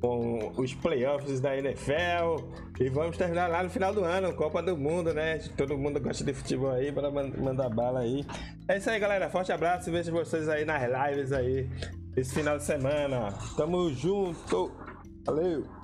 com 0.00 0.52
os 0.56 0.74
playoffs 0.74 1.40
da 1.40 1.56
NFL. 1.56 2.44
E 2.80 2.88
vamos 2.88 3.16
terminar 3.16 3.48
lá 3.48 3.62
no 3.62 3.70
final 3.70 3.92
do 3.92 4.04
ano, 4.04 4.34
Copa 4.34 4.62
do 4.62 4.76
Mundo, 4.76 5.12
né? 5.14 5.38
Todo 5.56 5.76
mundo 5.76 6.00
gosta 6.00 6.24
de 6.24 6.34
futebol 6.34 6.70
aí 6.70 6.92
para 6.92 7.10
mandar 7.10 7.68
bala 7.68 8.00
aí. 8.00 8.24
É 8.68 8.76
isso 8.76 8.90
aí, 8.90 8.98
galera. 8.98 9.30
Forte 9.30 9.52
abraço 9.52 9.88
e 9.88 9.92
vejo 9.92 10.12
vocês 10.12 10.48
aí 10.48 10.64
nas 10.64 10.82
lives 10.82 11.32
aí 11.32 11.68
esse 12.16 12.34
final 12.34 12.56
de 12.56 12.64
semana. 12.64 13.32
Tamo 13.56 13.90
junto. 13.90 14.72
Valeu! 15.24 15.75